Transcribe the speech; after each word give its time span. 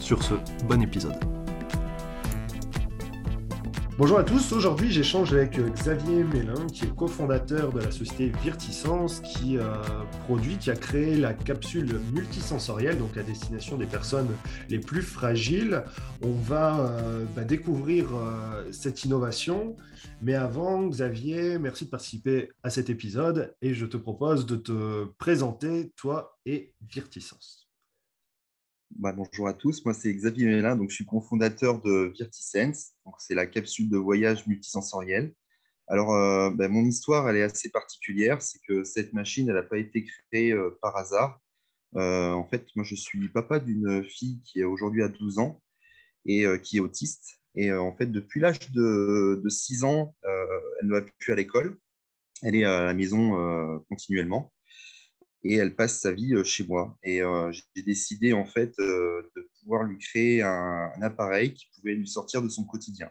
Sur 0.00 0.22
ce, 0.22 0.34
bon 0.68 0.82
épisode. 0.82 1.16
Bonjour 3.98 4.18
à 4.18 4.24
tous, 4.24 4.52
aujourd'hui 4.52 4.92
j'échange 4.92 5.32
avec 5.32 5.58
euh, 5.58 5.70
Xavier 5.70 6.22
Mélin 6.22 6.66
qui 6.66 6.84
est 6.84 6.94
cofondateur 6.94 7.72
de 7.72 7.80
la 7.80 7.90
société 7.90 8.30
Virtisense 8.42 9.20
qui 9.20 9.56
a 9.56 9.80
produit, 10.26 10.58
qui 10.58 10.70
a 10.70 10.76
créé 10.76 11.16
la 11.16 11.32
capsule 11.32 11.98
multisensorielle 12.12 12.98
donc 12.98 13.16
à 13.16 13.22
destination 13.22 13.78
des 13.78 13.86
personnes 13.86 14.28
les 14.68 14.80
plus 14.80 15.00
fragiles. 15.00 15.82
On 16.20 16.32
va 16.32 16.78
euh, 16.78 17.24
bah, 17.34 17.44
découvrir 17.44 18.14
euh, 18.14 18.70
cette 18.70 19.04
innovation, 19.04 19.76
mais 20.20 20.34
avant 20.34 20.86
Xavier, 20.88 21.58
merci 21.58 21.86
de 21.86 21.90
participer 21.90 22.50
à 22.62 22.68
cet 22.68 22.90
épisode 22.90 23.54
et 23.62 23.72
je 23.72 23.86
te 23.86 23.96
propose 23.96 24.44
de 24.44 24.56
te 24.56 25.04
présenter 25.16 25.90
toi 25.96 26.38
et 26.44 26.74
Virtisense. 26.86 27.65
Bah, 28.90 29.12
bonjour 29.12 29.48
à 29.48 29.52
tous, 29.52 29.84
moi 29.84 29.92
c'est 29.92 30.12
Xavier 30.14 30.46
Mélin, 30.46 30.76
donc 30.76 30.90
je 30.90 30.94
suis 30.94 31.04
cofondateur 31.04 31.82
de 31.82 32.12
Virtisense, 32.14 32.92
c'est 33.18 33.34
la 33.34 33.46
capsule 33.46 33.90
de 33.90 33.98
voyage 33.98 34.46
multisensoriel. 34.46 35.34
Alors, 35.88 36.14
euh, 36.14 36.50
bah, 36.50 36.68
mon 36.68 36.84
histoire, 36.84 37.28
elle 37.28 37.36
est 37.36 37.42
assez 37.42 37.70
particulière, 37.70 38.42
c'est 38.42 38.60
que 38.66 38.84
cette 38.84 39.12
machine, 39.12 39.48
elle 39.48 39.56
n'a 39.56 39.62
pas 39.62 39.78
été 39.78 40.04
créée 40.04 40.52
euh, 40.52 40.78
par 40.82 40.96
hasard. 40.96 41.40
Euh, 41.96 42.32
en 42.32 42.46
fait, 42.48 42.66
moi 42.76 42.84
je 42.84 42.94
suis 42.94 43.28
papa 43.28 43.60
d'une 43.60 44.04
fille 44.04 44.40
qui 44.44 44.60
est 44.60 44.64
aujourd'hui 44.64 45.02
à 45.02 45.08
12 45.08 45.38
ans 45.38 45.62
et 46.26 46.44
qui 46.62 46.78
est 46.78 46.80
autiste. 46.80 47.40
Et 47.54 47.72
en 47.72 47.94
fait, 47.96 48.06
depuis 48.06 48.40
l'âge 48.40 48.70
de, 48.72 49.40
de, 49.42 49.48
6 49.48 49.84
ans, 49.84 50.14
elle 50.24 50.88
ne 50.88 50.92
va 50.92 51.02
plus 51.18 51.32
à 51.32 51.36
l'école, 51.36 51.78
elle 52.42 52.56
est 52.56 52.64
à 52.64 52.84
la 52.84 52.94
maison 52.94 53.80
continuellement 53.88 54.52
et 55.48 55.54
elle 55.54 55.74
passe 55.74 56.00
sa 56.00 56.12
vie 56.12 56.34
chez 56.44 56.64
moi. 56.64 56.98
Et 57.02 57.20
j'ai 57.50 57.82
décidé 57.82 58.32
en 58.32 58.44
fait 58.46 58.74
de 58.78 59.48
pouvoir 59.60 59.84
lui 59.84 59.98
créer 59.98 60.42
un, 60.42 60.90
appareil 61.02 61.54
qui 61.54 61.66
pouvait 61.74 61.94
lui 61.94 62.08
sortir 62.08 62.42
de 62.42 62.48
son 62.48 62.64
quotidien. 62.64 63.10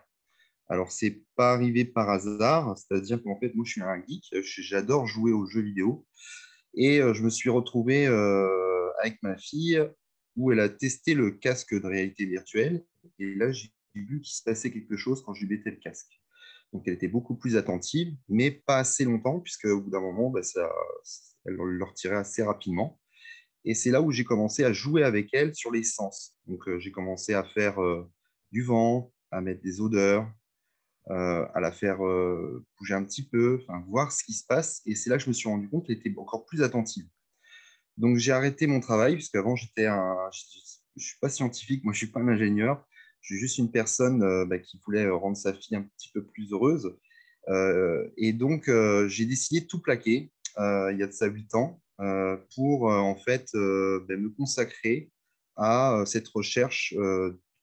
Alors, 0.68 0.92
c'est 0.92 1.22
pas 1.36 1.54
arrivé 1.54 1.86
par 1.86 2.10
hasard, 2.10 2.76
c'est-à-dire 2.78 3.22
qu'en 3.22 3.40
fait, 3.40 3.54
moi, 3.54 3.64
je 3.66 3.72
suis 3.74 3.82
un 3.82 4.02
geek, 4.08 4.24
j'adore 4.42 5.06
jouer 5.06 5.32
aux 5.32 5.46
jeux 5.46 5.62
vidéo. 5.62 6.06
Et 6.74 6.98
je 6.98 7.24
me 7.24 7.30
suis 7.30 7.50
retrouvé 7.50 8.08
avec 9.02 9.22
ma 9.22 9.38
fille 9.38 9.82
où 10.36 10.52
elle 10.52 10.60
a 10.60 10.70
testé 10.70 11.14
le 11.14 11.32
casque 11.32 11.74
de 11.74 11.88
réalité 11.88 12.26
virtuelle. 12.26 12.84
Et 13.20 13.36
là, 13.36 13.52
j'ai 13.52 13.72
vu 13.94 14.22
qu'il 14.22 14.36
se 14.36 14.44
passait 14.44 14.72
quelque 14.72 14.98
chose 14.98 15.24
quand 15.24 15.34
je 15.34 15.46
lui 15.46 15.56
mettais 15.56 15.72
le 15.72 15.78
casque. 15.78 16.20
Donc, 16.74 16.84
elle 16.88 16.96
était 16.96 17.08
beaucoup 17.08 17.36
plus 17.36 17.56
attentive, 17.56 18.14
mais 18.28 18.52
pas 18.52 18.80
assez 18.80 19.06
longtemps, 19.06 19.40
puisque 19.40 19.66
au 19.66 19.82
bout 19.82 19.90
d'un 19.90 20.02
moment, 20.02 20.30
bah, 20.30 20.44
ça, 20.44 20.70
elle 21.46 21.56
le 21.56 21.84
retirait 21.84 22.16
assez 22.16 22.44
rapidement. 22.44 23.00
Et 23.66 23.74
c'est 23.74 23.90
là 23.90 24.02
où 24.02 24.12
j'ai 24.12 24.24
commencé 24.24 24.64
à 24.64 24.72
jouer 24.72 25.04
avec 25.04 25.30
elle 25.34 25.56
sur 25.56 25.72
les 25.72 25.84
sens. 25.84 26.36
Donc, 26.46 26.68
euh, 26.68 26.80
j'ai 26.80 26.92
commencé 26.92 27.34
à 27.34 27.44
faire 27.44 27.82
euh, 27.82 28.08
du 28.52 28.62
vent, 28.62 29.12
à 29.32 29.42
mettre 29.42 29.62
des 29.64 29.82
odeurs, 29.82 30.32
euh, 31.10 31.46
à 31.54 31.60
la 31.60 31.72
faire 31.72 31.98
bouger 31.98 32.94
un 32.94 33.04
petit 33.04 33.28
peu, 33.28 33.64
voir 33.88 34.12
ce 34.12 34.24
qui 34.24 34.34
se 34.34 34.46
passe. 34.46 34.82
Et 34.86 34.94
c'est 34.96 35.10
là 35.10 35.18
que 35.18 35.24
je 35.24 35.30
me 35.30 35.34
suis 35.34 35.50
rendu 35.50 35.68
compte 35.68 35.88
qu'elle 35.88 35.98
était 35.98 36.14
encore 36.18 36.46
plus 36.46 36.62
attentive. 36.62 37.08
Donc, 37.98 38.18
j'ai 38.18 38.32
arrêté 38.32 38.68
mon 38.68 38.80
travail, 38.80 39.20
un. 39.88 40.30
Je 40.32 41.02
ne 41.02 41.04
suis 41.04 41.18
pas 41.20 41.30
scientifique, 41.30 41.84
moi, 41.84 41.92
je 41.92 41.98
ne 41.98 42.06
suis 42.06 42.12
pas 42.12 42.20
un 42.22 42.28
ingénieur. 42.28 42.86
Je 43.22 43.34
suis 43.34 43.40
juste 43.40 43.58
une 43.58 43.72
personne 43.72 44.46
bah, 44.46 44.60
qui 44.60 44.80
voulait 44.86 45.10
rendre 45.10 45.36
sa 45.36 45.54
fille 45.54 45.76
un 45.76 45.82
petit 45.82 46.12
peu 46.14 46.24
plus 46.24 46.52
heureuse. 46.54 46.96
et 48.18 48.34
donc, 48.34 48.70
j'ai 49.08 49.26
décidé 49.26 49.62
de 49.62 49.66
tout 49.66 49.82
plaquer 49.82 50.32
il 50.58 50.98
y 51.00 51.04
a 51.04 51.08
de 51.08 51.12
ça 51.12 51.28
8 51.28 51.56
ans, 51.56 51.82
euh, 52.02 52.36
pour 52.56 52.92
euh, 52.92 52.98
en 52.98 53.16
fait 53.16 53.48
ben, 53.54 54.20
me 54.20 54.30
consacrer 54.30 55.10
à 55.56 56.04
cette 56.06 56.28
recherche 56.28 56.94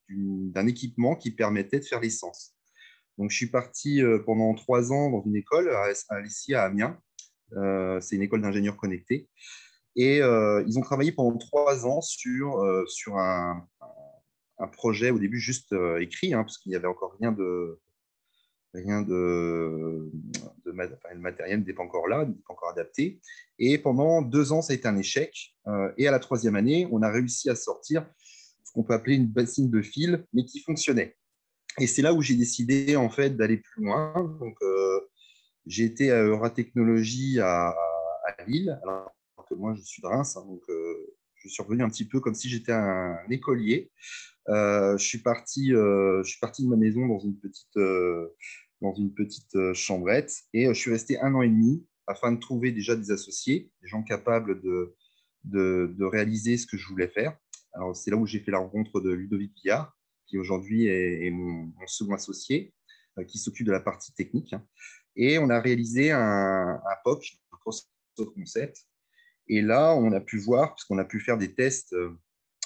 d'un 0.09 0.67
équipement 0.67 1.15
qui 1.15 1.31
permettait 1.31 1.81
de 1.81 1.85
faire 1.85 2.01
l'essence. 2.01 2.55
Donc, 3.19 3.31
je 3.31 3.37
suis 3.37 3.51
parti 3.51 4.01
pendant 4.25 4.55
trois 4.55 4.93
ans 4.93 5.11
dans 5.11 5.23
une 5.27 5.37
école 5.37 5.69
à, 5.69 5.93
à 6.09 6.17
à 6.17 6.65
Amiens. 6.65 6.99
c'est 8.01 8.17
une 8.17 8.23
école 8.23 8.41
d'ingénieurs 8.41 8.79
connectés. 8.79 9.29
Et 9.95 10.21
ils 10.21 10.79
ont 10.79 10.81
travaillé 10.81 11.13
pendant 11.13 11.37
trois 11.37 11.85
ans 11.87 12.01
sur, 12.01 12.65
sur 12.89 13.19
un, 13.19 13.69
un, 14.59 14.69
projet, 14.69 15.11
au 15.11 15.19
début 15.19 15.39
juste 15.39 15.75
écrit, 16.01 16.33
hein, 16.33 16.45
parce 16.45 16.57
qu'il 16.57 16.71
n'y 16.71 16.77
avait 16.77 16.89
encore 16.89 17.15
rien 17.21 17.33
de, 17.33 17.79
rien 18.75 19.03
de, 19.03 20.11
le 20.65 21.19
matériel 21.19 21.61
n'était 21.61 21.75
pas 21.75 21.83
encore 21.83 22.09
là, 22.09 22.25
n'était 22.25 22.43
pas 22.47 22.55
encore 22.55 22.71
adapté. 22.71 23.21
Et 23.59 23.79
pendant 23.79 24.23
deux 24.23 24.53
ans, 24.53 24.63
ça 24.63 24.73
a 24.73 24.77
été 24.77 24.89
un 24.89 24.97
échec. 24.97 25.55
Euh, 25.67 25.93
et 25.99 26.09
à 26.09 26.11
la 26.11 26.19
troisième 26.19 26.57
année, 26.57 26.89
on 26.91 27.03
a 27.03 27.11
réussi 27.11 27.51
à 27.51 27.55
sortir 27.55 28.07
ce 28.65 28.73
qu'on 28.73 28.83
peut 28.83 28.95
appeler 28.95 29.17
une 29.17 29.27
bassine 29.27 29.71
de 29.71 29.83
fil, 29.83 30.25
mais 30.33 30.45
qui 30.45 30.61
fonctionnait. 30.61 31.17
Et 31.79 31.87
c'est 31.87 32.03
là 32.03 32.13
où 32.13 32.23
j'ai 32.23 32.35
décidé 32.35 32.97
en 32.97 33.11
fait 33.11 33.31
d'aller 33.31 33.59
plus 33.59 33.85
loin. 33.85 34.37
Donc, 34.41 34.57
euh, 34.63 35.01
j'ai 35.67 35.85
été 35.85 36.11
à 36.11 36.23
Euratechnologie 36.23 37.41
à, 37.41 37.69
à, 37.69 38.45
Lille, 38.47 38.79
alors 38.83 39.15
que 39.49 39.55
moi 39.55 39.75
je 39.75 39.83
suis 39.83 40.03
de 40.03 40.09
Reims, 40.09 40.37
hein, 40.37 40.45
euh, 40.69 41.15
je 41.45 41.49
suis 41.49 41.63
revenu 41.63 41.83
un 41.83 41.89
petit 41.89 42.07
peu 42.07 42.21
comme 42.21 42.35
si 42.35 42.49
j'étais 42.49 42.73
un, 42.73 43.17
écolier. 43.31 43.91
je, 44.49 44.97
suis 44.99 45.19
parti, 45.19 45.71
je 45.71 46.23
suis 46.25 46.41
parti 46.41 46.65
de 46.65 46.69
ma 46.69 46.77
maison 46.77 47.07
dans 47.07 47.19
une 47.19 47.39
petite, 47.39 47.77
dans 48.83 48.93
une 48.95 49.15
petite 49.15 49.55
euh, 49.55 49.73
chambrette. 49.73 50.35
Et 50.53 50.67
euh, 50.67 50.75
je 50.75 50.79
suis 50.79 50.91
resté 50.91 51.19
un 51.21 51.35
an 51.35 51.43
et 51.43 51.49
demi 51.49 51.87
afin 52.07 52.33
de 52.33 52.41
trouver 52.41 52.73
déjà 52.73 52.97
des 52.97 53.11
associés, 53.11 53.71
des 53.81 53.89
gens 53.89 54.03
capables 54.03 54.61
de, 54.61 54.95
de, 55.45 56.05
réaliser 56.05 56.59
ce 56.59 56.67
que 56.67 56.77
je 56.77 56.87
voulais 56.89 57.09
faire. 57.09 57.39
Alors, 57.73 57.97
c'est 57.97 58.11
là 58.11 58.17
où 58.17 58.27
j'ai 58.27 58.41
fait 58.41 58.51
la 58.51 58.59
rencontre 58.59 59.01
de 59.01 59.11
Ludovic 59.11 59.55
Villard, 59.63 59.97
qui 60.27 60.37
aujourd'hui 60.37 60.87
est, 60.87 61.31
mon, 61.31 61.73
second 61.87 62.15
associé, 62.15 62.75
euh, 63.19 63.25
qui 63.25 63.39
s'occupe 63.39 63.67
de 63.67 63.73
la 63.73 63.81
partie 63.81 64.13
technique. 64.13 64.55
Et 65.15 65.39
on 65.39 65.49
a 65.49 65.61
réalisé 65.61 66.11
un, 66.11 66.21
un 66.75 66.97
POC, 67.05 67.39
un 67.53 68.25
concept. 68.25 68.85
Et 69.49 69.61
là, 69.61 69.95
on 69.95 70.13
a 70.13 70.21
pu 70.21 70.39
voir, 70.39 70.75
puisqu'on 70.75 70.99
a 70.99 71.05
pu 71.05 71.21
faire 71.21 71.37
des 71.37 71.55
tests 71.55 71.95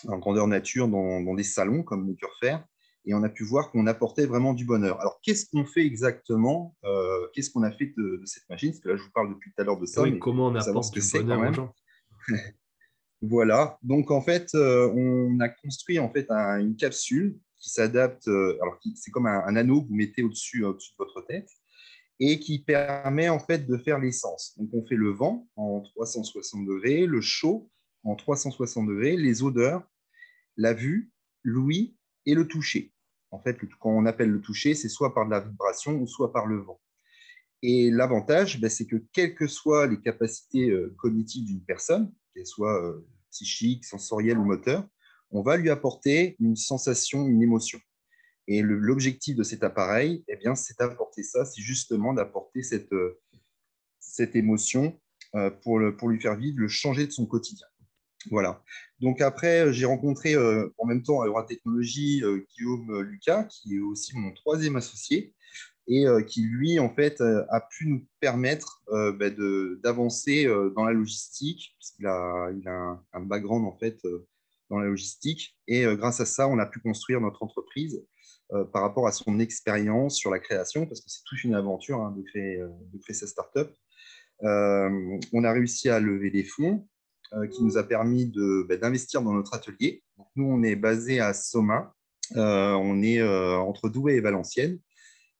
en 0.07 0.19
grandeur 0.19 0.47
nature 0.47 0.89
dans, 0.89 1.21
dans 1.21 1.35
des 1.35 1.43
salons 1.43 1.83
comme 1.83 2.15
Faire, 2.41 2.65
et 3.07 3.15
on 3.15 3.23
a 3.23 3.29
pu 3.29 3.45
voir 3.45 3.71
qu'on 3.71 3.87
apportait 3.87 4.27
vraiment 4.27 4.53
du 4.53 4.65
bonheur. 4.65 5.01
Alors, 5.01 5.21
qu'est-ce 5.23 5.47
qu'on 5.49 5.65
fait 5.65 5.87
exactement 5.87 6.77
euh, 6.85 7.29
Qu'est-ce 7.33 7.51
qu'on 7.51 7.63
a 7.63 7.71
fait 7.71 7.95
de, 7.97 8.21
cette 8.25 8.49
machine? 8.51 8.71
Parce 8.71 8.81
que 8.81 8.89
là, 8.89 8.97
je 8.97 9.03
vous 9.03 9.11
parle 9.15 9.31
depuis 9.31 9.53
tout 9.53 9.63
à 9.63 9.65
l'heure 9.65 9.79
de 9.79 9.87
ça. 9.87 10.03
Oui, 10.03 10.19
comment 10.19 10.49
on 10.49 10.55
apporte 10.55 10.93
du 10.93 11.01
bonheur 11.13 11.51
aux 11.51 11.53
gens 11.53 11.75
Voilà. 13.23 13.79
Donc, 13.83 14.11
en 14.11 14.21
fait, 14.21 14.51
euh, 14.55 14.93
on 14.93 15.39
a 15.41 15.49
construit 15.49 15.99
en 15.99 16.11
fait 16.13 16.29
une 16.31 16.77
capsule 16.77 17.39
qui 17.61 17.71
s'adapte. 17.71 18.27
Euh, 18.27 18.59
alors, 18.61 18.79
c'est 18.97 19.13
comme 19.13 19.27
un, 19.27 19.57
anneau 19.57 19.83
que 19.83 19.89
vous 19.89 19.95
mettez 19.95 20.25
au-dessus 20.25 20.65
au 20.65 20.73
de 20.73 20.79
votre 20.99 21.25
tête 21.27 21.49
et 22.19 22.41
qui 22.41 22.59
permet 22.59 23.29
en 23.29 23.39
fait 23.39 23.67
de 23.67 23.77
faire 23.77 23.99
l'essence. 23.99 24.59
On 24.73 24.85
fait 24.87 24.97
le 24.97 25.11
vent 25.11 25.49
en 25.57 25.81
360 25.81 26.65
degrés, 26.67 27.07
le 27.07 27.21
chaud 27.21 27.71
en 28.05 28.15
360 28.15 28.87
degrés, 28.89 29.17
les 29.17 29.43
odeurs, 29.43 29.83
la 30.57 30.73
vue, 30.73 31.13
l'ouïe 31.43 31.97
et 32.25 32.35
le 32.35 32.47
toucher. 32.47 32.93
En 33.31 33.41
fait, 33.41 33.59
quand 33.81 33.91
on 33.91 34.07
appelle 34.07 34.31
le 34.31 34.41
toucher, 34.41 34.75
c'est 34.75 34.89
soit 34.89 35.15
par 35.15 35.27
de 35.27 35.31
la 35.31 35.41
vibration 35.41 36.01
ou 36.01 36.07
soit 36.07 36.33
par 36.33 36.47
le 36.47 36.59
vent. 36.59 36.81
Et 37.63 37.91
l'avantage, 37.91 38.61
ben, 38.61 38.71
c'est 38.71 38.87
que 38.87 38.97
quelles 39.13 39.35
que 39.35 39.47
soient 39.47 39.87
les 39.87 40.01
capacités 40.01 40.71
euh, 40.71 40.95
cognitives 40.99 41.47
d'une 41.47 41.65
personne, 41.65 42.13
qu'elles 42.35 42.47
soient 42.47 42.83
euh, 42.83 43.07
psychiques, 43.31 43.85
sensorielles 43.85 44.39
ou 44.39 44.45
moteurs, 44.45 44.87
on 45.31 45.43
va 45.43 45.57
lui 45.57 45.71
apporter 45.71 46.37
une 46.39 46.57
sensation, 46.57 47.27
une 47.27 47.43
émotion. 47.43 47.81
Et 48.49 48.63
l'objectif 48.63 49.37
de 49.37 49.43
cet 49.43 49.65
appareil, 49.65 50.25
eh 50.29 50.37
bien, 50.37 50.55
c'est 50.55 50.79
d'apporter 50.79 51.23
ça, 51.23 51.45
c'est 51.45 51.63
justement 51.63 52.15
d'apporter 52.15 52.63
cette, 52.63 52.93
euh, 52.93 53.21
cette 53.99 54.37
émotion 54.37 55.01
pour, 55.63 55.79
le, 55.79 55.95
pour 55.95 56.09
lui 56.09 56.19
faire 56.19 56.37
vivre, 56.37 56.61
le 56.61 56.69
changer 56.69 57.07
de 57.07 57.13
son 57.13 57.27
quotidien. 57.27 57.67
Voilà. 58.31 58.63
Donc 59.01 59.21
après, 59.21 59.73
j'ai 59.73 59.87
rencontré 59.87 60.35
euh, 60.35 60.69
en 60.79 60.87
même 60.87 61.03
temps 61.03 61.21
à 61.21 61.27
Euratechnologie 61.27 62.23
euh, 62.25 62.45
Guillaume 62.57 63.01
Lucas, 63.03 63.45
qui 63.45 63.77
est 63.77 63.81
aussi 63.81 64.17
mon 64.17 64.33
troisième 64.33 64.77
associé, 64.77 65.35
et 65.87 66.07
euh, 66.07 66.23
qui 66.23 66.43
lui, 66.43 66.79
en 66.79 66.93
fait, 66.93 67.21
a 67.21 67.61
pu 67.61 67.87
nous 67.87 68.07
permettre 68.21 68.83
bah, 68.91 69.31
d'avancer 69.31 70.47
dans 70.75 70.85
la 70.85 70.93
logistique, 70.93 71.77
puisqu'il 71.79 72.07
a, 72.07 72.51
il 72.51 72.67
a 72.67 73.01
un, 73.13 73.21
background, 73.21 73.65
en 73.65 73.77
fait, 73.79 74.01
dans 74.69 74.79
la 74.79 74.87
logistique. 74.87 75.57
Et 75.69 75.85
grâce 75.97 76.21
à 76.21 76.27
ça, 76.27 76.49
on 76.49 76.59
a 76.59 76.67
pu 76.67 76.81
construire 76.81 77.21
notre 77.21 77.43
entreprise 77.45 78.05
par 78.73 78.83
rapport 78.83 79.07
à 79.07 79.13
son 79.13 79.41
expérience 79.41 80.17
sur 80.17 80.31
la 80.31 80.39
création, 80.39 80.87
parce 80.87 81.01
que 81.01 81.11
c'est 81.11 81.25
toute 81.25 81.43
une 81.45 81.55
aventure 81.55 82.01
hein, 82.01 82.15
de, 82.17 82.23
créer, 82.23 82.59
de 82.59 82.99
créer 83.03 83.15
sa 83.15 83.27
startup. 83.27 83.71
on 84.41 85.45
a 85.45 85.53
réussi 85.53 85.89
à 85.89 85.99
lever 85.99 86.31
des 86.31 86.45
fonds 86.45 86.87
qui 87.51 87.65
nous 87.65 87.77
a 87.77 87.83
permis 87.83 88.33
bah, 88.69 88.77
d'investir 88.77 89.21
dans 89.23 89.33
notre 89.33 89.55
atelier. 89.55 90.05
nous, 90.37 90.47
on 90.47 90.63
est 90.63 90.77
basé 90.77 91.19
à 91.19 91.35
Soma, 91.35 91.93
on 92.37 93.03
est 93.03 93.21
entre 93.23 93.89
Douai 93.89 94.15
et 94.15 94.21
Valenciennes 94.21 94.79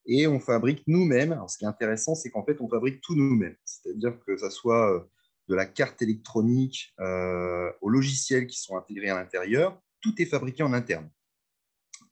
et 0.07 0.25
on 0.25 0.39
fabrique 0.39 0.83
nous-mêmes. 0.87 1.39
ce 1.47 1.57
qui 1.57 1.65
est 1.65 1.67
intéressant, 1.67 2.15
c'est 2.15 2.31
qu'en 2.31 2.43
fait, 2.43 2.59
on 2.61 2.69
fabrique 2.69 3.01
tout 3.01 3.15
nous-mêmes. 3.15 3.55
C'est-à-dire 3.65 4.17
que 4.25 4.37
ça 4.37 4.49
soit 4.49 4.93
euh, 4.93 4.99
de 5.49 5.55
la 5.55 5.65
carte 5.65 6.01
électronique 6.01 6.93
euh, 6.99 7.71
aux 7.81 7.89
logiciels 7.89 8.47
qui 8.47 8.59
sont 8.59 8.77
intégrés 8.77 9.09
à 9.09 9.15
l'intérieur, 9.15 9.79
tout 10.01 10.13
est 10.21 10.25
fabriqué 10.25 10.63
en 10.63 10.73
interne. 10.73 11.09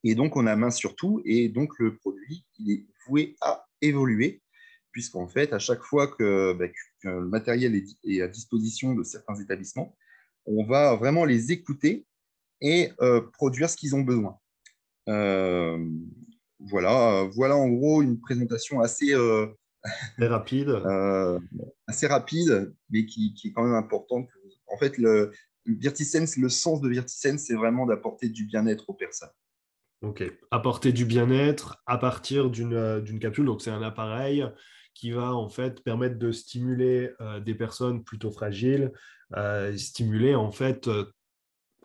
Et 0.08 0.14
donc, 0.14 0.38
on 0.38 0.46
a 0.46 0.56
main 0.56 0.70
sur 0.70 0.96
tout, 0.96 1.20
et 1.26 1.50
donc 1.50 1.80
le 1.80 1.96
produit, 1.98 2.46
il 2.60 2.72
est 2.72 2.86
voué 3.08 3.36
à 3.42 3.66
évoluer, 3.82 4.44
puisqu'en 4.92 5.28
fait, 5.28 5.52
à 5.52 5.58
chaque 5.58 5.82
fois 5.82 6.08
que, 6.08 6.54
bah, 6.54 6.68
le 7.02 7.26
matériel 7.26 7.76
est, 8.04 8.22
à 8.22 8.28
disposition 8.28 8.94
de 8.94 9.02
certains 9.02 9.34
établissements, 9.42 9.98
on 10.46 10.64
va 10.64 10.96
vraiment 10.96 11.26
les 11.26 11.52
écouter 11.52 12.06
et 12.62 12.92
euh, 13.02 13.20
produire 13.34 13.68
ce 13.68 13.78
qu'ils 13.78 13.96
ont 13.96 14.02
besoin. 14.02 14.38
Euh, 15.10 15.84
voilà, 16.60 17.28
voilà 17.34 17.56
en 17.58 17.68
gros 17.68 18.04
une 18.04 18.20
présentation 18.20 18.82
assez 18.82 19.12
euh, 19.12 19.48
rapide, 20.20 20.70
assez 21.88 22.06
rapide, 22.06 22.76
mais 22.92 23.08
qui, 23.08 23.34
est 23.44 23.52
quand 23.54 23.64
même 23.64 23.74
importante. 23.74 24.30
En 24.68 24.78
fait, 24.78 25.00
le 25.00 25.32
Virtisense, 25.66 26.38
le 26.38 26.50
sens 26.50 26.80
de 26.80 26.90
Virtisense, 26.90 27.42
c'est 27.42 27.56
vraiment 27.56 27.88
d'apporter 27.88 28.30
du 28.30 28.46
bien-être 28.46 28.88
aux 28.88 28.94
personnes. 28.94 29.30
Ok, 30.02 30.24
apporter 30.52 30.92
du 30.92 31.06
bien-être 31.06 31.82
à 31.86 31.98
partir 31.98 32.50
d'une 32.50 33.20
capsule. 33.20 33.46
Donc 33.46 33.62
c'est 33.62 33.72
un 33.72 33.82
appareil 33.82 34.46
qui 34.94 35.12
va 35.12 35.34
en 35.34 35.50
fait 35.50 35.84
permettre 35.84 36.18
de 36.18 36.32
stimuler 36.32 37.12
des 37.44 37.56
personnes 37.56 38.04
plutôt 38.04 38.32
fragiles, 38.32 38.92
stimuler 39.76 40.36
en 40.36 40.52
fait 40.52 40.90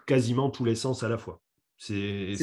quasiment 0.06 0.50
tous 0.50 0.64
les 0.64 0.74
sens 0.74 1.02
à 1.02 1.08
la 1.08 1.18
fois. 1.18 1.40
C'est 1.76 2.34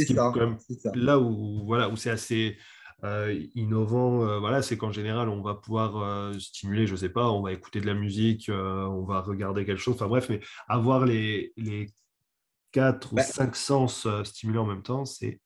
là 0.95 1.19
où 1.19 1.65
voilà 1.65 1.89
où 1.89 1.95
c'est 1.95 2.09
assez 2.09 2.57
euh, 3.03 3.45
innovant. 3.53 4.23
Euh, 4.23 4.39
voilà, 4.39 4.63
c'est 4.63 4.77
qu'en 4.77 4.91
général 4.91 5.29
on 5.29 5.41
va 5.41 5.53
pouvoir 5.53 5.97
euh, 5.97 6.33
stimuler, 6.39 6.87
je 6.87 6.95
sais 6.95 7.09
pas, 7.09 7.29
on 7.29 7.43
va 7.43 7.53
écouter 7.53 7.79
de 7.79 7.85
la 7.85 7.93
musique, 7.93 8.49
on 8.49 9.03
va 9.03 9.21
regarder 9.21 9.65
quelque 9.65 9.79
chose. 9.79 9.95
Enfin 9.95 10.07
bref, 10.07 10.27
mais 10.29 10.39
avoir 10.67 11.05
les 11.05 11.53
les 11.57 11.91
quatre 12.71 13.13
ou 13.13 13.17
bah 13.17 13.23
cinq 13.23 13.55
sens 13.55 14.07
stimulés 14.23 14.59
en 14.59 14.65
même 14.65 14.81
temps, 14.81 15.05
c'est 15.05 15.39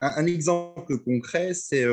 un, 0.00 0.26
exemple 0.26 0.98
concret, 0.98 1.54
c'est 1.54 1.84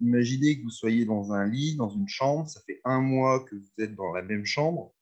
imaginez 0.00 0.58
que 0.58 0.62
vous 0.62 0.70
soyez 0.70 1.04
dans 1.04 1.32
un 1.32 1.46
lit, 1.46 1.76
dans 1.76 1.90
une 1.90 2.08
chambre, 2.08 2.48
ça 2.48 2.60
fait 2.66 2.80
un 2.84 3.00
mois 3.00 3.44
que 3.44 3.56
vous 3.56 3.84
êtes 3.84 3.94
dans 3.94 4.12
la 4.12 4.22
même 4.22 4.44
chambre, 4.44 4.94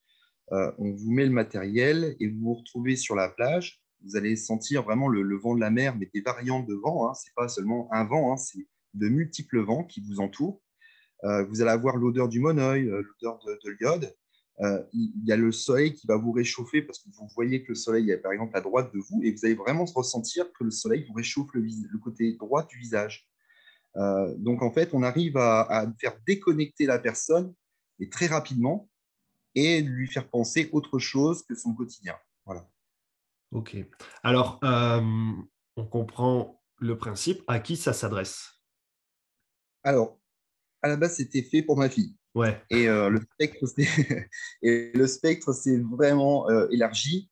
on 0.51 0.91
vous 0.91 1.11
met 1.11 1.25
le 1.25 1.31
matériel 1.31 2.15
et 2.19 2.27
vous 2.27 2.39
vous 2.41 2.53
retrouvez 2.55 2.95
sur 2.95 3.15
la 3.15 3.29
plage 3.29 3.81
vous 4.03 4.15
allez 4.15 4.35
sentir 4.35 4.83
vraiment 4.83 5.07
le, 5.07 5.37
vent 5.37 5.55
de 5.55 5.59
la 5.59 5.69
mer, 5.69 5.95
mais 5.95 6.09
des 6.13 6.21
variantes 6.21 6.67
de 6.67 6.75
vent. 6.75 7.09
Hein. 7.09 7.13
Ce 7.13 7.27
n'est 7.27 7.33
pas 7.35 7.47
seulement 7.47 7.87
un 7.91 8.03
vent, 8.05 8.33
hein, 8.33 8.37
c'est 8.37 8.67
de 8.93 9.07
multiples 9.07 9.59
vents 9.59 9.83
qui 9.83 10.01
vous 10.01 10.19
entourent. 10.19 10.61
Euh, 11.23 11.45
vous 11.45 11.61
allez 11.61 11.71
avoir 11.71 11.97
l'odeur 11.97 12.27
du 12.27 12.39
monoeil, 12.39 12.87
euh, 12.87 13.03
l'odeur 13.03 13.39
de, 13.45 13.69
l'iode. 13.79 14.13
Euh, 14.59 14.83
il 14.93 15.23
y 15.25 15.31
a 15.31 15.37
le 15.37 15.51
soleil 15.51 15.93
qui 15.93 16.05
va 16.05 16.17
vous 16.17 16.31
réchauffer 16.31 16.81
parce 16.81 16.99
que 16.99 17.09
vous 17.09 17.27
voyez 17.35 17.63
que 17.63 17.69
le 17.69 17.75
soleil 17.75 18.11
est 18.11 18.17
par 18.17 18.31
exemple 18.31 18.55
à 18.55 18.61
droite 18.61 18.93
de 18.93 18.99
vous 18.99 19.21
et 19.23 19.31
vous 19.31 19.45
allez 19.45 19.55
vraiment 19.55 19.85
ressentir 19.85 20.51
que 20.53 20.63
le 20.63 20.71
soleil 20.71 21.05
vous 21.07 21.13
réchauffe 21.13 21.49
le, 21.53 21.97
côté 21.97 22.33
droit 22.33 22.65
du 22.67 22.77
visage. 22.77 23.27
donc 23.95 24.61
en 24.61 24.71
fait, 24.71 24.93
on 24.93 25.01
arrive 25.03 25.37
à, 25.37 25.61
à, 25.61 25.91
faire 25.99 26.15
déconnecter 26.27 26.85
la 26.85 26.99
personne 26.99 27.53
et 27.99 28.09
très 28.09 28.27
rapidement 28.27 28.89
et 29.55 29.81
lui 29.81 30.07
faire 30.07 30.29
penser 30.29 30.69
autre 30.73 30.99
chose 30.99 31.43
que 31.43 31.55
son 31.55 31.73
quotidien. 31.73 32.15
Voilà. 32.45 32.67
Ok. 33.51 33.75
Alors, 34.23 34.59
euh, 34.63 35.01
on 35.75 35.85
comprend 35.85 36.61
le 36.77 36.97
principe. 36.97 37.43
À 37.47 37.59
qui 37.59 37.75
ça 37.75 37.93
s'adresse? 37.93 38.61
Alors, 39.83 40.19
à 40.81 40.87
la 40.87 40.95
base, 40.95 41.17
c'était 41.17 41.43
fait 41.43 41.61
pour 41.61 41.77
ma 41.77 41.89
fille. 41.89 42.15
Ouais. 42.33 42.61
Et, 42.69 42.87
euh, 42.87 43.09
le, 43.09 43.19
spectre, 43.19 43.65
et 44.61 44.91
le 44.93 45.07
spectre, 45.07 45.53
s'est 45.53 45.79
vraiment 45.79 46.49
euh, 46.49 46.67
élargi 46.71 47.29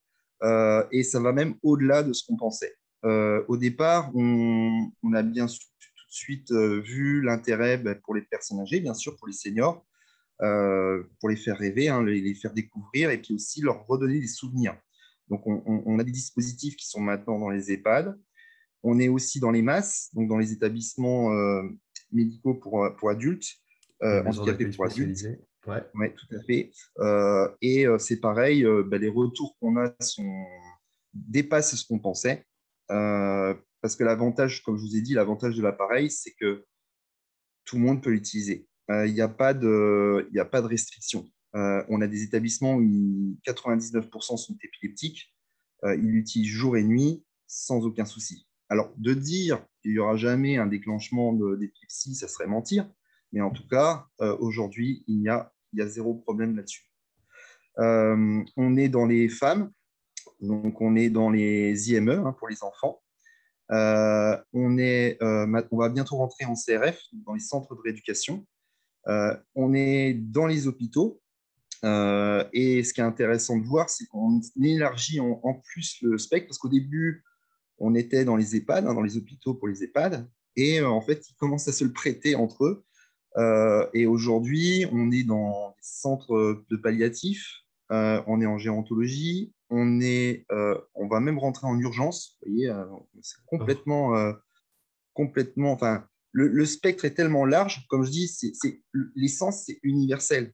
et 0.92 1.04
ça 1.04 1.20
va 1.20 1.34
même 1.34 1.56
au-delà 1.64 2.02
de 2.02 2.14
ce 2.14 2.26
qu'on 2.26 2.38
pensait. 2.38 2.74
au 3.04 3.58
départ, 3.58 4.10
on, 4.16 4.90
a 5.14 5.22
bien 5.22 5.48
tout 5.48 6.06
de 6.08 6.12
suite 6.12 6.52
vu 6.54 7.22
l'intérêt 7.22 7.78
ben, 7.78 7.96
pour 7.96 8.16
les 8.16 8.22
personnes 8.22 8.62
âgées, 8.62 8.80
bien 8.80 8.94
sûr, 8.94 9.18
pour 9.18 9.28
les 9.28 9.34
seniors, 9.34 9.86
pour 10.40 11.28
les 11.28 11.36
faire 11.36 11.58
rêver, 11.58 11.90
hein, 11.90 12.02
les, 12.06 12.34
faire 12.36 12.54
découvrir 12.54 13.10
et 13.10 13.18
puis 13.18 13.34
aussi 13.34 13.62
leur 13.62 13.86
redonner 13.86 14.22
des 14.22 14.28
souvenirs. 14.28 14.78
Donc, 15.28 15.42
on, 15.46 16.00
a 16.00 16.04
des 16.06 16.12
dispositifs 16.14 16.78
qui 16.78 16.88
sont 16.88 17.02
maintenant 17.02 17.38
dans 17.38 17.50
les 17.50 17.74
EHPAD. 17.74 18.18
On 18.82 18.98
est 18.98 19.10
aussi 19.10 19.42
dans 19.42 19.52
les 19.52 19.62
masses, 19.62 20.10
donc 20.14 20.30
dans 20.30 20.38
les 20.38 20.54
établissements 20.54 21.34
euh, 21.34 21.64
médicaux 22.14 22.56
pour 22.56 23.10
adultes, 23.10 23.60
euh, 24.04 24.24
handicapés 24.24 24.68
pour 24.68 24.86
adultes. 24.86 25.26
Ouais. 25.68 25.84
ouais. 25.96 26.16
tout 26.16 26.36
à 26.36 26.42
fait. 26.44 26.72
Euh, 27.00 27.50
et 27.62 27.86
euh, 27.86 27.98
c'est 27.98 28.20
pareil, 28.20 28.66
bah, 28.86 28.98
les 28.98 29.10
retours 29.10 29.56
qu'on 29.60 29.78
a 29.78 29.94
sont... 30.00 30.46
dépassent 31.14 31.76
ce 31.76 31.86
qu'on 31.88 32.00
pensait. 32.00 32.46
parce 32.88 33.96
que 33.96 34.04
l'avantage, 34.04 34.64
comme 34.64 34.78
je 34.78 34.84
vous 34.84 34.96
ai 34.96 35.02
dit, 35.02 35.14
l'avantage 35.14 35.56
de 35.56 35.62
l'appareil, 35.62 36.10
c'est 36.10 36.34
que 36.40 36.66
tout 37.66 37.78
le 37.78 37.84
monde 37.84 38.02
peut 38.02 38.12
l'utiliser. 38.12 38.68
Il 38.90 39.14
n'y 39.14 39.22
a, 39.22 39.28
pas 39.28 39.54
de, 39.54 40.28
a 40.36 40.46
pas 40.46 40.62
de 40.62 40.68
restriction. 40.68 41.30
Euh, 41.56 41.84
on 41.90 42.02
a 42.02 42.08
des 42.08 42.24
établissements 42.24 42.76
où 42.76 43.38
99% 43.48 44.38
sont 44.38 44.58
épileptiques. 44.64 45.34
Euh, 45.84 45.96
ils 45.96 46.12
l'utilisent 46.12 46.52
jour 46.52 46.78
et 46.78 46.84
nuit 46.84 47.24
sans 47.48 47.86
aucun 47.86 48.06
souci. 48.06 48.48
Alors, 48.70 48.94
de 48.98 49.14
dire 49.14 49.66
qu'il 49.82 49.92
n'y 49.92 50.00
aura 50.00 50.16
jamais 50.16 50.58
un 50.58 50.68
déclenchement 50.68 51.34
d'épilepsie, 51.34 52.14
ça 52.14 52.28
serait 52.28 52.46
mentir. 52.46 52.88
Mais 53.32 53.42
en 53.42 53.52
tout 53.52 53.68
cas, 53.68 54.06
euh, 54.22 54.36
aujourd'hui, 54.40 55.04
il 55.08 55.22
y 55.22 55.30
a, 55.30 55.52
zéro 55.88 56.16
problème 56.16 56.56
là-dessus. 56.56 56.90
on 57.78 58.78
est 58.78 58.90
dans 58.90 59.06
les 59.06 59.30
femmes, 59.30 59.72
donc 60.40 60.82
on 60.82 60.96
est 60.96 61.10
dans 61.10 61.30
les 61.30 61.92
IME 61.92 62.10
hein, 62.10 62.36
pour 62.38 62.48
les 62.50 62.64
enfants. 62.64 63.02
on, 63.70 64.78
est, 64.78 65.18
on 65.22 65.78
va 65.78 65.90
bientôt 65.90 66.18
rentrer 66.18 66.46
en 66.46 66.56
CRF, 66.56 67.00
dans 67.26 67.34
les 67.34 67.40
centres 67.40 67.76
de 67.76 67.82
rééducation. 67.82 68.46
on 69.56 69.74
est 69.74 70.14
dans 70.14 70.48
les 70.48 70.68
hôpitaux, 70.68 71.22
euh, 71.84 72.44
et 72.52 72.84
ce 72.84 72.94
qui 72.94 73.02
est 73.02 73.04
intéressant 73.06 73.58
de 73.58 73.66
voir, 73.66 73.90
c'est 73.90 74.06
qu'on 74.08 74.42
élargit 74.62 75.20
en, 75.20 75.62
plus 75.64 75.98
le 76.02 76.18
spectre, 76.18 76.48
parce 76.48 76.58
qu'au 76.58 76.70
début, 76.70 77.24
on 77.78 77.96
était 77.96 78.26
dans 78.26 78.36
les 78.36 78.56
EHPAD, 78.56 78.86
hein, 78.86 78.94
dans 78.94 79.02
les 79.02 79.18
hôpitaux 79.18 79.54
pour 79.54 79.68
les 79.68 79.84
EHPAD, 79.84 80.28
et 80.56 80.80
euh, 80.80 80.90
en 80.90 81.02
fait, 81.02 81.30
ils 81.30 81.36
commencent 81.36 81.68
à 81.68 81.72
se 81.72 81.84
le 81.84 81.94
prêter 81.94 82.36
entre 82.36 82.66
eux. 82.66 82.86
Euh, 83.38 83.88
et 83.94 84.08
aujourd'hui, 84.08 84.86
on 84.92 85.12
est 85.12 85.24
dans 85.24 85.70
des 85.70 85.82
centres 85.82 86.64
de 86.70 86.76
palliatifs, 86.78 87.64
on 87.90 88.42
est 88.42 88.46
en 88.46 88.58
gérontologie, 88.58 89.54
on, 89.70 90.00
est, 90.02 90.46
on 90.96 91.08
va 91.08 91.20
même 91.20 91.40
rentrer 91.40 91.68
en 91.68 91.80
urgence. 91.80 92.38
Vous 92.42 92.52
voyez, 92.52 92.72
complètement, 93.48 94.14
complètement. 95.14 95.72
Enfin, 95.72 96.06
le, 96.32 96.66
spectre 96.66 97.06
est 97.06 97.14
tellement 97.14 97.46
large, 97.46 97.86
comme 97.90 98.04
je 98.04 98.12
dis, 98.12 98.28
c'est, 98.28 98.82
l'essence, 99.16 99.64
c'est 99.66 99.80
universel. 99.84 100.54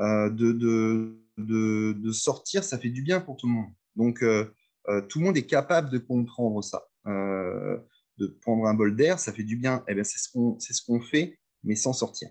Euh, 0.00 0.30
de, 0.30 1.18
de, 1.38 2.12
sortir, 2.12 2.64
ça 2.64 2.78
fait 2.78 2.90
du 2.90 3.02
bien 3.02 3.20
pour 3.20 3.36
tout 3.36 3.46
le 3.46 3.52
monde. 3.52 3.70
Donc, 3.96 4.22
euh, 4.22 4.52
euh, 4.88 5.00
tout 5.02 5.18
le 5.18 5.26
monde 5.26 5.36
est 5.36 5.46
capable 5.46 5.90
de 5.90 5.98
comprendre 5.98 6.62
ça. 6.62 6.82
de 7.06 8.26
prendre 8.42 8.66
un 8.66 8.74
bol 8.74 8.94
d'air, 8.94 9.18
ça 9.18 9.32
fait 9.32 9.42
du 9.42 9.56
bien. 9.56 9.84
Eh 9.88 9.94
bien, 9.94 10.04
c'est 10.04 10.18
ce 10.18 10.30
qu'on 10.30 10.58
ce 10.58 10.82
qu'on 10.84 11.00
fait, 11.00 11.38
mais 11.64 11.74
sans 11.74 11.92
sortir. 11.92 12.28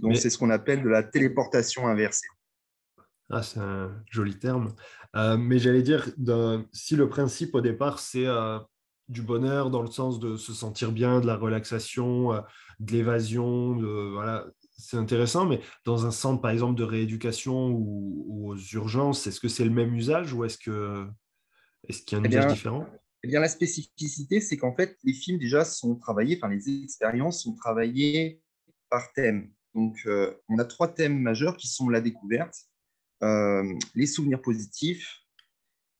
Donc, 0.00 0.16
c'est 0.16 0.30
ce 0.30 0.38
qu'on 0.38 0.50
appelle 0.50 0.82
de 0.82 0.88
la 0.88 1.02
téléportation 1.02 1.86
inversée. 1.86 2.26
Ah, 3.30 3.42
c'est 3.42 3.60
un 3.60 4.02
joli 4.10 4.38
terme. 4.38 4.74
mais 5.14 5.58
j'allais 5.58 5.82
dire, 5.82 6.08
si 6.72 6.96
le 6.96 7.08
principe 7.08 7.54
au 7.54 7.60
départ, 7.60 8.00
c'est 8.00 8.26
du 9.08 9.22
bonheur 9.22 9.70
dans 9.70 9.82
le 9.82 9.90
sens 9.90 10.18
de 10.18 10.36
se 10.36 10.52
sentir 10.52 10.92
bien, 10.92 11.20
de 11.20 11.26
la 11.26 11.36
relaxation, 11.36 12.32
de 12.80 12.92
l'évasion, 12.92 13.74
voilà, 14.12 14.46
c'est 14.80 14.96
intéressant, 14.96 15.46
mais 15.46 15.60
dans 15.84 16.06
un 16.06 16.10
centre, 16.10 16.40
par 16.40 16.50
exemple, 16.50 16.78
de 16.78 16.84
rééducation 16.84 17.70
ou, 17.70 18.50
aux 18.50 18.56
urgences, 18.56 19.26
est-ce 19.26 19.40
que 19.40 19.48
c'est 19.48 19.64
le 19.64 19.70
même 19.70 19.94
usage 19.94 20.32
ou 20.32 20.44
est-ce 20.44 20.58
que 20.58 21.06
est-ce 21.88 22.02
qu'il 22.02 22.18
y 22.18 22.20
a 22.20 22.22
un 22.22 22.24
eh 22.24 22.28
usage 22.28 22.52
différent? 22.52 22.86
eh 23.22 23.28
bien, 23.28 23.40
la 23.40 23.48
spécificité, 23.48 24.40
c'est 24.40 24.56
qu'en 24.56 24.74
fait, 24.74 24.96
les 25.04 25.12
films 25.12 25.38
déjà 25.38 25.64
sont 25.64 25.96
travaillés, 25.96 26.38
enfin, 26.40 26.52
les 26.52 26.82
expériences 26.84 27.42
sont 27.42 27.54
travaillées 27.54 28.40
par 28.90 29.12
thème. 29.12 29.50
Donc, 29.74 29.98
euh, 30.06 30.34
on 30.48 30.58
a 30.58 30.64
trois 30.64 30.88
thèmes 30.88 31.18
majeurs 31.18 31.56
qui 31.56 31.68
sont 31.68 31.88
la 31.88 32.00
découverte, 32.00 32.56
euh, 33.22 33.64
les 33.94 34.06
souvenirs 34.06 34.42
positifs 34.42 35.20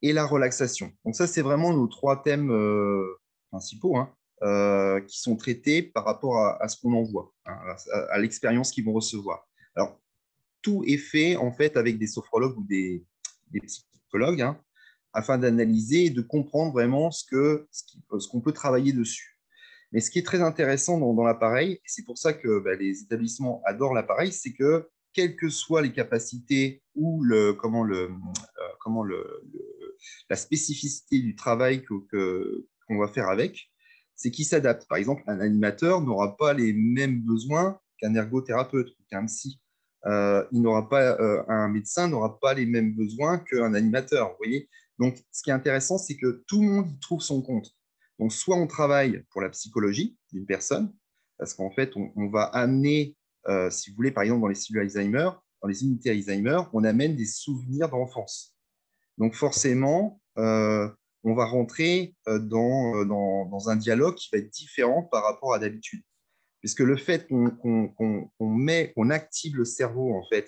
et 0.03 0.13
la 0.13 0.27
relaxation. 0.27 0.93
Donc 1.05 1.15
ça, 1.15 1.27
c'est 1.27 1.43
vraiment 1.43 1.73
nos 1.73 1.87
trois 1.87 2.23
thèmes 2.23 2.51
principaux 3.51 3.97
hein, 3.97 5.01
qui 5.07 5.21
sont 5.21 5.37
traités 5.37 5.83
par 5.83 6.05
rapport 6.05 6.39
à, 6.39 6.67
ce 6.69 6.81
qu'on 6.81 6.95
envoie, 6.95 7.33
hein, 7.45 7.59
à, 8.11 8.19
l'expérience 8.19 8.73
qu'ils 8.73 8.87
vont 8.87 8.95
recevoir. 8.95 9.47
Alors, 9.77 10.01
tout 10.63 10.83
est 10.87 10.97
fait 10.97 11.37
en 11.37 11.53
fait 11.53 11.77
avec 11.77 11.99
des 11.99 12.07
sophrologues 12.07 12.57
ou 12.57 12.65
des, 12.65 13.05
psychologues 13.67 14.41
hein, 14.41 14.59
afin 15.13 15.37
d'analyser 15.37 16.07
et 16.07 16.11
de 16.11 16.23
comprendre 16.23 16.73
vraiment 16.73 17.11
ce 17.11 17.25
qu'on 17.29 18.19
ce 18.19 18.29
qu'on 18.29 18.41
peut 18.41 18.53
travailler 18.53 18.95
dessus. 18.95 19.30
Mais 19.93 20.01
ce 20.01 20.11
qui 20.11 20.19
est 20.21 20.27
très 20.27 20.41
intéressant 20.41 20.99
dans, 20.99 21.25
l'appareil, 21.25 21.73
et 21.73 21.81
c'est 21.87 22.05
pour 22.05 22.19
ça 22.19 22.33
que 22.33 22.61
bah, 22.61 22.77
les 22.77 23.03
établissements 23.03 23.63
adorent 23.65 23.95
l'appareil, 23.95 24.33
c'est 24.33 24.53
que 24.53 24.89
quelles 25.13 25.37
que 25.37 25.49
soient 25.49 25.83
les 25.83 25.93
capacités 25.93 26.83
ou 26.95 27.23
le, 27.25 27.53
comment 27.55 27.83
le, 27.83 28.03
euh, 28.03 28.73
comment 28.81 29.03
le, 29.03 29.43
la 30.29 30.37
spécificité 30.37 31.19
du 31.21 31.35
travail 31.35 31.85
qu'on 31.85 32.01
que, 32.01 32.67
va 32.91 33.09
faire 33.09 33.29
avec, 33.29 33.71
c'est 34.15 34.31
qu'il 34.31 34.45
s'adapte. 34.45 34.87
Par 34.89 34.99
exemple, 34.99 35.23
un 35.27 35.41
animateur 35.41 36.01
n'aura 36.03 36.37
pas 36.37 36.53
les 36.53 36.73
mêmes 36.73 37.23
besoins 37.23 37.81
qu'un 37.99 38.15
ergothérapeute 38.15 38.91
ou 38.91 39.03
qu'un 39.11 39.27
psy. 39.27 39.61
Euh, 40.07 40.45
il 40.53 40.63
n'aura 40.63 40.89
pas, 40.89 41.21
euh, 41.21 41.43
un 41.49 41.69
médecin 41.69 42.09
n'aura 42.09 42.39
pas 42.39 42.55
les 42.55 42.67
mêmes 42.67 42.95
besoins 42.95 43.39
qu'un 43.39 43.75
animateur. 43.75 44.31
Vous 44.31 44.37
voyez? 44.39 44.69
Donc, 44.99 45.17
ce 45.33 45.43
qui 45.43 45.51
est 45.51 45.55
intéressant, 45.55 45.99
c'est 45.99 46.17
que 46.17 46.45
tout 46.47 46.61
le 46.61 46.69
monde 46.69 46.91
y 46.91 47.01
trouve 47.01 47.23
son 47.23 47.43
compte. 47.43 47.75
Donc, 48.21 48.35
soit 48.35 48.57
on 48.57 48.67
travaille 48.67 49.25
pour 49.31 49.41
la 49.41 49.49
psychologie 49.49 50.15
d'une 50.31 50.45
personne, 50.45 50.93
parce 51.39 51.55
qu'en 51.55 51.71
fait, 51.71 51.93
on, 51.97 52.29
va 52.29 52.43
amener, 52.43 53.17
euh, 53.49 53.71
si 53.71 53.89
vous 53.89 53.97
voulez, 53.97 54.11
par 54.11 54.25
exemple, 54.25 54.43
dans 54.43 54.49
les 54.49 54.55
cellules 54.55 54.83
Alzheimer, 54.83 55.31
dans 55.63 55.69
les 55.69 55.83
unités 55.83 56.11
Alzheimer, 56.11 56.61
on 56.75 56.85
amène 56.85 57.17
des 57.17 57.25
souvenirs 57.25 57.89
d'enfance. 57.89 58.55
Donc, 59.17 59.35
forcément, 59.35 60.21
euh, 60.37 60.87
on 61.25 61.33
va 61.33 61.47
rentrer 61.47 62.15
euh, 62.29 62.39
dans, 62.39 63.07
dans, 63.07 63.71
un 63.71 63.77
dialogue 63.77 64.17
qui 64.17 64.29
va 64.35 64.39
être 64.39 64.51
différent 64.51 65.03
par 65.03 65.25
rapport 65.25 65.55
à 65.55 65.59
d'habitude. 65.59 66.03
Puisque 66.61 66.81
le 66.81 66.99
fait 66.99 67.27
qu'on 67.27 68.21
met, 68.39 68.93
qu'on 68.95 69.09
active 69.09 69.57
le 69.57 69.65
cerveau, 69.65 70.13
en 70.15 70.29
fait, 70.29 70.47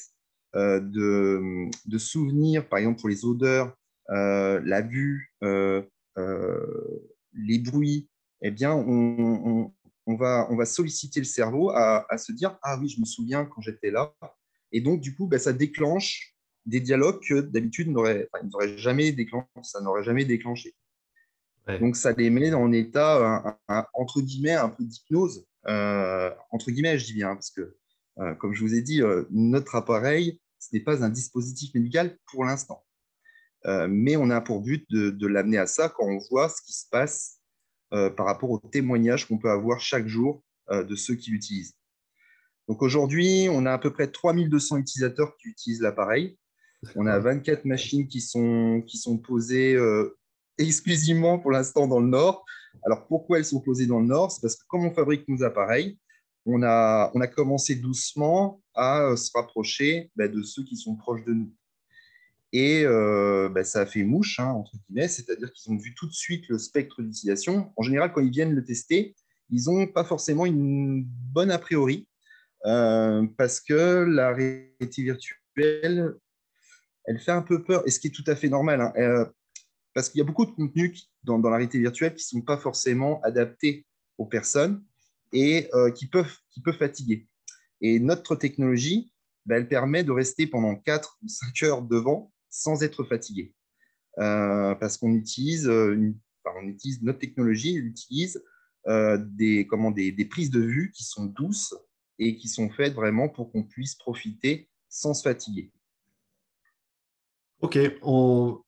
de, 0.54 1.70
de 1.86 1.98
souvenirs, 1.98 2.68
par 2.68 2.80
exemple, 2.80 3.00
pour 3.00 3.08
les 3.08 3.24
odeurs, 3.24 3.74
la 4.08 4.82
vue, 4.82 5.32
les 7.34 7.58
bruits, 7.58 8.08
eh 8.42 8.50
bien, 8.50 8.72
on, 8.72 9.72
va, 10.06 10.46
on 10.50 10.56
va 10.56 10.64
solliciter 10.64 11.20
le 11.20 11.26
cerveau 11.26 11.70
à, 11.70 12.06
se 12.18 12.32
dire 12.32 12.58
Ah 12.62 12.78
oui, 12.80 12.88
je 12.88 13.00
me 13.00 13.04
souviens 13.04 13.44
quand 13.44 13.60
j'étais 13.60 13.90
là. 13.90 14.14
Et 14.72 14.80
donc, 14.80 15.00
du 15.00 15.14
coup, 15.14 15.26
ben, 15.26 15.38
ça 15.38 15.52
déclenche 15.52 16.34
des 16.66 16.80
dialogues 16.80 17.20
que 17.26 17.40
d'habitude 17.40 17.94
jamais 18.76 19.12
déclenché, 19.12 19.48
ça 19.62 19.80
n'aurait 19.80 20.04
jamais 20.04 20.24
déclenché. 20.24 20.74
Donc, 21.80 21.96
ça 21.96 22.12
les 22.12 22.30
met 22.30 22.52
en 22.52 22.72
état, 22.72 23.58
entre 23.94 24.20
guillemets, 24.20 24.54
un 24.54 24.68
peu 24.68 24.84
d'hypnose. 24.84 25.46
Euh, 25.68 26.30
entre 26.50 26.70
guillemets, 26.70 26.98
je 26.98 27.06
dis 27.06 27.14
bien, 27.14 27.34
parce 27.34 27.50
que, 27.50 27.76
euh, 28.18 28.34
comme 28.34 28.52
je 28.52 28.62
vous 28.62 28.74
ai 28.74 28.82
dit, 28.82 29.02
euh, 29.02 29.24
notre 29.30 29.76
appareil, 29.76 30.40
ce 30.58 30.68
n'est 30.72 30.82
pas 30.82 31.04
un 31.04 31.08
dispositif 31.08 31.74
médical 31.74 32.18
pour 32.26 32.44
l'instant. 32.44 32.84
Euh, 33.66 33.86
mais 33.88 34.16
on 34.16 34.30
a 34.30 34.40
pour 34.40 34.60
but 34.60 34.84
de, 34.90 35.26
l'amener 35.26 35.58
à 35.58 35.66
ça 35.66 35.88
quand 35.88 36.06
on 36.06 36.18
voit 36.30 36.48
ce 36.48 36.62
qui 36.62 36.72
se 36.72 36.86
passe 36.90 37.38
euh, 37.92 38.10
par 38.10 38.26
rapport 38.26 38.50
aux 38.50 38.58
témoignages 38.58 39.26
qu'on 39.26 39.38
peut 39.38 39.50
avoir 39.50 39.80
chaque 39.80 40.06
jour 40.06 40.42
euh, 40.70 40.82
de 40.82 40.96
ceux 40.96 41.14
qui 41.14 41.30
l'utilisent. 41.30 41.74
Donc 42.68 42.82
aujourd'hui, 42.82 43.48
on 43.50 43.66
a 43.66 43.72
à 43.72 43.78
peu 43.78 43.92
près 43.92 44.08
3200 44.08 44.78
utilisateurs 44.78 45.36
qui 45.36 45.48
utilisent 45.48 45.80
l'appareil. 45.80 46.38
On 46.96 47.06
a 47.06 47.18
24 47.18 47.64
machines 47.64 48.08
qui 48.08 48.20
sont, 48.20 48.82
posées 49.22 49.76
exclusivement 50.58 51.38
pour 51.38 51.52
l'instant 51.52 51.86
dans 51.86 52.00
le 52.00 52.08
Nord. 52.08 52.44
Alors 52.84 53.06
pourquoi 53.06 53.38
elles 53.38 53.44
sont 53.44 53.60
posées 53.60 53.86
dans 53.86 54.00
le 54.00 54.06
Nord? 54.06 54.32
C'est 54.32 54.40
parce 54.40 54.56
que 54.56 54.64
comme 54.66 54.84
on 54.84 54.92
fabrique 54.92 55.28
nos 55.28 55.44
appareils, 55.44 55.98
on 56.44 56.62
a, 56.62 57.12
on 57.14 57.20
a 57.20 57.26
commencé 57.28 57.76
doucement 57.76 58.60
à 58.74 59.14
se 59.16 59.30
rapprocher 59.34 60.10
bah, 60.16 60.26
de 60.26 60.42
ceux 60.42 60.64
qui 60.64 60.76
sont 60.76 60.96
proches 60.96 61.24
de 61.24 61.32
nous. 61.32 61.52
Et 62.52 62.84
euh, 62.84 63.48
bah, 63.48 63.64
ça 63.64 63.80
a 63.80 63.86
fait 63.86 64.04
mouche, 64.04 64.38
hein, 64.38 64.48
entre 64.48 64.72
guillemets, 64.76 65.08
c'est-à-dire 65.08 65.50
qu'ils 65.52 65.72
ont 65.72 65.78
vu 65.78 65.94
tout 65.94 66.06
de 66.06 66.12
suite 66.12 66.48
le 66.48 66.58
spectre 66.58 67.00
d'utilisation. 67.00 67.72
En 67.76 67.82
général, 67.82 68.12
quand 68.12 68.20
ils 68.20 68.30
viennent 68.30 68.54
le 68.54 68.62
tester, 68.62 69.16
ils 69.48 69.64
n'ont 69.66 69.86
pas 69.86 70.04
forcément 70.04 70.44
une 70.44 71.02
bonne 71.04 71.50
a 71.50 71.58
priori, 71.58 72.06
euh, 72.66 73.26
parce 73.38 73.60
que 73.60 74.04
la 74.04 74.34
réalité 74.34 75.02
virtuelle, 75.02 76.14
elle 77.06 77.18
fait 77.18 77.32
un 77.32 77.42
peu 77.42 77.64
peur, 77.64 77.82
et 77.86 77.90
ce 77.90 77.98
qui 77.98 78.08
est 78.08 78.10
tout 78.10 78.24
à 78.26 78.36
fait 78.36 78.50
normal, 78.50 78.82
hein, 78.82 78.92
euh, 78.98 79.24
parce 79.94 80.10
qu'il 80.10 80.18
y 80.18 80.22
a 80.22 80.24
beaucoup 80.24 80.44
de 80.44 80.50
contenus 80.50 81.10
dans, 81.24 81.38
la 81.38 81.56
réalité 81.56 81.78
virtuelle 81.78 82.14
qui 82.14 82.36
ne 82.36 82.40
sont 82.40 82.44
pas 82.44 82.58
forcément 82.58 83.20
adaptés 83.22 83.86
aux 84.18 84.26
personnes 84.26 84.84
et 85.32 85.70
qui, 85.94 86.06
peuvent, 86.06 86.28
fatiguer. 86.78 87.26
Et 87.80 87.98
notre 87.98 88.36
technologie, 88.36 89.10
bah, 89.46 89.56
elle 89.56 89.68
permet 89.68 90.04
de 90.04 90.12
rester 90.12 90.46
pendant 90.46 90.76
4 90.76 91.18
ou 91.22 91.28
5 91.28 91.62
heures 91.62 91.82
devant 91.82 92.32
sans 92.52 92.82
être 92.82 93.02
fatigué. 93.02 93.52
Euh, 94.18 94.74
parce 94.76 94.98
qu'on 94.98 95.14
utilise, 95.14 95.66
euh, 95.66 96.14
on 96.44 96.68
utilise 96.68 97.02
notre 97.02 97.18
technologie, 97.18 97.76
elle 97.76 97.86
utilise 97.86 98.44
euh, 98.86 99.18
des, 99.18 99.66
comment, 99.66 99.90
des, 99.90 100.12
prises 100.26 100.50
de 100.50 100.60
vue 100.60 100.92
qui 100.94 101.02
sont 101.02 101.24
douces 101.24 101.74
et 102.18 102.36
qui 102.36 102.48
sont 102.48 102.68
faites 102.70 102.94
vraiment 102.94 103.28
pour 103.28 103.50
qu'on 103.50 103.64
puisse 103.64 103.94
profiter 103.94 104.68
sans 104.88 105.14
se 105.14 105.22
fatiguer. 105.22 105.72
Ok, 107.62 107.78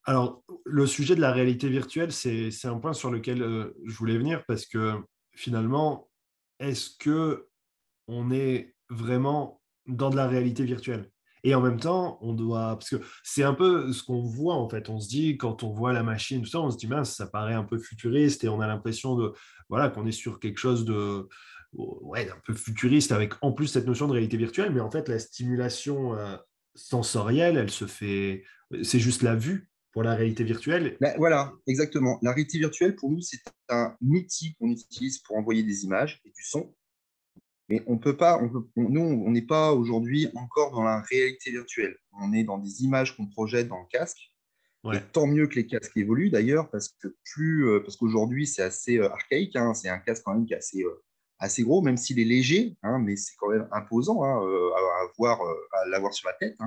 alors 0.04 0.44
le 0.64 0.86
sujet 0.86 1.16
de 1.16 1.20
la 1.20 1.32
réalité 1.32 1.68
virtuelle, 1.68 2.12
c'est 2.12 2.64
un 2.64 2.78
point 2.78 2.92
sur 2.92 3.10
lequel 3.10 3.74
je 3.84 3.96
voulais 3.96 4.16
venir 4.16 4.44
parce 4.46 4.66
que 4.66 4.94
finalement, 5.34 6.08
est-ce 6.60 6.96
que 6.96 7.48
on 8.06 8.30
est 8.30 8.76
vraiment 8.88 9.60
dans 9.86 10.10
de 10.10 10.16
la 10.16 10.28
réalité 10.28 10.64
virtuelle? 10.64 11.10
Et 11.44 11.54
en 11.54 11.60
même 11.60 11.78
temps, 11.78 12.18
on 12.22 12.32
doit. 12.32 12.76
Parce 12.78 12.88
que 12.88 12.96
c'est 13.22 13.42
un 13.42 13.52
peu 13.52 13.92
ce 13.92 14.02
qu'on 14.02 14.22
voit, 14.22 14.54
en 14.54 14.68
fait. 14.68 14.88
On 14.88 14.98
se 14.98 15.08
dit, 15.08 15.36
quand 15.36 15.62
on 15.62 15.70
voit 15.70 15.92
la 15.92 16.02
machine, 16.02 16.42
tout 16.42 16.48
ça, 16.48 16.60
on 16.60 16.70
se 16.70 16.78
dit, 16.78 16.88
mince, 16.88 17.14
ça 17.14 17.26
paraît 17.26 17.54
un 17.54 17.64
peu 17.64 17.78
futuriste 17.78 18.42
et 18.44 18.48
on 18.48 18.60
a 18.60 18.66
l'impression 18.66 19.14
de, 19.14 19.32
voilà, 19.68 19.90
qu'on 19.90 20.06
est 20.06 20.12
sur 20.12 20.40
quelque 20.40 20.58
chose 20.58 20.84
de. 20.84 21.28
Un 21.76 22.40
peu 22.46 22.54
futuriste 22.54 23.10
avec 23.10 23.32
en 23.42 23.50
plus 23.50 23.66
cette 23.66 23.86
notion 23.86 24.06
de 24.06 24.12
réalité 24.12 24.36
virtuelle. 24.36 24.72
Mais 24.72 24.80
en 24.80 24.92
fait, 24.92 25.08
la 25.08 25.18
stimulation 25.18 26.14
euh, 26.14 26.36
sensorielle, 26.76 27.56
elle 27.56 27.70
se 27.70 27.86
fait. 27.86 28.44
C'est 28.84 29.00
juste 29.00 29.22
la 29.22 29.34
vue 29.34 29.68
pour 29.90 30.04
la 30.04 30.14
réalité 30.14 30.44
virtuelle. 30.44 30.96
Ben, 31.00 31.14
voilà, 31.18 31.52
exactement. 31.66 32.20
La 32.22 32.32
réalité 32.32 32.58
virtuelle, 32.58 32.94
pour 32.94 33.10
nous, 33.10 33.20
c'est 33.20 33.40
un 33.68 33.96
outil 34.02 34.54
qu'on 34.54 34.70
utilise 34.70 35.18
pour 35.18 35.36
envoyer 35.36 35.64
des 35.64 35.82
images 35.82 36.20
et 36.24 36.30
du 36.30 36.44
son 36.44 36.72
mais 37.68 37.82
on 37.86 37.98
peut 37.98 38.16
pas, 38.16 38.40
nous, 38.76 39.00
on 39.00 39.30
n'est 39.30 39.42
pas 39.42 39.72
aujourd'hui 39.72 40.28
encore 40.34 40.72
dans 40.72 40.82
la 40.82 41.00
réalité 41.00 41.50
virtuelle. 41.50 41.96
On 42.12 42.32
est 42.32 42.44
dans 42.44 42.58
des 42.58 42.82
images 42.82 43.16
qu'on 43.16 43.26
projette 43.26 43.68
dans 43.68 43.80
le 43.80 43.86
casque. 43.90 44.18
tant 45.12 45.26
mieux 45.26 45.46
que 45.46 45.54
les 45.54 45.66
casques 45.66 45.96
évoluent 45.96 46.30
d'ailleurs, 46.30 46.70
parce 46.70 46.88
que 46.88 47.08
plus, 47.24 47.66
euh, 47.66 47.80
parce 47.80 47.96
qu'aujourd'hui 47.96 48.46
c'est 48.46 48.62
assez 48.62 48.98
euh, 48.98 49.10
archaïque. 49.10 49.56
Hein. 49.56 49.72
c'est 49.72 49.88
un 49.88 49.98
casque 49.98 50.22
quand 50.26 50.34
même 50.34 50.44
qui 50.44 50.52
est 50.52 50.58
assez, 50.58 50.82
euh, 50.82 51.02
assez 51.38 51.62
gros, 51.62 51.80
même 51.80 51.96
s'il 51.96 52.20
est 52.20 52.24
léger, 52.24 52.76
hein, 52.82 52.98
mais 52.98 53.16
c'est 53.16 53.34
quand 53.38 53.48
même 53.48 53.66
imposant 53.72 54.24
hein, 54.24 54.42
à, 54.42 55.32
à 55.72 55.88
l'avoir 55.88 56.12
sur 56.12 56.28
la 56.28 56.34
tête. 56.34 56.58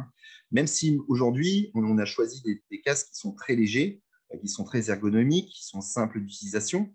Même 0.51 0.67
si 0.67 0.99
aujourd'hui 1.07 1.69
on, 1.75 1.97
a 1.99 2.05
choisi 2.05 2.41
des, 2.41 2.81
casques 2.81 3.09
qui 3.09 3.19
sont 3.19 3.33
très 3.33 3.55
légers, 3.55 4.01
qui 4.41 4.47
sont 4.47 4.63
très 4.63 4.89
ergonomiques, 4.89 5.51
qui 5.53 5.65
sont 5.65 5.81
simples 5.81 6.19
d'utilisation, 6.19 6.91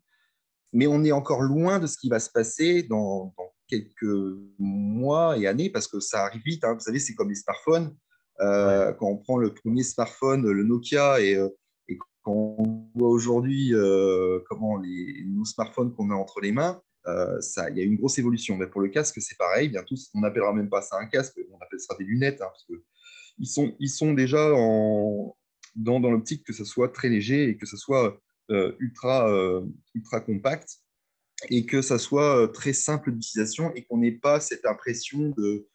mais 0.72 0.88
on 0.88 1.04
est 1.04 1.12
encore 1.12 1.42
loin 1.42 1.78
de 1.78 1.86
ce 1.86 1.96
qui 1.96 2.08
va 2.08 2.18
se 2.18 2.30
passer 2.30 2.82
dans, 2.82 3.32
dans 3.38 3.51
quelques 3.68 4.36
mois 4.58 5.38
et 5.38 5.46
années, 5.46 5.70
parce 5.70 5.88
que 5.88 6.00
ça 6.00 6.24
arrive 6.24 6.42
vite. 6.44 6.64
Hein. 6.64 6.74
Vous 6.74 6.80
savez, 6.80 6.98
c'est 6.98 7.14
comme 7.14 7.28
les 7.28 7.34
smartphones. 7.34 7.94
Euh, 8.40 8.92
quand 8.92 9.08
on 9.08 9.16
prend 9.16 9.36
le 9.36 9.54
premier 9.54 9.82
smartphone, 9.82 10.50
le 10.50 10.64
Nokia, 10.64 11.20
et, 11.20 11.36
euh, 11.36 11.48
et 11.88 11.98
quand 12.22 12.56
on 12.58 12.88
voit 12.94 13.08
aujourd'hui 13.08 13.74
euh, 13.74 14.40
comment 14.48 14.78
les, 14.78 15.24
nos 15.26 15.44
smartphones 15.44 15.94
qu'on 15.94 16.10
a 16.10 16.14
entre 16.14 16.40
les 16.40 16.52
mains, 16.52 16.80
ça, 17.40 17.68
il 17.70 17.78
y 17.78 17.80
a 17.80 17.84
une 17.84 17.96
grosse 17.96 18.18
évolution. 18.18 18.56
Mais 18.56 18.68
pour 18.68 18.80
le 18.80 18.88
casque, 18.88 19.20
c'est 19.20 19.36
pareil. 19.36 19.68
Bientôt, 19.68 19.96
on 20.14 20.20
n'appellera 20.20 20.52
même 20.52 20.70
pas 20.70 20.82
ça 20.82 20.96
un 20.98 21.06
casque, 21.06 21.36
on 21.50 21.56
appelle 21.56 21.80
ça 21.80 21.96
des 21.98 22.04
lunettes, 22.04 22.40
hein, 22.40 22.46
parce 22.46 22.64
que 22.64 22.74
ils 23.38 23.48
sont, 23.48 23.74
ils 23.80 23.88
sont 23.88 24.12
déjà 24.12 24.52
en, 24.54 25.36
dans, 25.74 25.98
dans 25.98 26.12
l'optique 26.12 26.44
que 26.44 26.52
ce 26.52 26.64
soit 26.64 26.90
très 26.90 27.08
léger 27.08 27.48
et 27.48 27.56
que 27.56 27.66
ce 27.66 27.76
soit 27.76 28.20
ultra, 28.78 29.28
ultra 29.94 30.20
compact 30.20 30.81
et 31.50 31.66
que 31.66 31.82
ça 31.82 31.98
soit 31.98 32.42
euh, 32.42 32.46
très 32.46 32.72
simple 32.72 33.12
d'utilisation 33.12 33.72
et 33.74 33.84
qu'on 33.84 33.98
n'ait 33.98 34.12
pas 34.12 34.40
cette 34.40 34.66
impression 34.66 35.32
de, 35.36 35.66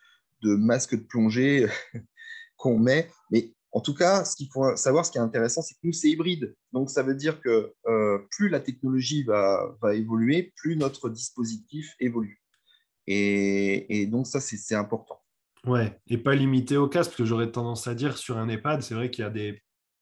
masque 0.43 0.95
de 0.95 1.03
plongée 1.03 1.67
qu'on 2.57 2.77
met. 2.79 3.09
Mais 3.31 3.53
en 3.71 3.81
tout 3.81 3.93
cas, 3.93 4.25
ce 4.25 4.35
qu'il 4.35 4.49
faut 4.51 4.75
savoir, 4.75 5.05
ce 5.05 5.11
qui 5.11 5.17
est 5.17 5.21
intéressant, 5.21 5.61
c'est 5.61 5.75
que 5.75 5.79
nous, 5.83 5.93
c'est 5.93 6.09
hybride. 6.09 6.55
Donc, 6.73 6.89
ça 6.89 7.03
veut 7.03 7.15
dire 7.15 7.41
que 7.41 7.73
euh, 7.87 8.19
plus 8.31 8.49
la 8.49 8.59
technologie 8.59 9.23
va, 9.23 9.77
évoluer, 9.93 10.53
plus 10.55 10.75
notre 10.75 11.09
dispositif 11.09 11.93
évolue. 11.99 12.41
Et, 13.05 14.07
donc, 14.07 14.27
ça, 14.27 14.39
c'est 14.41 14.75
important. 14.75 15.21
Ouais, 15.65 15.97
et 16.07 16.17
pas 16.17 16.35
limité 16.35 16.77
au 16.77 16.87
casque, 16.87 17.11
parce 17.11 17.17
que 17.17 17.25
j'aurais 17.25 17.51
tendance 17.51 17.87
à 17.87 17.95
dire 17.95 18.17
sur 18.17 18.37
un 18.37 18.47
EHPAD, 18.47 18.81
c'est 18.81 18.95
vrai 18.95 19.11
qu'il 19.11 19.23
y 19.23 19.27
a 19.27 19.29
des 19.29 19.61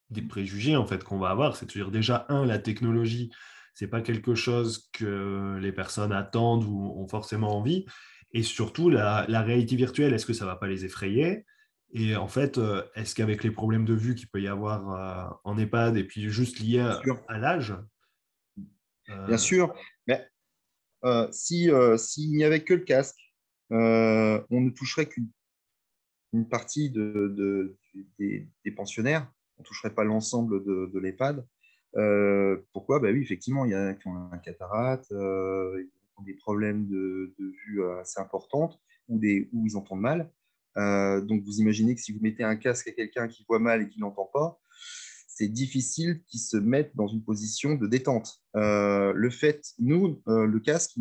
des 0.09 0.21
préjugés 0.21 0.75
en 0.75 0.85
fait 0.85 1.03
qu'on 1.03 1.17
va 1.17 1.29
avoir. 1.29 1.55
C'est 1.55 1.65
à 1.65 1.67
dire 1.67 1.91
déjà 1.91 2.25
un, 2.29 2.45
la 2.45 2.59
technologie, 2.59 3.31
c'est 3.75 3.87
pas 3.87 4.01
quelque 4.01 4.35
chose 4.35 4.89
que 4.93 5.57
les 5.61 5.71
personnes 5.71 6.13
attendent 6.13 6.63
ou 6.63 6.93
ont 6.97 7.07
forcément 7.07 7.55
envie. 7.57 7.85
Et 8.31 8.41
surtout 8.41 8.89
la, 8.89 9.25
réalité 9.27 9.75
virtuelle, 9.75 10.13
est-ce 10.13 10.25
que 10.25 10.33
ça 10.33 10.45
va 10.45 10.55
pas 10.55 10.67
les 10.67 10.85
effrayer? 10.85 11.45
Et 11.93 12.15
en 12.15 12.27
fait, 12.27 12.57
euh, 12.57 12.83
est-ce 12.95 13.15
qu'avec 13.15 13.43
les 13.43 13.51
problèmes 13.51 13.85
de 13.85 13.93
vue 13.93 14.15
qu'il 14.15 14.27
peut 14.27 14.41
y 14.41 14.47
avoir 14.47 14.89
euh, 14.91 15.35
en 15.43 15.57
EHPAD 15.57 15.97
et 15.97 16.03
puis 16.03 16.29
juste 16.29 16.59
liés 16.59 16.79
à, 17.27 17.37
l'âge 17.37 17.75
Bien 19.27 19.37
sûr, 19.37 19.73
mais 20.07 20.27
si 21.31 21.69
s'il 21.97 22.31
n'y 22.31 22.43
avait 22.43 22.63
que 22.63 22.73
le 22.73 22.83
casque, 22.83 23.19
on 23.69 24.45
ne 24.49 24.69
toucherait 24.71 25.05
qu'une 25.05 25.29
une 26.33 26.49
partie 26.49 26.89
de, 26.89 27.77
des, 28.19 28.71
pensionnaires 28.75 29.31
on 29.57 29.61
ne 29.61 29.65
toucherait 29.65 29.93
pas 29.93 30.03
l'ensemble 30.03 30.65
de, 30.65 30.91
de 30.93 30.99
l'EHPAD. 30.99 31.45
Euh, 31.97 32.57
pourquoi? 32.73 32.99
Bah 32.99 33.09
Oui, 33.11 33.21
effectivement, 33.21 33.65
il 33.65 33.71
y 33.71 33.75
a 33.75 33.93
qui 33.93 34.07
ont 34.07 34.29
un 34.31 34.37
cataracte, 34.37 35.11
euh, 35.11 35.83
des 36.25 36.33
problèmes 36.33 36.87
de, 36.87 37.33
vue 37.39 37.83
assez 37.99 38.19
importantes 38.19 38.79
ou, 39.07 39.19
des, 39.19 39.49
où 39.53 39.65
ils 39.65 39.77
entendent 39.77 40.01
mal. 40.01 40.31
Euh, 40.77 41.21
donc, 41.21 41.43
vous 41.43 41.59
imaginez 41.59 41.95
que 41.95 42.01
si 42.01 42.11
vous 42.11 42.19
mettez 42.21 42.43
un 42.43 42.55
casque 42.55 42.87
à 42.87 42.91
quelqu'un 42.91 43.27
qui 43.27 43.45
voit 43.47 43.59
mal 43.59 43.81
et 43.81 43.89
qui 43.89 43.99
n'entend 43.99 44.29
pas, 44.33 44.59
c'est 45.27 45.47
difficile 45.47 46.21
qu'ils 46.27 46.39
se 46.39 46.57
mettent 46.57 46.95
dans 46.95 47.07
une 47.07 47.23
position 47.23 47.75
de 47.75 47.87
détente. 47.87 48.41
Euh, 48.55 49.11
le 49.13 49.29
fait, 49.29 49.61
nous, 49.79 50.21
le 50.25 50.59
casque, 50.59 50.97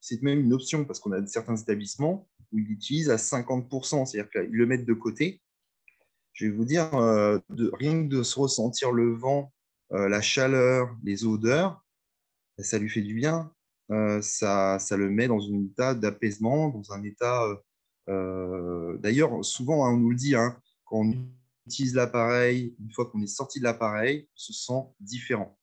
c'est 0.00 0.22
même 0.22 0.40
une 0.40 0.52
option 0.52 0.84
parce 0.84 1.00
qu'on 1.00 1.12
a 1.12 1.26
certains 1.26 1.56
établissements 1.56 2.28
où 2.52 2.58
ils 2.58 2.64
l'utilisent 2.64 3.10
à 3.10 3.16
50%, 3.16 4.06
c'est-à-dire 4.06 4.30
qu'ils 4.30 4.56
le 4.56 4.66
mettent 4.66 4.86
de 4.86 4.94
côté 4.94 5.42
je 6.34 6.46
vais 6.46 6.50
vous 6.50 6.64
dire, 6.64 6.92
euh, 6.94 7.38
de, 7.50 7.70
rien 7.72 8.02
que 8.02 8.08
de 8.08 8.22
se 8.22 8.38
ressentir 8.38 8.92
le 8.92 9.14
vent, 9.14 9.52
euh, 9.94 10.08
la 10.08 10.20
chaleur, 10.20 10.96
les 11.02 11.24
odeurs, 11.24 11.84
ça 12.58 12.78
lui 12.78 12.88
fait 12.88 13.02
du 13.02 13.14
bien. 13.14 13.52
Euh, 13.90 14.20
ça, 14.22 14.78
ça, 14.78 14.96
le 14.96 15.10
met 15.10 15.28
dans 15.28 15.40
un 15.40 15.64
état 15.64 15.94
d'apaisement, 15.94 16.68
dans 16.68 16.92
un 16.92 17.02
état. 17.02 17.46
D'ailleurs, 18.06 19.44
souvent, 19.44 19.86
hein, 19.86 19.92
on 19.92 19.96
nous 19.96 20.10
le 20.10 20.16
dit, 20.16 20.34
hein, 20.34 20.58
quand 20.84 20.98
on 20.98 21.14
utilise 21.66 21.94
l'appareil, 21.94 22.74
une 22.80 22.92
fois 22.92 23.06
qu'on 23.06 23.22
est 23.22 23.26
sorti 23.26 23.58
de 23.58 23.64
l'appareil, 23.64 24.28
on 24.34 24.38
se 24.38 24.52
sent 24.52 24.82
différent. 25.00 25.58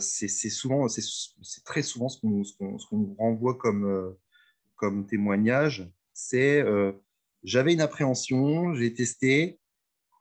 c'est 0.00 0.28
c'est 0.28 1.64
très 1.64 1.82
souvent 1.82 2.08
ce 2.08 2.20
qu'on 2.20 2.42
qu 2.42 2.96
nous 2.96 3.14
renvoie 3.18 3.56
comme, 3.56 4.16
comme 4.76 5.06
témoignage. 5.06 5.90
C'est 6.14 6.64
j'avais 7.44 7.74
une 7.74 7.82
appréhension, 7.82 8.74
j'ai 8.74 8.94
testé, 8.94 9.60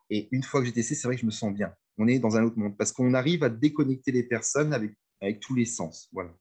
et 0.10 0.28
une 0.32 0.44
fois 0.44 0.60
que 0.60 0.68
j'ai 0.68 0.74
testé, 0.74 0.96
c'est 0.96 1.08
vrai 1.08 1.16
que 1.16 1.22
je 1.22 1.26
me 1.26 1.32
sens 1.32 1.54
bien. 1.54 1.74
On 1.98 2.08
est 2.08 2.20
dans 2.20 2.38
un 2.38 2.44
autre 2.44 2.58
monde 2.58 2.78
parce 2.78 2.92
qu'on 2.92 3.14
arrive 3.14 3.44
à 3.44 3.50
déconnecter 3.50 4.12
les 4.12 4.24
personnes 4.24 4.74
avec, 4.74 4.94
avec 5.22 5.40
tous 5.40 5.56
les 5.56 5.66
sens. 5.66 6.10
Voilà. 6.12 6.34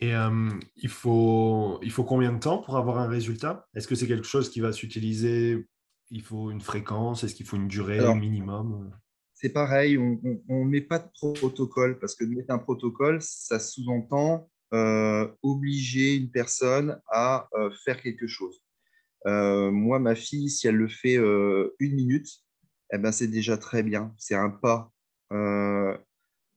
Et 0.00 0.14
euh, 0.14 0.50
il, 0.76 0.88
faut, 0.88 1.78
il 1.82 1.90
faut 1.90 2.04
combien 2.04 2.32
de 2.32 2.38
temps 2.38 2.58
pour 2.58 2.76
avoir 2.76 2.98
un 2.98 3.06
résultat? 3.06 3.66
Est-ce 3.74 3.88
que 3.88 3.94
c'est 3.94 4.08
quelque 4.08 4.26
chose 4.26 4.50
qui 4.50 4.60
va 4.60 4.72
s'utiliser? 4.72 5.66
Il 6.10 6.22
faut 6.22 6.50
une 6.50 6.60
fréquence? 6.60 7.24
Est-ce 7.24 7.34
qu'il 7.34 7.46
faut 7.46 7.56
une 7.56 7.68
durée 7.68 8.14
minimum? 8.14 8.92
C'est 9.32 9.52
pareil, 9.52 9.96
on 9.98 10.18
ne 10.48 10.64
met 10.68 10.80
pas 10.80 10.98
de 10.98 11.08
protocole 11.12 11.98
parce 11.98 12.14
que 12.14 12.24
mettre 12.24 12.52
un 12.52 12.58
protocole, 12.58 13.18
ça 13.20 13.58
sous-entend 13.58 14.50
euh, 14.72 15.28
obliger 15.42 16.16
une 16.16 16.30
personne 16.30 17.00
à 17.08 17.48
euh, 17.54 17.70
faire 17.84 18.02
quelque 18.02 18.26
chose. 18.26 18.62
Moi, 19.26 19.98
ma 20.00 20.14
fille, 20.14 20.50
si 20.50 20.66
elle 20.66 20.76
le 20.76 20.88
fait 20.88 21.16
une 21.16 21.94
minute, 21.94 22.28
eh 22.94 22.98
ben, 22.98 23.12
c'est 23.12 23.28
déjà 23.28 23.56
très 23.56 23.82
bien. 23.82 24.14
C'est 24.18 24.34
un 24.34 24.50
pas. 24.50 24.90
Euh, 25.32 25.96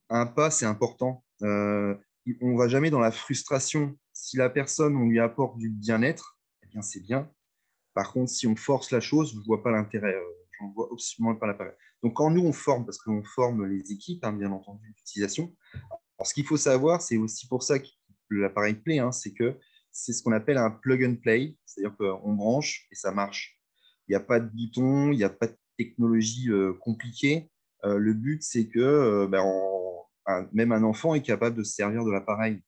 un 0.09 0.25
pas, 0.25 0.51
c'est 0.51 0.65
important. 0.65 1.23
on 1.41 1.45
ne 1.45 2.57
va 2.57 2.67
jamais 2.67 2.89
dans 2.89 2.99
la 2.99 3.11
frustration. 3.11 3.97
Si 4.13 4.37
la 4.37 4.49
personne, 4.49 4.95
on 4.95 5.07
lui 5.07 5.19
apporte 5.19 5.57
du 5.57 5.69
bien-être, 5.69 6.39
eh 6.63 6.67
bien, 6.67 6.81
c'est 6.81 7.01
bien. 7.01 7.29
Par 7.93 8.13
contre, 8.13 8.31
si 8.31 8.47
on 8.47 8.55
force 8.55 8.91
la 8.91 8.99
chose, 8.99 9.31
je 9.33 9.37
ne 9.39 9.43
vois 9.43 9.63
pas 9.63 9.71
l'intérêt. 9.71 10.15
Je 10.59 10.65
ne 10.65 10.73
vois 10.73 10.89
absolument 10.91 11.35
pas 11.35 11.47
l'intérêt. 11.47 11.75
Donc, 12.03 12.13
quand 12.13 12.29
nous, 12.29 12.45
on 12.45 12.53
forme, 12.53 12.85
parce 12.85 12.99
qu'on 12.99 13.23
forme 13.23 13.65
les 13.65 13.91
équipes, 13.91 14.23
hein, 14.23 14.33
bien 14.33 14.51
entendu, 14.51 14.93
d'utilisation, 14.95 15.55
ce 16.23 16.33
qu'il 16.33 16.45
faut 16.45 16.57
savoir, 16.57 17.01
c'est 17.01 17.17
aussi 17.17 17.47
pour 17.47 17.63
ça 17.63 17.79
que 17.79 17.87
l'appareil 18.29 18.75
plaît, 18.75 18.99
hein, 18.99 19.11
c'est 19.11 19.33
que 19.33 19.57
c'est 19.91 20.13
ce 20.13 20.21
qu'on 20.21 20.31
appelle 20.31 20.57
un 20.57 20.69
plug 20.69 21.03
and 21.03 21.15
play, 21.15 21.57
c'est-à-dire 21.65 21.95
qu'on 21.97 22.33
branche 22.33 22.87
et 22.91 22.95
ça 22.95 23.11
marche. 23.11 23.59
Il 24.07 24.11
n'y 24.11 24.15
a 24.15 24.19
pas 24.19 24.39
de 24.39 24.47
bouton, 24.47 25.11
il 25.11 25.17
n'y 25.17 25.23
a 25.23 25.29
pas 25.29 25.47
de 25.47 25.57
technologie 25.77 26.49
euh, 26.49 26.73
compliquée. 26.73 27.49
Euh, 27.83 27.97
le 27.97 28.13
but, 28.13 28.41
c'est 28.43 28.67
que 28.67 28.79
euh, 28.79 29.27
ben, 29.27 29.43
même 30.51 30.71
un 30.71 30.83
enfant 30.83 31.13
est 31.15 31.21
capable 31.21 31.55
de 31.55 31.63
se 31.63 31.73
servir 31.73 32.03
de 32.03 32.11
l'appareil. 32.11 32.61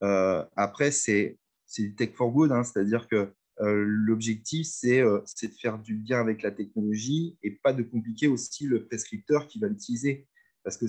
après, 0.00 0.90
c'est 0.90 1.38
du 1.76 1.94
tech 1.94 2.12
for 2.14 2.30
good, 2.30 2.52
hein, 2.52 2.64
c'est-à-dire 2.64 3.08
que 3.08 3.32
l'objectif, 3.60 4.66
c'est 4.66 5.02
de 5.02 5.54
faire 5.60 5.78
du 5.78 5.96
bien 5.96 6.20
avec 6.20 6.42
la 6.42 6.50
technologie 6.50 7.38
et 7.42 7.50
pas 7.50 7.72
de 7.74 7.82
compliquer 7.82 8.26
aussi 8.26 8.66
le 8.66 8.86
prescripteur 8.86 9.46
qui 9.48 9.58
va 9.60 9.68
l'utiliser. 9.68 10.26
Parce 10.62 10.78
qu'il 10.78 10.88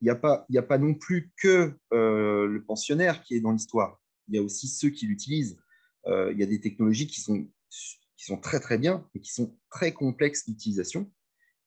n'y 0.00 0.08
a, 0.08 0.14
pas, 0.14 0.46
a 0.54 0.62
pas 0.62 0.78
non 0.78 0.94
plus 0.94 1.32
que 1.36 1.74
le 1.92 2.64
pensionnaire 2.66 3.22
qui 3.22 3.34
est 3.34 3.40
dans 3.40 3.52
l'histoire 3.52 4.00
il 4.28 4.36
y 4.36 4.38
a 4.38 4.42
aussi 4.42 4.68
ceux 4.68 4.90
qui 4.90 5.06
l'utilisent. 5.06 5.58
Euh, 6.06 6.32
il 6.32 6.38
y 6.38 6.42
a 6.42 6.46
des 6.46 6.60
technologies 6.60 7.06
qui 7.06 7.20
sont, 7.20 7.48
qui 8.26 8.32
sont 8.32 8.40
très 8.40 8.58
très 8.58 8.76
bien 8.76 9.06
et 9.14 9.20
qui 9.20 9.32
sont 9.32 9.56
très 9.70 9.92
complexes 9.92 10.46
d'utilisation 10.46 11.08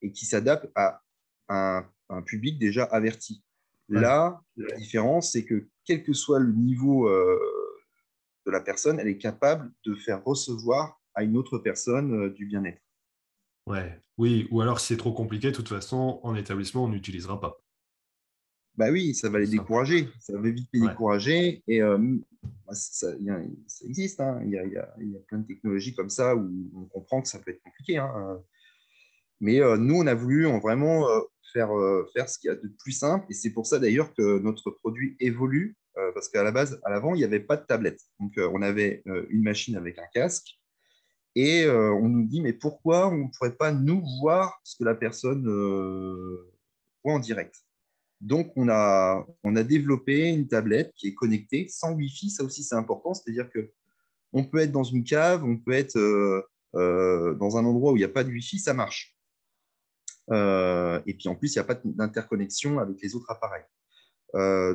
et 0.02 0.12
qui 0.12 0.26
s'adaptent 0.26 0.70
à 0.76 1.02
un, 1.48 1.86
public 2.26 2.60
déjà 2.60 2.84
averti. 2.84 3.44
Là, 3.88 4.42
la 4.58 4.76
différence, 4.76 5.32
c'est 5.32 5.46
que 5.46 5.70
quel 5.86 6.04
que 6.04 6.12
soit 6.12 6.40
le 6.40 6.52
niveau 6.52 7.08
euh, 7.08 7.40
de 8.46 8.52
la 8.52 8.60
personne, 8.60 9.00
elle 9.00 9.08
est 9.08 9.18
capable 9.18 9.72
de 9.86 9.96
faire 9.96 10.24
recevoir 10.24 11.00
à 11.16 11.24
une 11.24 11.38
autre 11.38 11.60
personne 11.60 12.26
euh, 12.26 12.30
du 12.30 12.46
bien-être. 12.46 12.82
Ouais, 13.66 14.02
oui, 14.18 14.48
ou 14.52 14.62
alors 14.62 14.80
si 14.80 14.88
c'est 14.88 14.98
trop 14.98 15.14
compliqué, 15.14 15.52
de 15.52 15.56
toute 15.56 15.70
façon, 15.70 16.20
en 16.24 16.36
établissement, 16.36 16.86
on 16.86 16.90
n'utilisera 16.90 17.40
pas. 17.40 17.64
Bah 18.80 18.92
oui, 18.92 19.14
ça 19.14 19.28
va 19.28 19.40
les 19.40 19.48
décourager. 19.48 20.08
Ça 20.22 20.32
va 20.38 20.50
vite 20.50 20.70
les 20.72 20.80
décourager. 20.80 21.62
Et 21.68 21.82
euh, 21.82 21.98
bah, 22.66 22.74
ça, 22.74 23.08
existe. 23.86 24.22
Hein. 24.22 24.42
Il, 24.46 24.52
y 24.52 24.58
a, 24.78 24.96
plein 25.28 25.40
de 25.40 25.46
technologies 25.46 25.94
comme 25.94 26.10
ça 26.10 26.34
où 26.34 26.50
on 26.74 26.86
comprend 26.86 27.22
que 27.22 27.28
ça 27.28 27.40
peut 27.40 27.52
être 27.52 27.62
compliqué. 27.62 27.98
Hein. 27.98 28.42
Mais 29.42 29.60
euh, 29.60 29.76
nous, 29.76 29.96
on 29.96 30.08
a 30.08 30.14
voulu 30.14 30.46
vraiment 30.62 31.10
euh, 31.10 31.20
faire, 31.52 31.72
faire 32.14 32.30
ce 32.30 32.40
qu'il 32.40 32.48
y 32.48 32.54
a 32.54 32.56
de 32.56 32.74
plus 32.82 32.94
simple. 32.94 33.26
Et 33.30 33.34
c'est 33.34 33.50
pour 33.50 33.66
ça 33.68 33.80
d'ailleurs 33.80 34.14
que 34.14 34.40
notre 34.40 34.72
produit 34.72 35.18
évolue. 35.20 35.76
parce 36.14 36.30
qu'à 36.30 36.44
la 36.44 36.54
base, 36.54 36.80
à 36.86 36.90
l'avant, 36.90 37.16
il 37.16 37.18
n'y 37.18 37.26
avait 37.26 37.42
pas 37.42 37.58
de 37.58 37.66
tablette. 37.66 38.00
Donc, 38.22 38.32
on 38.38 38.62
avait 38.62 39.04
une 39.30 39.44
machine 39.44 39.76
avec 39.76 40.00
un 40.00 40.08
casque. 40.14 40.58
Et 41.36 41.70
on 41.70 42.08
nous 42.08 42.26
dit, 42.26 42.40
mais 42.40 42.54
pourquoi 42.54 43.10
on 43.10 43.26
ne 43.26 43.32
pourrait 43.38 43.58
pas 43.58 43.74
nous 43.74 44.02
voir 44.22 44.62
ce 44.64 44.78
que 44.78 44.86
la 44.86 44.96
personne 44.96 45.44
voit 47.04 47.14
en 47.14 47.20
direct? 47.20 47.56
Donc, 48.22 48.52
on 48.58 48.68
a, 48.68 49.26
on 49.44 49.56
a 49.56 49.64
développé 49.64 50.28
une 50.28 50.48
tablette 50.48 50.92
qui 50.96 51.08
est 51.08 51.14
connectée 51.14 51.68
sans 51.70 51.94
Wi-Fi. 51.94 52.30
Ça 52.30 52.44
aussi, 52.44 52.64
c'est 52.64 52.76
important. 52.76 53.14
C'est-à-dire 53.14 53.50
que 53.50 53.72
on 54.34 54.44
peut 54.44 54.60
être 54.60 54.72
dans 54.72 54.84
une 54.84 55.04
cave, 55.04 55.44
on 55.44 55.58
peut 55.58 55.72
être 55.72 55.98
euh, 55.98 56.44
euh, 56.76 57.34
dans 57.36 57.58
un 57.58 57.66
endroit 57.66 57.94
où 57.94 57.96
il 57.96 58.00
n'y 58.00 58.06
a 58.06 58.10
pas 58.10 58.24
de 58.24 58.30
Wi-Fi, 58.30 58.60
ça 58.60 58.74
marche. 58.74 59.16
Euh, 60.32 61.02
et 61.08 61.14
puis 61.16 61.30
en 61.30 61.36
plus, 61.36 61.56
il 61.56 61.58
n'y 61.58 61.62
a 61.62 61.64
pas 61.64 61.80
d'interconnexion 61.84 62.78
avec 62.80 63.02
les 63.02 63.16
autres 63.16 63.32
appareils. 63.32 63.66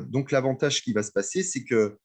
donc 0.09 0.31
l'avantage 0.31 0.81
qui 0.83 0.91
va 0.91 1.03
se 1.03 1.11
passer, 1.11 1.43
c'est 1.43 1.63
que 1.63 1.97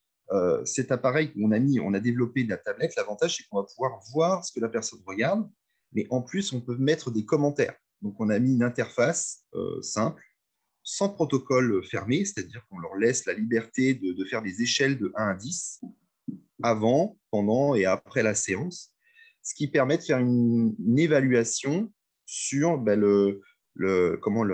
cet 0.65 0.93
appareil 0.93 1.33
qu'on 1.33 1.51
a 1.51 1.59
on 1.83 1.93
a 1.93 1.99
développé 1.99 2.45
la 2.45 2.57
tablette, 2.57 2.95
l'avantage 2.97 3.37
c'est 3.37 3.45
qu'on 3.49 3.57
va 3.57 3.65
pouvoir 3.65 3.99
voir 4.13 4.45
ce 4.45 4.53
que 4.53 4.61
la 4.61 4.69
personne 4.69 5.01
regarde, 5.05 5.51
mais 5.93 6.07
en 6.11 6.23
plus 6.23 6.53
on 6.53 6.61
peut 6.61 6.77
mettre 6.77 7.11
des 7.11 7.25
commentaires. 7.25 7.75
Donc 8.03 8.15
on 8.21 8.29
a 8.29 8.39
mis 8.39 8.55
une 8.55 8.63
interface 8.63 9.45
simple 9.83 10.23
sans 10.91 11.09
protocole 11.09 11.85
fermé, 11.85 12.25
c'est-à-dire 12.25 12.67
qu'on 12.69 12.81
leur 12.81 12.97
laisse 12.97 13.25
la 13.25 13.33
liberté 13.33 13.95
de, 13.95 14.25
faire 14.25 14.43
des 14.43 14.61
échelles 14.61 14.99
de 14.99 15.13
1 15.15 15.29
à 15.29 15.35
10 15.35 15.83
avant, 16.65 17.17
pendant 17.31 17.77
et 17.77 17.85
après 17.85 18.25
la 18.25 18.35
séance, 18.35 18.93
ce 19.41 19.55
qui 19.55 19.69
permet 19.69 19.99
de 19.99 20.03
faire 20.03 20.19
une, 20.19 20.75
évaluation 20.99 21.93
sur 22.27 22.77
ben, 22.77 23.01
comment 24.21 24.45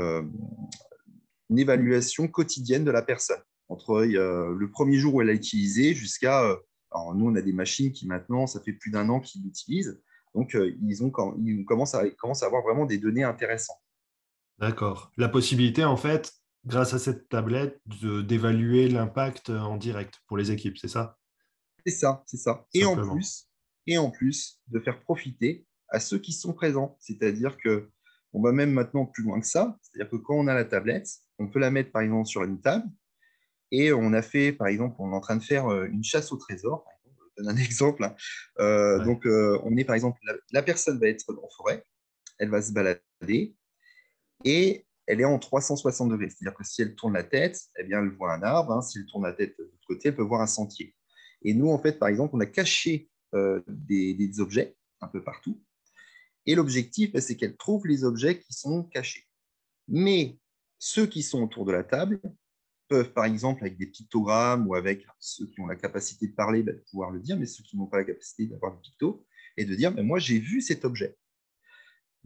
quotidienne 2.29 2.85
de 2.85 2.90
la 2.90 3.03
personne, 3.03 3.40
entre 3.70 4.03
le 4.05 4.70
premier 4.70 4.99
jour 4.99 5.14
où 5.14 5.22
elle 5.22 5.31
a 5.31 5.35
utilisé 5.35 5.94
jusqu'à... 5.94 6.44
Euh, 6.44 6.57
nous, 7.14 7.31
on 7.31 7.35
a 7.35 7.42
des 7.42 7.53
machines 7.53 7.92
qui 7.92 8.07
maintenant, 8.07 8.46
ça 8.46 8.61
fait 8.61 8.72
plus 8.72 8.90
d'un 8.90 9.09
an 9.09 9.20
qu'ils 9.20 9.42
l'utilisent, 9.42 10.01
donc 10.35 10.55
euh, 10.55 10.70
ils, 10.83 11.03
ont, 11.03 11.11
ils 11.42 11.64
commencent, 11.64 11.94
à, 11.94 12.09
commencent 12.11 12.42
à 12.42 12.46
avoir 12.46 12.62
vraiment 12.62 12.85
des 12.85 12.99
données 12.99 13.25
intéressantes. 13.25 13.81
D'accord. 14.59 15.12
La 15.16 15.29
possibilité, 15.29 15.85
en 15.85 15.97
fait, 15.97 16.33
grâce 16.64 16.95
à 16.95 16.99
cette 16.99 17.29
tablette, 17.29 17.81
d'évaluer 17.87 18.88
l'impact 18.88 19.51
en 19.51 19.77
direct 19.77 20.21
pour 20.27 20.37
les 20.37 20.51
équipes, 20.51 20.79
c'est 20.79 20.88
ça? 20.88 21.19
C'est 21.85 21.92
ça, 21.92 22.25
c'est 22.27 22.37
ça. 22.37 22.66
Et 22.75 22.85
en, 22.85 22.97
plus, 22.97 23.49
et 23.87 23.99
en 23.99 24.11
plus, 24.11 24.61
de 24.69 24.81
faire 24.81 25.01
profiter 25.01 25.66
à 25.88 26.01
ceux 26.01 26.19
qui 26.19 26.33
sont 26.33 26.53
présents. 26.53 26.97
C'est-à-dire 27.01 27.57
que 27.59 27.90
On 28.33 28.42
va 28.42 28.53
même 28.53 28.73
maintenant 28.73 29.07
plus 29.07 29.23
loin 29.23 29.40
que 29.40 29.47
ça. 29.47 29.79
C'est-à-dire 29.81 30.11
que 30.11 30.16
quand 30.16 30.35
on 30.35 30.47
a 30.47 30.55
la 30.55 30.64
tablette, 30.64 31.09
on 31.38 31.49
peut 31.49 31.59
la 31.59 31.71
mettre 31.71 31.90
par 31.90 32.03
exemple 32.03 32.27
sur 32.27 32.42
une 32.42 32.61
table 32.61 32.87
et 33.71 33.92
on 33.92 34.12
a 34.12 34.21
fait, 34.21 34.53
par 34.53 34.66
exemple, 34.66 34.97
on 34.99 35.12
est 35.12 35.14
en 35.14 35.21
train 35.21 35.37
de 35.37 35.42
faire 35.42 35.69
euh, 35.69 35.87
une 35.87 36.05
chasse 36.05 36.33
au 36.33 36.37
trésor. 36.37 36.85
Je 37.38 37.42
donne 37.42 37.57
un 37.57 37.57
exemple. 37.64 38.05
Hein. 38.05 38.14
Euh, 38.59 39.03
donc, 39.05 39.27
euh, 39.27 39.59
on 39.64 39.77
est 39.77 39.85
par 39.85 39.95
exemple, 39.95 40.19
la, 40.51 40.62
personne 40.62 40.99
va 40.99 41.09
être 41.09 41.25
en 41.31 41.49
forêt, 41.57 41.85
elle 42.38 42.51
va 42.51 42.61
se 42.61 42.73
balader 42.73 43.55
et 44.44 44.87
elle 45.07 45.20
est 45.20 45.25
en 45.25 45.38
360 45.38 46.11
degrés. 46.11 46.31
C'est-à-dire 46.31 46.57
que 46.57 46.64
si 46.64 46.83
elle 46.83 46.94
tourne 46.94 47.14
la 47.14 47.25
tête, 47.25 47.61
eh 47.79 47.85
bien, 47.85 48.01
elle 48.01 48.11
voit 48.11 48.35
un 48.35 48.42
arbre. 48.42 48.72
Hein. 48.72 48.83
Si 48.83 48.99
elle 48.99 49.07
tourne 49.07 49.25
la 49.25 49.33
tête 49.33 49.57
de 49.59 49.64
l'autre 49.64 49.87
côté, 49.87 50.09
elle 50.09 50.16
peut 50.16 50.22
voir 50.22 50.40
un 50.40 50.46
sentier. 50.46 50.94
Et 51.42 51.55
nous, 51.55 51.68
en 51.70 51.79
fait, 51.79 51.99
par 51.99 52.09
exemple, 52.09 52.35
on 52.35 52.40
a 52.40 52.46
caché 52.46 53.09
des, 53.68 54.14
des, 54.14 54.40
objets 54.40 54.77
un 55.01 55.09
peu 55.09 55.22
partout. 55.22 55.62
Et 56.46 56.55
l'objectif, 56.55 57.12
bah, 57.12 57.20
c'est 57.20 57.37
qu'elle 57.37 57.57
trouve 57.57 57.87
les 57.87 58.05
objets 58.05 58.40
qui 58.40 58.53
sont 58.53 58.85
cachés. 58.85 59.27
Mais 59.88 60.38
ceux 60.79 61.07
qui 61.07 61.22
sont 61.22 61.42
autour 61.42 61.64
de 61.64 61.72
la 61.72 61.85
table 61.85 62.20
peuvent, 62.88 63.12
par 63.12 63.25
exemple, 63.25 63.62
avec 63.62 63.77
des 63.79 63.87
pictogrammes 63.87 64.66
ou 64.66 64.75
avec 64.75 65.07
ceux 65.18 65.46
qui 65.46 65.61
ont 65.61 65.66
la 65.66 65.77
capacité 65.77 66.29
de 66.29 66.35
parler, 66.35 66.62
bah, 66.62 66.72
pouvoir 66.90 67.11
le 67.11 67.20
dire, 67.20 67.37
mais 67.37 67.46
ceux 67.46 67.64
qui 67.64 67.77
n'ont 67.77 67.87
pas 67.87 67.99
la 67.99 68.05
capacité 68.05 68.46
d'avoir 68.46 68.75
des 68.75 68.81
pictos, 68.81 69.27
et 69.57 69.64
de 69.64 69.75
dire, 69.75 69.92
moi, 70.03 70.18
j'ai 70.18 70.38
vu 70.38 70.61
cet 70.61 70.85
objet. 70.85 71.16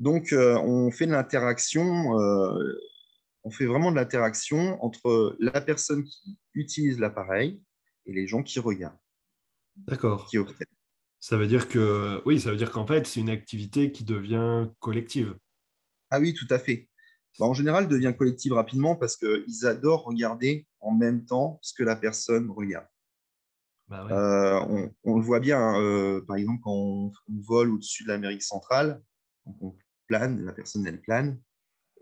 Donc, 0.01 0.33
euh, 0.33 0.57
on 0.57 0.91
fait 0.91 1.07
de 1.07 1.13
l'interaction, 1.13 2.19
euh, 2.19 2.75
on 3.45 3.51
fait 3.51 3.67
vraiment 3.67 3.91
de 3.91 3.97
l'interaction 3.97 4.83
entre 4.83 5.37
la 5.39 5.61
personne 5.61 6.05
qui 6.05 6.39
utilise 6.55 6.99
l'appareil 6.99 7.63
et 8.07 8.13
les 8.13 8.27
gens 8.27 8.43
qui 8.43 8.59
regardent. 8.61 8.99
D'accord. 9.77 10.31
Ça 11.21 11.37
veut 11.37 11.47
dire 11.47 11.69
que, 11.69 12.23
oui, 12.25 12.41
ça 12.41 12.51
veut 12.51 12.57
dire 12.57 12.71
qu'en 12.71 12.87
fait, 12.87 13.07
c'est 13.07 13.21
une 13.21 13.29
activité 13.29 13.93
qui 13.93 14.05
devient 14.05 14.69
collective. 14.79 15.37
Ah 16.09 16.19
oui, 16.19 16.33
tout 16.33 16.49
à 16.49 16.59
fait. 16.59 16.89
Bah, 17.39 17.45
en 17.45 17.53
général, 17.53 17.87
devient 17.87 18.15
collective 18.17 18.55
rapidement 18.55 18.97
parce 18.97 19.19
qu'ils 19.19 19.67
adorent 19.67 20.05
regarder 20.05 20.67
en 20.81 20.93
même 20.93 21.27
temps 21.27 21.59
ce 21.61 21.75
que 21.75 21.83
la 21.83 21.95
personne 21.95 22.51
regarde. 22.51 22.87
Bah 23.89 24.07
euh, 24.09 24.89
on, 25.05 25.17
le 25.19 25.23
voit 25.23 25.41
bien, 25.41 25.59
hein, 25.59 25.83
euh, 25.83 26.25
par 26.25 26.37
exemple, 26.37 26.61
quand 26.63 26.73
on, 26.73 27.13
vole 27.29 27.71
au-dessus 27.73 28.05
de 28.05 28.09
l'Amérique 28.09 28.43
centrale, 28.43 29.03
on 29.45 29.75
plane, 30.11 30.45
la 30.45 30.53
personne, 30.53 30.87
elle 30.87 31.01
plane. 31.01 31.39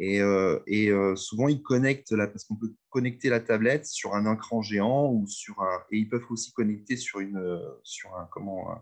Et, 0.01 0.23
euh, 0.23 0.61
et 0.67 0.91
souvent, 1.17 1.49
ils 1.49 1.61
connectent, 1.61 2.13
là, 2.13 2.27
parce 2.29 2.45
qu'on 2.45 2.57
peut 2.57 2.73
connecter 2.89 3.29
la 3.29 3.41
tablette 3.41 3.85
sur 3.87 4.15
un 4.15 4.33
écran 4.33 4.63
géant 4.63 5.13
ou 5.13 5.27
sur 5.27 5.61
un. 5.61 5.83
Et 5.91 5.99
ils 5.99 6.09
peuvent 6.09 6.25
aussi 6.31 6.53
connecter 6.53 6.97
sur 6.97 7.21
une, 7.21 7.61
sur 7.83 8.15
un, 8.17 8.29
comment, 8.31 8.81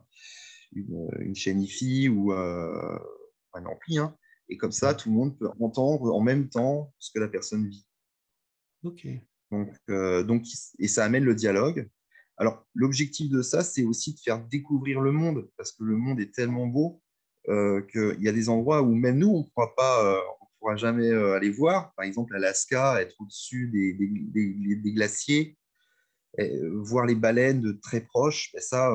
une, 0.72 1.08
une 1.20 1.34
chaîne 1.34 1.62
IFI 1.62 2.10
ou 2.10 2.32
un 2.32 3.64
ampli. 3.64 3.98
Hein. 3.98 4.14
Et 4.48 4.56
comme 4.56 4.72
ça, 4.72 4.94
tout 4.94 5.08
le 5.08 5.16
monde 5.16 5.38
peut 5.38 5.48
entendre 5.60 6.14
en 6.14 6.20
même 6.20 6.48
temps 6.48 6.92
ce 6.98 7.10
que 7.12 7.18
la 7.18 7.28
personne 7.28 7.68
vit. 7.68 7.86
OK. 8.84 9.06
Donc, 9.50 9.74
euh, 9.90 10.22
donc, 10.22 10.44
et 10.78 10.88
ça 10.88 11.04
amène 11.04 11.24
le 11.24 11.34
dialogue. 11.34 11.88
Alors, 12.36 12.66
l'objectif 12.74 13.30
de 13.30 13.42
ça, 13.42 13.62
c'est 13.62 13.84
aussi 13.84 14.14
de 14.14 14.20
faire 14.20 14.44
découvrir 14.46 15.00
le 15.00 15.12
monde, 15.12 15.48
parce 15.56 15.72
que 15.72 15.84
le 15.84 15.96
monde 15.96 16.20
est 16.20 16.34
tellement 16.34 16.66
beau 16.66 17.02
euh, 17.02 17.05
qu'il 17.46 18.16
y 18.20 18.28
a 18.28 18.32
des 18.32 18.48
endroits 18.48 18.82
où 18.82 18.94
même 18.94 19.18
nous, 19.18 19.28
on 19.28 19.38
ne 19.40 19.44
pourra 19.44 19.74
pas, 19.76 20.04
euh, 20.04 20.20
on 20.40 20.46
pourra 20.58 20.76
jamais 20.76 21.10
aller 21.10 21.50
voir. 21.50 21.92
Par 21.94 22.04
exemple, 22.04 22.34
Alaska, 22.34 23.00
être 23.00 23.14
au-dessus 23.20 23.68
des, 23.68 23.94
des, 23.94 24.92
glaciers, 24.92 25.56
voir 26.74 27.06
les 27.06 27.14
baleines 27.14 27.60
de 27.60 27.72
très 27.72 28.00
proche, 28.00 28.50
ben 28.52 28.60
ça, 28.60 28.92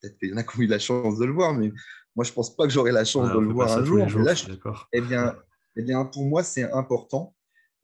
peut-être 0.00 0.18
qu'il 0.18 0.30
y 0.30 0.32
en 0.32 0.36
a 0.36 0.42
qui 0.42 0.58
ont 0.58 0.62
eu 0.62 0.66
la 0.66 0.78
chance 0.78 1.18
de 1.18 1.24
le 1.24 1.32
voir, 1.32 1.54
mais 1.54 1.72
moi, 2.16 2.24
je 2.24 2.30
ne 2.30 2.34
pense 2.34 2.54
pas 2.54 2.64
que 2.64 2.72
j'aurai 2.72 2.92
la 2.92 3.04
chance 3.04 3.32
de 3.32 3.38
le 3.38 3.52
voir 3.52 3.70
un 3.72 3.84
jour. 3.84 4.06
eh, 4.92 5.00
bien, 5.00 5.36
eh 5.76 5.82
bien, 5.82 6.04
pour 6.04 6.24
moi, 6.24 6.42
c'est 6.42 6.70
important. 6.72 7.34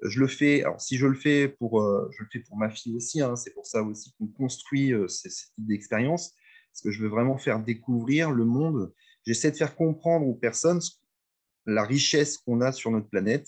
Je 0.03 0.20
le 0.20 0.29
fais, 0.29 0.62
alors 0.62 0.81
si 0.81 0.96
je 0.96 1.07
le 1.07 1.14
fais 1.14 1.49
pour, 1.49 1.83
euh, 1.83 2.09
je 2.12 2.23
le 2.23 2.29
fais 2.33 2.38
pour 2.40 2.57
ma 2.57 2.70
fille 2.70 2.96
aussi, 2.96 3.20
hein, 3.20 3.37
c'est 3.37 3.53
pour 3.53 3.66
ça 3.66 3.83
aussi 3.83 4.14
qu'on 4.18 4.29
construit 4.29 4.94
euh, 4.94 5.09
ce, 5.09 5.29
type 5.29 5.53
d'expérience, 5.59 6.33
parce 6.73 6.83
que 6.83 6.90
je 6.90 7.03
veux 7.03 7.09
vraiment 7.09 7.37
faire 7.37 7.61
découvrir 7.61 8.31
le 8.31 8.44
monde. 8.44 8.92
J'essaie 9.26 9.50
de 9.50 9.56
faire 9.56 9.76
comprendre 9.76 10.26
aux 10.26 10.35
personnes 10.35 10.80
la 11.66 11.85
richesse 11.85 12.38
qu'on 12.38 12.61
a 12.61 12.72
sur 12.72 12.90
notre 12.90 13.09
planète. 13.09 13.46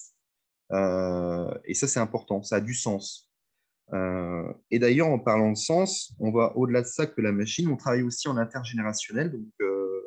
Euh, 0.73 1.53
et 1.65 1.75
ça, 1.75 1.89
c'est 1.89 2.01
important, 2.01 2.43
ça 2.43 2.57
a 2.57 2.61
du 2.61 2.75
sens. 2.75 3.31
et 4.71 4.79
d'ailleurs, 4.79 5.09
en 5.09 5.19
parlant 5.19 5.51
de 5.51 5.57
sens, 5.57 6.15
on 6.19 6.31
va 6.31 6.57
au-delà 6.57 6.81
de 6.81 6.87
ça 6.87 7.07
que 7.07 7.21
la 7.21 7.33
machine, 7.33 7.69
on 7.69 7.77
travaille 7.77 8.03
aussi 8.03 8.27
en 8.29 8.39
intergénérationnel. 8.39 9.31
Donc, 9.31 9.49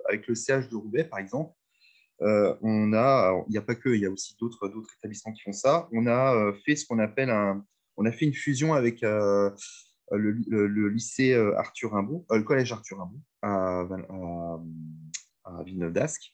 avec 0.07 0.27
le 0.27 0.35
CH 0.35 0.69
de 0.69 0.75
Roubaix, 0.75 1.03
par 1.03 1.19
exemple, 1.19 1.53
euh, 2.21 2.55
on 2.61 2.93
a, 2.93 3.43
il 3.47 3.51
n'y 3.51 3.57
a 3.57 3.61
pas 3.61 3.75
que, 3.75 3.89
il 3.89 4.01
y 4.01 4.05
a 4.05 4.09
aussi 4.09 4.35
d'autres 4.39 4.71
établissements 4.99 5.33
qui 5.33 5.41
font 5.41 5.53
ça. 5.53 5.89
On 5.91 6.07
a 6.07 6.35
euh, 6.35 6.53
fait 6.65 6.75
ce 6.75 6.85
qu'on 6.85 6.99
appelle 6.99 7.29
un, 7.29 7.63
on 7.97 8.05
a 8.05 8.11
fait 8.11 8.25
une 8.25 8.33
fusion 8.33 8.73
avec 8.73 9.03
euh, 9.03 9.49
le, 10.11 10.87
lycée 10.87 11.33
Arthur 11.57 11.91
Rimbaud, 11.91 12.25
le 12.29 12.43
collège 12.43 12.71
Arthur 12.71 12.99
Rimbaud 12.99 13.19
à, 13.41 13.85
Villeneuve 15.65 15.93
d'Ascq, 15.93 16.33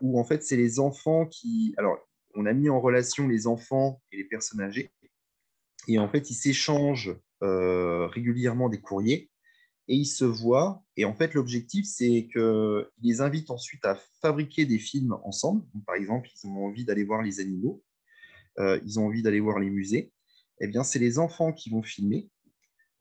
où 0.00 0.20
en 0.20 0.24
fait 0.24 0.42
c'est 0.42 0.56
les 0.56 0.80
enfants 0.80 1.26
qui, 1.26 1.74
alors 1.76 1.98
on 2.34 2.46
a 2.46 2.52
mis 2.52 2.68
en 2.68 2.80
relation 2.80 3.26
les 3.26 3.46
enfants 3.46 4.00
et 4.12 4.16
les 4.16 4.24
personnes 4.24 4.60
âgées, 4.60 4.90
et 5.88 5.98
en 5.98 6.08
fait 6.08 6.30
ils 6.30 6.34
s'échangent 6.34 7.16
régulièrement 7.40 8.68
des 8.68 8.80
courriers 8.80 9.30
et 9.88 9.96
ils 9.96 10.06
se 10.06 10.24
voient. 10.24 10.84
Et 10.96 11.04
en 11.04 11.14
fait, 11.14 11.34
l'objectif, 11.34 11.86
c'est 11.86 12.28
qu'ils 12.30 12.86
les 13.02 13.20
invitent 13.20 13.50
ensuite 13.50 13.84
à 13.84 13.98
fabriquer 14.20 14.66
des 14.66 14.78
films 14.78 15.18
ensemble. 15.24 15.64
par 15.86 15.96
exemple, 15.96 16.28
ils 16.32 16.46
ont 16.46 16.66
envie 16.66 16.84
d'aller 16.84 17.04
voir 17.04 17.22
les 17.22 17.40
animaux, 17.40 17.82
euh, 18.58 18.78
ils 18.84 19.00
ont 19.00 19.06
envie 19.06 19.22
d'aller 19.22 19.40
voir 19.40 19.58
les 19.58 19.70
musées. 19.70 20.12
Eh 20.60 20.66
bien, 20.66 20.84
c'est 20.84 20.98
les 20.98 21.18
enfants 21.18 21.52
qui 21.52 21.70
vont 21.70 21.82
filmer 21.82 22.28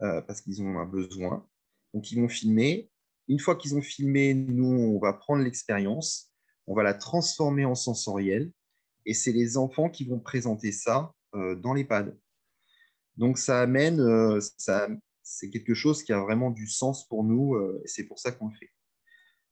euh, 0.02 0.22
parce 0.22 0.41
qu'ils 0.41 0.62
ont 0.62 0.80
un 0.80 0.86
besoin. 0.86 1.46
Donc, 1.93 2.12
ils 2.12 2.20
vont 2.20 2.30
filmer. 2.30 2.89
Une 3.28 3.40
fois 3.40 3.56
qu'ils 3.56 3.76
ont 3.76 3.82
filmé, 3.82 4.34
nous, 4.34 4.66
on 4.66 5.00
va 5.00 5.13
prendre 5.13 5.44
l'expérience, 5.44 6.32
on 6.66 6.76
va 6.76 6.84
la 6.84 6.94
transformer 6.94 7.66
en 7.66 7.76
sensoriel. 7.76 8.52
Et 9.06 9.13
c'est 9.13 9.32
les 9.32 9.58
enfants 9.58 9.90
qui 9.90 10.06
vont 10.06 10.20
présenter 10.20 10.72
ça 10.72 11.13
euh, 11.36 11.56
dans 11.56 11.74
l'EHPAD. 11.74 12.18
Donc, 13.16 13.38
ça 13.38 13.62
amène, 13.62 14.40
ça, 14.58 14.88
c'est 15.28 15.50
quelque 15.50 15.74
chose 15.74 16.04
qui 16.04 16.13
a 16.13 16.20
vraiment 16.20 16.52
du 16.52 16.68
sens 16.68 17.08
pour 17.08 17.24
nous 17.24 17.56
euh, 17.56 17.82
et 17.84 17.88
c'est 17.88 18.06
pour 18.06 18.20
ça 18.20 18.32
qu'on 18.32 18.48
le 18.48 18.56
fait. 18.56 18.72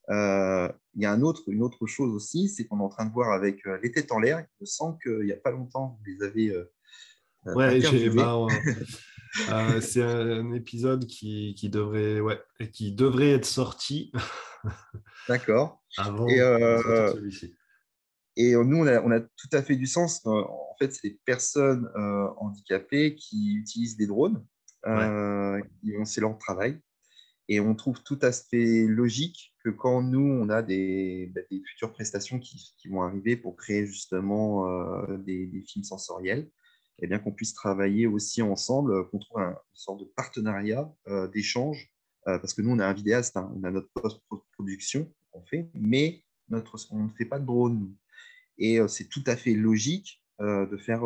Euh, 0.09 0.71
il 0.95 1.01
y 1.01 1.05
a 1.05 1.11
un 1.11 1.21
autre, 1.21 1.43
une 1.47 1.61
autre 1.61 1.85
chose 1.85 2.13
aussi, 2.13 2.47
c'est 2.47 2.65
qu'on 2.65 2.79
est 2.79 2.83
en 2.83 2.89
train 2.89 3.05
de 3.05 3.11
voir 3.11 3.33
avec 3.33 3.65
euh, 3.65 3.77
les 3.83 3.91
têtes 3.91 4.11
en 4.11 4.19
l'air. 4.19 4.39
Il 4.39 4.61
me 4.61 4.65
semble 4.65 4.97
qu'il 4.99 5.25
n'y 5.25 5.31
a 5.31 5.37
pas 5.37 5.51
longtemps, 5.51 5.99
vous 5.99 6.11
les 6.11 6.23
avez. 6.23 6.65
ouais, 7.45 7.81
c'est 9.81 10.01
un, 10.03 10.51
épisode 10.53 11.05
qui, 11.07 11.55
qui, 11.55 11.69
devrait, 11.69 12.19
ouais, 12.19 12.39
qui 12.71 12.91
devrait 12.91 13.31
être 13.31 13.45
sorti. 13.45 14.11
D'accord. 15.27 15.83
Avant 15.97 16.27
et, 16.27 16.39
et 18.37 18.53
nous, 18.55 18.77
on 18.77 18.87
a, 18.87 19.01
on 19.01 19.11
a, 19.11 19.21
tout 19.21 19.49
à 19.53 19.61
fait 19.61 19.75
du 19.75 19.87
sens. 19.87 20.21
En 20.25 20.75
fait, 20.79 20.91
c'est 20.93 21.09
des 21.09 21.19
personnes 21.25 21.89
handicapées 22.37 23.15
qui 23.15 23.55
utilisent 23.55 23.97
des 23.97 24.07
drones 24.07 24.43
euh, 24.87 25.61
c'est 26.03 26.21
leur 26.21 26.37
travail. 26.37 26.79
Et 27.47 27.59
on 27.59 27.75
trouve 27.75 28.01
tout 28.03 28.17
à 28.21 28.31
fait 28.31 28.87
logique 28.87 29.53
que 29.63 29.69
quand 29.69 30.01
nous, 30.01 30.25
on 30.25 30.49
a 30.49 30.63
des, 30.63 31.31
bah, 31.33 31.41
des 31.51 31.61
futures 31.63 31.93
prestations 31.93 32.39
qui, 32.39 32.73
qui, 32.77 32.87
vont 32.87 33.03
arriver 33.03 33.35
pour 33.35 33.55
créer 33.55 33.85
justement 33.85 34.67
euh, 34.67 35.17
des, 35.17 35.45
des, 35.45 35.61
films 35.61 35.83
sensoriels, 35.83 36.49
eh 36.99 37.07
bien 37.07 37.19
qu'on 37.19 37.31
puisse 37.31 37.53
travailler 37.53 38.07
aussi 38.07 38.41
ensemble, 38.41 39.07
qu'on 39.09 39.19
trouve 39.19 39.41
un, 39.41 39.49
une 39.49 39.55
sorte 39.73 39.99
de 39.99 40.05
partenariat 40.15 40.91
euh, 41.07 41.27
d'échange, 41.27 41.91
parce 42.25 42.55
que 42.55 42.63
nous, 42.63 42.71
on 42.71 42.79
a 42.79 42.87
un 42.87 42.93
vidéaste, 42.93 43.37
hein, 43.37 43.53
on 43.55 43.63
a 43.63 43.69
notre 43.69 43.89
post-production 43.93 45.13
qu'on 45.31 45.43
fait, 45.45 45.69
mais 45.75 46.23
notre, 46.49 46.75
on 46.89 47.03
ne 47.03 47.09
fait 47.09 47.25
pas 47.25 47.37
de 47.37 47.45
drone. 47.45 47.93
Et 48.57 48.79
c'est 48.87 49.09
tout 49.09 49.23
à 49.27 49.35
fait 49.35 49.53
logique 49.53 50.23
de, 50.39 50.77
faire, 50.77 51.01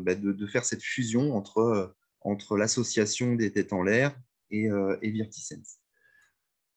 bah, 0.00 0.16
de, 0.16 0.46
faire 0.48 0.64
cette 0.64 0.82
fusion 0.82 1.36
entre 1.36 1.94
entre 2.26 2.56
l'association 2.56 3.36
des 3.36 3.52
têtes 3.52 3.72
en 3.72 3.82
l'air 3.82 4.14
et, 4.50 4.68
euh, 4.68 4.96
et 5.00 5.10
Virtisense. 5.10 5.78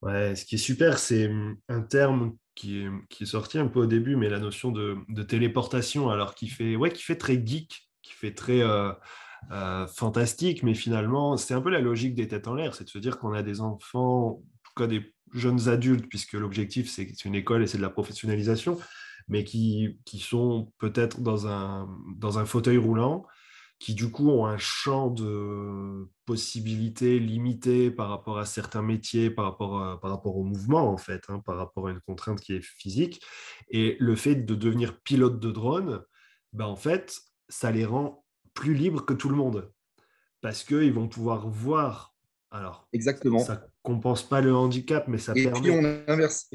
Ouais, 0.01 0.35
ce 0.35 0.45
qui 0.45 0.55
est 0.55 0.59
super, 0.59 0.99
c'est 0.99 1.27
hum, 1.27 1.57
un 1.67 1.81
terme 1.81 2.37
qui 2.55 2.81
est, 2.81 2.89
qui 3.09 3.23
est, 3.23 3.27
sorti 3.27 3.57
un 3.57 3.67
peu 3.67 3.79
au 3.79 3.85
début, 3.85 4.15
mais 4.15 4.29
la 4.29 4.39
notion 4.39 4.71
de, 4.71 4.97
de 5.09 5.23
téléportation, 5.23 6.09
alors 6.09 6.35
qui 6.35 6.47
fait, 6.47 6.75
ouais, 6.75 6.91
qui 6.91 7.03
fait 7.03 7.17
très 7.17 7.45
geek, 7.45 7.88
qui 8.01 8.13
fait 8.13 8.33
très 8.33 8.61
euh, 8.61 8.91
euh, 9.51 9.87
fantastique, 9.87 10.63
mais 10.63 10.73
finalement, 10.73 11.37
c'est 11.37 11.53
un 11.53 11.61
peu 11.61 11.69
la 11.69 11.81
logique 11.81 12.15
des 12.15 12.27
têtes 12.27 12.47
en 12.47 12.55
l'air, 12.55 12.75
c'est 12.75 12.83
de 12.83 12.89
se 12.89 12.99
dire 12.99 13.17
qu'on 13.17 13.33
a 13.33 13.43
des 13.43 13.61
enfants, 13.61 14.27
en 14.27 14.43
tout 14.63 14.73
cas 14.75 14.87
des 14.87 15.13
jeunes 15.33 15.69
adultes, 15.69 16.07
puisque 16.07 16.33
l'objectif, 16.33 16.89
c'est 16.89 17.25
une 17.25 17.35
école 17.35 17.63
et 17.63 17.67
c'est 17.67 17.77
de 17.77 17.83
la 17.83 17.89
professionnalisation, 17.89 18.77
mais 19.27 19.43
qui, 19.43 19.99
qui 20.05 20.19
sont 20.19 20.71
peut-être 20.79 21.21
dans 21.21 21.47
un, 21.47 21.87
dans 22.15 22.39
un 22.39 22.45
fauteuil 22.45 22.77
roulant 22.77 23.25
qui 23.79 23.93
du 23.93 24.11
coup 24.11 24.29
ont 24.29 24.45
un 24.45 24.57
champ 24.57 25.09
de 25.09 26.09
possibilités 26.25 27.17
limité 27.17 27.91
par 27.91 28.09
rapport 28.09 28.37
à 28.37 28.45
certains 28.45 28.81
métiers, 28.81 29.29
par 29.29 29.45
rapport, 29.45 29.99
par 30.01 30.11
rapport 30.11 30.35
au 30.35 30.43
mouvement 30.43 30.91
en 30.91 30.97
fait, 30.97 31.23
hein, 31.29 31.41
par 31.45 31.55
rapport 31.55 31.87
à 31.87 31.91
une 31.91 32.01
contrainte 32.01 32.41
qui 32.41 32.53
est 32.53 32.61
physique. 32.61 33.21
Et 33.69 33.95
le 33.99 34.17
fait 34.17 34.35
de 34.35 34.53
devenir 34.53 34.99
pilote 34.99 35.39
de 35.39 35.51
drone, 35.51 36.03
ben, 36.51 36.65
en 36.65 36.75
fait, 36.75 37.21
ça 37.49 37.71
les 37.71 37.85
rend 37.85 38.23
plus 38.53 38.73
libres 38.73 39.05
que 39.05 39.13
tout 39.13 39.29
le 39.29 39.35
monde. 39.35 39.71
Parce 40.41 40.63
qu'ils 40.63 40.93
vont 40.93 41.07
pouvoir 41.07 41.49
voir. 41.49 42.15
Alors, 42.51 42.87
Exactement. 42.93 43.39
ça 43.39 43.67
compense 43.83 44.23
pas 44.23 44.41
le 44.41 44.55
handicap, 44.55 45.07
mais 45.07 45.17
ça 45.17 45.33
et 45.35 45.43
permet. 45.43 45.61
Puis 45.61 45.71
on 45.71 46.11
inverse. 46.11 46.49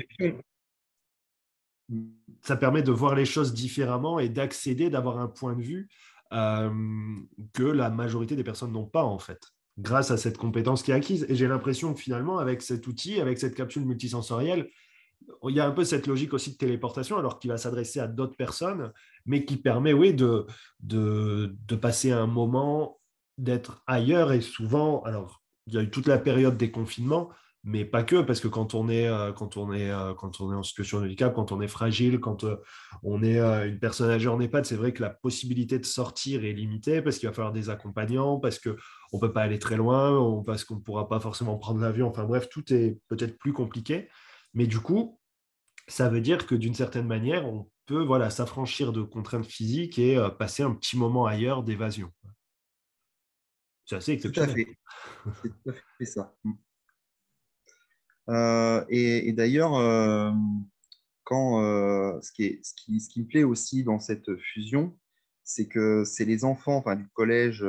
Ça 2.42 2.56
permet 2.56 2.82
de 2.82 2.90
voir 2.90 3.14
les 3.14 3.26
choses 3.26 3.52
différemment 3.52 4.18
et 4.18 4.28
d'accéder, 4.28 4.88
d'avoir 4.90 5.18
un 5.18 5.28
point 5.28 5.54
de 5.54 5.62
vue 5.62 5.88
euh, 6.32 6.70
que 7.52 7.62
la 7.62 7.90
majorité 7.90 8.36
des 8.36 8.44
personnes 8.44 8.72
n'ont 8.72 8.86
pas, 8.86 9.04
en 9.04 9.18
fait, 9.18 9.40
grâce 9.78 10.10
à 10.10 10.16
cette 10.16 10.38
compétence 10.38 10.82
qui 10.82 10.90
est 10.90 10.94
acquise. 10.94 11.26
Et 11.28 11.36
j'ai 11.36 11.46
l'impression 11.46 11.92
que 11.92 12.00
finalement, 12.00 12.38
avec 12.38 12.62
cet 12.62 12.86
outil, 12.86 13.20
avec 13.20 13.38
cette 13.38 13.54
capsule 13.54 13.84
multisensorielle, 13.84 14.70
il 15.48 15.54
y 15.54 15.60
a 15.60 15.66
un 15.66 15.70
peu 15.72 15.84
cette 15.84 16.06
logique 16.06 16.34
aussi 16.34 16.52
de 16.52 16.56
téléportation, 16.56 17.18
alors 17.18 17.38
qu'il 17.38 17.50
va 17.50 17.56
s'adresser 17.58 18.00
à 18.00 18.06
d'autres 18.06 18.36
personnes, 18.36 18.92
mais 19.26 19.44
qui 19.44 19.56
permet, 19.56 19.92
oui, 19.92 20.14
de, 20.14 20.46
de, 20.80 21.56
de 21.66 21.76
passer 21.76 22.12
un 22.12 22.26
moment, 22.26 23.00
d'être 23.38 23.82
ailleurs. 23.86 24.32
Et 24.32 24.40
souvent, 24.40 25.02
alors, 25.02 25.42
il 25.66 25.74
y 25.74 25.78
a 25.78 25.82
eu 25.82 25.90
toute 25.90 26.06
la 26.06 26.18
période 26.18 26.56
des 26.56 26.70
confinements, 26.70 27.30
mais 27.66 27.86
pas 27.86 28.02
que, 28.02 28.20
parce 28.20 28.40
que 28.40 28.48
quand 28.48 28.74
on 28.74 28.90
est, 28.90 29.08
euh, 29.08 29.32
quand 29.32 29.56
on 29.56 29.72
est, 29.72 29.90
euh, 29.90 30.12
quand 30.12 30.40
on 30.42 30.52
est 30.52 30.54
en 30.54 30.62
situation 30.62 31.00
de 31.00 31.06
handicap, 31.06 31.34
quand 31.34 31.50
on 31.50 31.62
est 31.62 31.68
fragile, 31.68 32.20
quand 32.20 32.44
euh, 32.44 32.56
on 33.02 33.22
est 33.22 33.40
une 33.40 33.78
personne 33.78 34.10
âgée 34.10 34.28
en 34.28 34.38
EHPAD, 34.38 34.66
c'est 34.66 34.76
vrai 34.76 34.92
que 34.92 35.02
la 35.02 35.08
possibilité 35.08 35.78
de 35.78 35.86
sortir 35.86 36.44
est 36.44 36.52
limitée 36.52 37.00
parce 37.00 37.18
qu'il 37.18 37.26
va 37.26 37.34
falloir 37.34 37.54
des 37.54 37.70
accompagnants, 37.70 38.38
parce 38.38 38.58
qu'on 38.58 38.76
ne 39.14 39.20
peut 39.20 39.32
pas 39.32 39.40
aller 39.40 39.58
très 39.58 39.76
loin, 39.76 40.42
parce 40.44 40.64
qu'on 40.64 40.76
ne 40.76 40.80
pourra 40.80 41.08
pas 41.08 41.20
forcément 41.20 41.56
prendre 41.56 41.80
l'avion. 41.80 42.08
Enfin 42.08 42.24
bref, 42.24 42.50
tout 42.50 42.70
est 42.72 42.98
peut-être 43.08 43.38
plus 43.38 43.54
compliqué. 43.54 44.10
Mais 44.54 44.66
du 44.66 44.80
coup, 44.80 45.20
ça 45.88 46.08
veut 46.08 46.20
dire 46.20 46.46
que 46.46 46.54
d'une 46.54 46.74
certaine 46.74 47.06
manière, 47.06 47.46
on 47.46 47.70
peut 47.86 48.02
voilà, 48.02 48.30
s'affranchir 48.30 48.92
de 48.92 49.02
contraintes 49.02 49.46
physiques 49.46 49.98
et 49.98 50.18
passer 50.38 50.62
un 50.62 50.74
petit 50.74 50.96
moment 50.96 51.26
ailleurs 51.26 51.62
d'évasion. 51.62 52.10
C'est 53.84 53.96
assez 53.96 54.12
exceptionnel. 54.12 54.54
Tout 54.54 55.30
à 55.30 55.32
fait. 55.32 55.42
C'est 55.42 55.48
tout 55.50 55.70
à 55.70 55.72
fait 55.98 56.06
ça. 56.06 56.34
Euh, 58.30 58.84
et, 58.88 59.32
d'ailleurs, 59.32 59.74
euh, 59.74 60.30
quand 61.24 61.62
euh, 61.62 62.20
ce, 62.22 62.32
qui 62.32 62.44
est, 62.44 62.60
ce, 62.64 62.74
qui, 62.74 63.00
ce, 63.00 63.08
qui 63.08 63.20
me 63.20 63.26
plaît 63.26 63.44
aussi 63.44 63.84
dans 63.84 63.98
cette 63.98 64.36
fusion, 64.36 64.98
c'est 65.42 65.68
que 65.68 66.04
c'est 66.04 66.24
les 66.24 66.44
enfants 66.44 66.76
enfin, 66.76 66.96
du 66.96 67.08
collège 67.10 67.64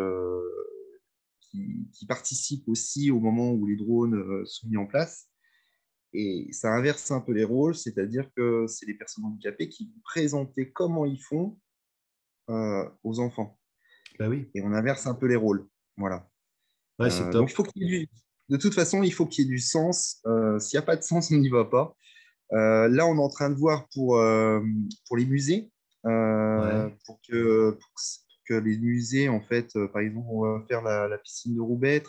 qui, 1.41 1.89
qui, 1.91 2.05
participent 2.05 2.67
aussi 2.69 3.11
au 3.11 3.19
moment 3.19 3.51
où 3.51 3.65
les 3.65 3.75
drones 3.75 4.45
sont 4.45 4.67
mis 4.67 4.77
en 4.77 4.85
place. 4.85 5.29
Et 6.17 6.47
ça 6.51 6.73
inverse 6.73 7.11
un 7.11 7.21
peu 7.21 7.33
les 7.33 7.43
rôles, 7.43 7.75
c'est-à-dire 7.75 8.29
que 8.35 8.65
c'est 8.67 8.85
les 8.85 8.93
personnes 8.93 9.25
handicapées 9.25 9.69
qui 9.69 9.85
vont 9.85 10.01
présenter 10.03 10.71
comment 10.71 11.05
ils 11.05 11.21
font 11.21 11.57
aux 12.47 13.19
enfants. 13.19 13.59
Bah 14.19 14.29
oui. 14.29 14.49
Et 14.53 14.61
on 14.61 14.71
inverse 14.71 15.07
un 15.07 15.15
peu 15.15 15.25
les 15.25 15.35
rôles. 15.35 15.67
Voilà. 15.97 16.29
Ouais. 16.99 17.09
Donc, 17.31 17.49
il 17.51 17.53
faut 17.53 17.63
qu'il 17.63 17.83
y 17.83 17.95
ait 17.95 17.99
du, 17.99 18.09
de 18.49 18.57
toute 18.57 18.73
façon, 18.73 19.03
il 19.03 19.11
faut 19.11 19.25
qu'il 19.25 19.45
y 19.45 19.47
ait 19.47 19.51
du 19.51 19.59
sens. 19.59 20.21
Euh, 20.27 20.59
s'il 20.59 20.77
n'y 20.77 20.83
a 20.83 20.85
pas 20.85 20.95
de 20.95 21.03
sens, 21.03 21.31
on 21.31 21.37
n'y 21.37 21.49
va 21.49 21.65
pas. 21.65 21.95
Euh, 22.53 22.87
là, 22.89 23.07
on 23.07 23.15
est 23.15 23.21
en 23.21 23.29
train 23.29 23.49
de 23.49 23.55
voir 23.55 23.87
pour, 23.93 24.17
euh, 24.17 24.61
pour 25.07 25.17
les 25.17 25.25
musées, 25.25 25.71
pour, 26.03 27.19
que, 27.27 27.77
que 28.47 28.53
les 28.53 28.77
musées, 28.77 29.29
en 29.29 29.41
fait, 29.41 29.73
par 29.91 30.01
exemple, 30.01 30.27
on 30.29 30.41
va 30.41 30.63
faire 30.67 30.83
la, 30.83 31.17
piscine 31.17 31.55
de 31.55 31.61
Roubaix 31.61 32.03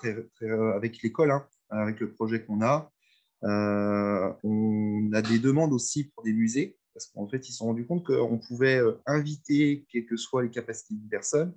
avec 0.74 1.02
l'école, 1.02 1.30
hein, 1.30 1.46
avec 1.70 2.00
le 2.00 2.12
projet 2.12 2.44
qu'on 2.44 2.62
a. 2.62 2.92
on 3.42 5.10
a 5.12 5.22
des 5.22 5.38
demandes 5.38 5.72
aussi 5.72 6.04
pour 6.04 6.24
des 6.24 6.32
musées, 6.32 6.76
parce 6.94 7.06
qu'en 7.06 7.28
fait, 7.28 7.48
ils 7.48 7.52
se 7.52 7.58
sont 7.58 7.66
rendus 7.66 7.86
compte 7.86 8.04
qu'on 8.04 8.38
pouvait 8.38 8.80
inviter, 9.06 9.86
quelles 9.90 10.06
que 10.06 10.16
soient 10.16 10.42
les 10.42 10.50
capacités 10.50 10.94
de 10.94 11.08
personnes, 11.08 11.54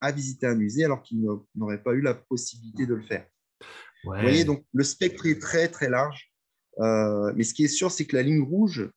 à 0.00 0.12
visiter 0.12 0.46
un 0.46 0.54
musée 0.54 0.84
alors 0.84 1.02
qu'ils 1.02 1.26
n'auraient 1.54 1.82
pas 1.82 1.92
eu 1.92 2.00
la 2.00 2.14
possibilité 2.14 2.86
de 2.86 2.94
le 2.94 3.02
faire. 3.02 3.26
Vous 4.04 4.12
voyez, 4.12 4.44
donc 4.44 4.64
le 4.72 4.84
spectre 4.84 5.26
est 5.26 5.40
très 5.40 5.68
très 5.68 5.88
large. 5.88 6.32
Euh, 6.80 7.32
mais 7.36 7.44
ce 7.44 7.54
qui 7.54 7.64
est 7.64 7.68
sûr, 7.68 7.90
c'est 7.90 8.04
que 8.04 8.16
la 8.16 8.22
ligne 8.22 8.42
rouge, 8.42 8.88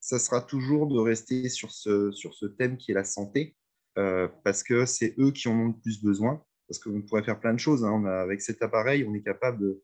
ça 0.00 0.18
sera 0.18 0.40
toujours 0.40 0.86
de 0.86 0.98
rester 0.98 1.48
sur 1.48 1.70
ce, 1.70 2.10
sur 2.12 2.34
ce 2.34 2.46
thème 2.46 2.76
qui 2.76 2.92
est 2.92 2.94
la 2.94 3.04
santé, 3.04 3.56
euh, 3.98 4.28
parce 4.44 4.62
que 4.62 4.86
c'est 4.86 5.14
eux 5.18 5.30
qui 5.30 5.48
en 5.48 5.58
ont 5.58 5.68
le 5.68 5.80
plus 5.80 6.02
besoin. 6.02 6.42
Parce 6.68 6.80
qu'on 6.80 7.02
pourrait 7.02 7.22
faire 7.22 7.38
plein 7.38 7.54
de 7.54 7.60
choses. 7.60 7.84
Hein. 7.84 8.04
avec 8.06 8.42
cet 8.42 8.60
appareil, 8.60 9.04
on 9.08 9.14
est 9.14 9.22
capable 9.22 9.60
de, 9.60 9.82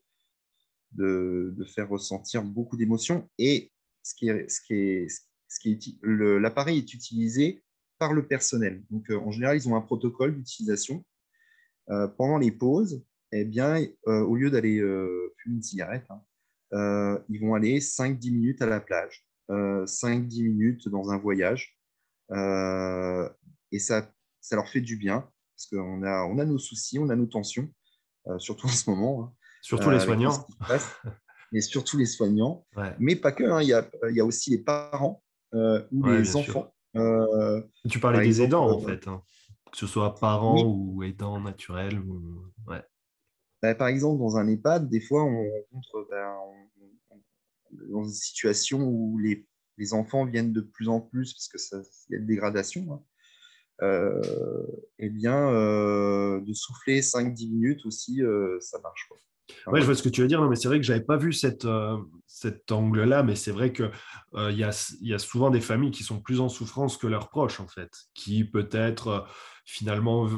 de, 0.95 1.55
faire 1.73 1.89
ressentir 1.89 2.43
beaucoup 2.43 2.77
d'émotions. 2.77 3.29
Et 3.37 3.71
ce 4.03 4.15
qui 4.15 4.29
est, 4.29 4.49
ce 4.49 4.61
qui 4.61 4.73
est, 4.73 5.07
ce 5.47 5.59
qui 5.59 5.99
l'appareil 6.03 6.79
est 6.79 6.93
utilisé 6.93 7.63
par 7.99 8.13
le 8.13 8.27
personnel. 8.27 8.83
Donc, 8.89 9.09
euh, 9.09 9.17
en 9.17 9.31
général, 9.31 9.57
ils 9.57 9.69
ont 9.69 9.75
un 9.75 9.81
protocole 9.81 10.35
d'utilisation. 10.35 11.03
pendant 12.17 12.37
les 12.37 12.51
pauses, 12.51 13.03
eh 13.35 13.45
bien, 13.45 13.83
euh, 14.07 14.21
au 14.21 14.35
lieu 14.35 14.51
d'aller 14.51 14.77
euh, 14.79 15.33
fumer 15.37 15.55
une 15.55 15.63
cigarette, 15.63 16.05
hein, 16.09 16.21
euh, 16.73 17.19
ils 17.29 17.41
vont 17.41 17.55
aller 17.55 17.79
5-10 17.79 18.31
minutes 18.31 18.61
à 18.61 18.67
la 18.67 18.79
plage, 18.79 19.25
5-10 19.49 20.43
minutes 20.43 20.87
dans 20.87 21.09
un 21.09 21.17
voyage. 21.17 21.77
et 22.31 23.79
ça, 23.79 24.11
ça 24.39 24.55
leur 24.55 24.69
fait 24.69 24.81
du 24.81 24.97
bien, 24.97 25.27
parce 25.55 25.67
qu'on 25.69 26.03
a, 26.03 26.25
on 26.25 26.37
a 26.37 26.45
nos 26.45 26.59
soucis, 26.59 26.99
on 26.99 27.09
a 27.09 27.15
nos 27.15 27.25
tensions, 27.25 27.69
surtout 28.37 28.67
en 28.67 28.71
ce 28.71 28.89
moment. 28.89 29.35
Hein, 29.63 29.67
surtout 29.67 29.89
les 29.89 29.99
soignants. 29.99 30.45
et 31.53 31.61
surtout 31.61 31.97
les 31.97 32.05
soignants. 32.05 32.65
Mais 32.99 33.15
pas 33.15 33.31
que, 33.31 33.43
hein, 33.43 33.61
il 33.61 33.69
y, 33.69 33.73
a, 33.73 33.89
y, 34.09 34.19
a, 34.19 34.25
aussi 34.25 34.51
les 34.51 34.59
parents 34.59 35.23
ou 35.53 36.05
les 36.05 36.35
enfants. 36.35 36.73
tu 37.89 37.99
parlais 37.99 38.23
des 38.23 38.41
aidants, 38.41 38.69
en 38.69 38.79
fait, 38.79 39.05
que 39.05 39.77
ce 39.77 39.87
soit 39.87 40.15
parents 40.15 40.63
ou 40.63 41.03
aidants 41.03 41.39
naturels. 41.39 41.99
Ou... 41.99 42.43
Ouais. 42.67 42.83
Bah, 43.61 43.73
par 43.75 43.87
exemple, 43.87 44.19
dans 44.19 44.37
un 44.37 44.47
EHPAD, 44.47 44.89
des 44.89 45.01
fois, 45.01 45.23
on 45.23 45.49
rencontre 45.49 46.07
ben, 46.11 46.35
dans 47.89 48.03
une 48.03 48.09
situation 48.09 48.83
où 48.83 49.17
les, 49.17 49.47
les, 49.77 49.93
enfants 49.93 50.25
viennent 50.25 50.53
de 50.53 50.61
plus 50.61 50.89
en 50.89 50.99
plus, 50.99 51.33
parce 51.33 51.47
qu'il 51.47 52.13
y 52.13 52.15
a 52.15 52.19
une 52.19 52.27
dégradation, 52.27 52.93
hein, 52.93 53.01
euh, 53.81 54.21
eh 54.99 55.09
bien, 55.09 55.49
euh, 55.49 56.39
de 56.41 56.53
souffler 56.53 57.01
5-10 57.01 57.51
minutes 57.51 57.85
aussi, 57.85 58.21
euh, 58.21 58.59
ça 58.59 58.79
marche. 58.79 59.07
Quoi. 59.09 59.17
Ouais, 59.67 59.81
je 59.81 59.85
vois 59.85 59.95
ce 59.95 60.03
que 60.03 60.09
tu 60.09 60.21
veux 60.21 60.27
dire, 60.27 60.41
non, 60.41 60.49
mais 60.49 60.55
c'est 60.55 60.67
vrai 60.67 60.79
que 60.79 60.85
je 60.85 60.91
n'avais 60.91 61.03
pas 61.03 61.17
vu 61.17 61.33
cette, 61.33 61.67
cet 62.27 62.71
angle-là, 62.71 63.23
mais 63.23 63.35
c'est 63.35 63.51
vrai 63.51 63.73
qu'il 63.73 63.91
il 64.35 64.57
y, 64.57 64.63
a, 64.63 64.95
y, 65.01 65.13
a, 65.13 65.19
souvent 65.19 65.49
des 65.49 65.61
familles 65.61 65.91
qui 65.91 66.03
sont 66.03 66.21
plus 66.21 66.39
en 66.39 66.49
souffrance 66.49 66.97
que 66.97 67.07
leurs 67.07 67.29
proches, 67.29 67.59
en 67.59 67.67
fait, 67.67 67.91
qui 68.13 68.43
peut-être 68.43 69.27
finalement 69.65 70.29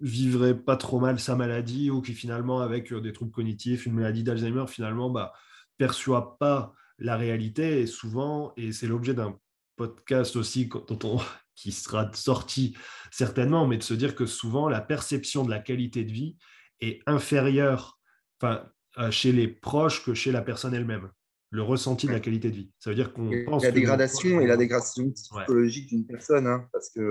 vivrait 0.00 0.56
pas 0.56 0.76
trop 0.76 1.00
mal 1.00 1.18
sa 1.18 1.36
maladie 1.36 1.90
ou 1.90 2.00
qui 2.00 2.14
finalement 2.14 2.60
avec 2.60 2.92
euh, 2.92 3.00
des 3.00 3.12
troubles 3.12 3.30
cognitifs, 3.32 3.86
une 3.86 3.94
maladie 3.94 4.22
d'Alzheimer, 4.22 4.66
finalement 4.68 5.10
bah, 5.10 5.32
perçoit 5.76 6.38
pas 6.38 6.72
la 6.98 7.16
réalité 7.16 7.80
et 7.80 7.86
souvent, 7.86 8.52
et 8.56 8.72
c'est 8.72 8.86
l'objet 8.86 9.14
d'un 9.14 9.38
podcast 9.76 10.36
aussi 10.36 10.66
dont 10.66 10.98
on, 11.04 11.18
qui 11.54 11.72
sera 11.72 12.10
sorti 12.14 12.76
certainement, 13.10 13.66
mais 13.66 13.78
de 13.78 13.82
se 13.82 13.94
dire 13.94 14.14
que 14.14 14.26
souvent 14.26 14.68
la 14.68 14.80
perception 14.80 15.44
de 15.44 15.50
la 15.50 15.58
qualité 15.58 16.04
de 16.04 16.12
vie 16.12 16.36
est 16.80 17.00
inférieure 17.06 17.95
enfin, 18.40 18.68
euh, 18.98 19.10
chez 19.10 19.32
les 19.32 19.48
proches 19.48 20.04
que 20.04 20.14
chez 20.14 20.32
la 20.32 20.42
personne 20.42 20.74
elle-même. 20.74 21.10
Le 21.50 21.62
ressenti 21.62 22.08
de 22.08 22.12
la 22.12 22.20
qualité 22.20 22.50
de 22.50 22.56
vie. 22.56 22.72
Ça 22.78 22.90
veut 22.90 22.96
dire 22.96 23.12
qu'on 23.12 23.30
pense. 23.46 23.62
La 23.62 23.70
dégradation 23.70 24.40
et 24.40 24.46
la 24.46 24.56
dégradation 24.56 25.10
psychologique 25.12 25.88
d'une 25.88 26.04
personne, 26.04 26.46
hein, 26.46 26.68
parce 26.72 26.90
qu'il 26.90 27.02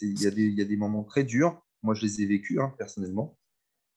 y, 0.00 0.24
y, 0.24 0.62
a 0.62 0.64
des 0.64 0.76
moments 0.76 1.04
très 1.04 1.24
durs 1.24 1.62
moi, 1.86 1.94
je 1.94 2.02
les 2.02 2.22
ai 2.22 2.26
vécus 2.26 2.58
hein, 2.58 2.74
personnellement. 2.76 3.38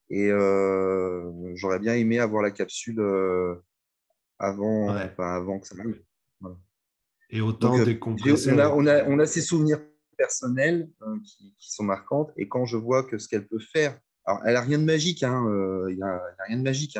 Et 0.09 0.31
euh, 0.31 1.55
j'aurais 1.55 1.79
bien 1.79 1.95
aimé 1.95 2.19
avoir 2.19 2.41
la 2.41 2.51
capsule 2.51 2.99
euh, 2.99 3.55
avant, 4.37 4.89
avant 4.89 5.59
que 5.59 5.67
ça 5.67 5.75
m'arrive. 5.75 6.01
Et 7.31 7.41
autant 7.41 7.77
euh, 7.77 7.85
décompresser. 7.85 8.51
On 8.53 8.59
a, 8.59 8.69
on, 8.69 8.87
a, 8.87 9.03
on 9.05 9.19
a, 9.19 9.25
ces 9.25 9.41
souvenirs 9.41 9.81
personnels 10.17 10.89
qui, 11.23 11.55
sont 11.59 11.83
marquantes. 11.83 12.31
Et 12.37 12.47
quand 12.47 12.65
je 12.65 12.77
vois 12.77 13.03
que 13.03 13.17
ce 13.17 13.27
qu'elle 13.27 13.47
peut 13.47 13.59
faire, 13.59 13.99
alors 14.29 14.41
elle 14.45 14.53
n'a 14.53 14.61
rien 14.61 14.79
de 14.79 14.83
magique, 14.83 15.21
il 15.21 15.95
n'y 15.95 16.03
a, 16.03 16.21
rien 16.47 16.57
de 16.57 16.63
magique. 16.63 16.97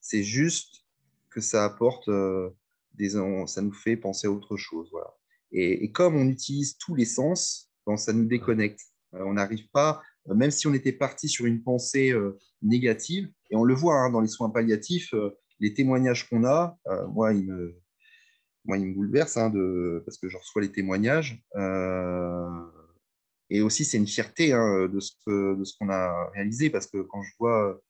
C'est 0.00 0.22
juste 0.22 0.84
que 1.30 1.40
ça 1.40 1.64
apporte 1.64 2.10
des, 2.94 3.10
ça 3.10 3.62
nous 3.62 3.72
fait 3.72 3.96
penser 3.96 4.26
à 4.26 4.30
autre 4.30 4.56
chose. 4.56 4.90
Et, 5.52 5.90
comme 5.92 6.16
on 6.16 6.28
utilise 6.28 6.76
tous 6.78 6.94
les 6.94 7.04
sens, 7.04 7.70
ben, 7.86 7.96
ça 7.96 8.12
nous 8.12 8.26
déconnecte. 8.26 8.80
on 9.12 9.34
n'arrive 9.34 9.68
pas 9.70 10.02
euh, 10.28 10.34
même 10.34 10.50
si 10.50 10.66
on 10.66 10.74
était 10.74 10.92
parti 10.92 11.28
sur 11.28 11.46
une 11.46 11.62
pensée 11.62 12.10
euh, 12.12 12.38
négative, 12.62 13.30
et 13.50 13.56
on 13.56 13.64
le 13.64 13.74
voit 13.74 13.96
hein, 13.96 14.10
dans 14.10 14.20
les 14.20 14.28
soins 14.28 14.50
palliatifs, 14.50 15.12
euh, 15.14 15.30
les 15.60 15.74
témoignages 15.74 16.28
qu'on 16.28 16.44
a, 16.44 16.76
moi, 17.08 17.32
ils 17.32 17.46
me, 17.46 17.80
moi, 18.64 18.76
me 18.76 18.92
bouleverse 18.92 19.36
hein, 19.36 19.52
parce 20.04 20.18
que 20.18 20.28
je 20.28 20.36
reçois 20.36 20.60
les 20.62 20.72
témoignages. 20.72 21.40
Et 23.50 23.62
aussi, 23.62 23.84
c'est 23.84 23.98
une 23.98 24.06
fierté 24.06 24.52
hein, 24.52 24.88
de 24.88 25.00
ce 25.00 25.76
qu'on 25.78 25.88
a 25.90 26.30
réalisé 26.30 26.70
parce 26.70 26.86
que 26.86 27.02
quand 27.02 27.22
je 27.22 27.32
vois, 27.38 27.80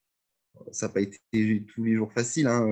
ça 0.73 0.87
n'a 0.87 0.93
pas 0.93 1.01
été 1.01 1.19
tous 1.75 1.85
les 1.85 1.95
jours 1.95 2.12
facile 2.12 2.47
hein, 2.47 2.67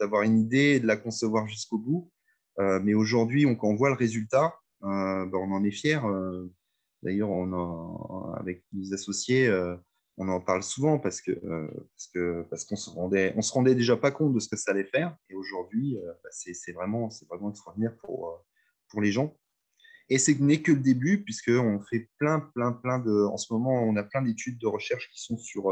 d'avoir 0.00 0.22
une 0.22 0.38
idée 0.38 0.80
de 0.80 0.86
la 0.86 0.96
concevoir 0.96 1.46
jusqu'au 1.46 1.78
bout. 1.78 2.10
mais 2.58 2.94
aujourd'hui, 2.94 3.44
quand 3.58 3.68
on 3.68 3.76
voit 3.76 3.90
le 3.90 3.96
résultat, 3.96 4.54
ben, 4.80 5.30
on 5.32 5.52
en 5.52 5.64
est 5.64 5.70
fier. 5.70 6.02
D'ailleurs, 7.02 7.30
avec 8.38 8.64
les 8.72 8.92
associés, 8.94 9.50
on 10.18 10.28
en 10.28 10.40
parle 10.40 10.62
souvent 10.62 10.98
parce 10.98 11.20
que 11.20 11.32
parce 11.32 12.06
que 12.12 12.42
parce 12.48 12.64
qu'on 12.64 12.76
se 12.76 12.90
rendait 12.90 13.34
on 13.36 13.42
se 13.42 13.52
rendait 13.52 13.74
déjà 13.74 13.96
pas 13.96 14.10
compte 14.10 14.32
de 14.32 14.40
ce 14.40 14.48
que 14.48 14.56
ça 14.56 14.70
allait 14.70 14.84
faire 14.84 15.14
et 15.28 15.34
aujourd'hui 15.34 15.98
bah, 16.22 16.30
c'est 16.30 16.72
vraiment 16.72 17.10
c'est 17.10 17.28
vraiment 17.28 17.50
extraordinaire 17.50 17.94
pour 17.98 18.42
pour 18.88 19.02
les 19.02 19.12
gens 19.12 19.36
et 20.08 20.18
ce 20.18 20.30
n'est 20.32 20.62
que 20.62 20.72
le 20.72 20.80
début 20.80 21.22
puisqu'on 21.22 21.80
fait 21.80 22.08
plein 22.18 22.40
plein 22.40 22.72
plein 22.72 22.98
de 22.98 23.24
en 23.26 23.36
ce 23.36 23.52
moment 23.52 23.82
on 23.82 23.96
a 23.96 24.02
plein 24.02 24.22
d'études 24.22 24.58
de 24.58 24.66
recherche 24.66 25.10
qui 25.10 25.20
sont 25.20 25.36
sur 25.36 25.64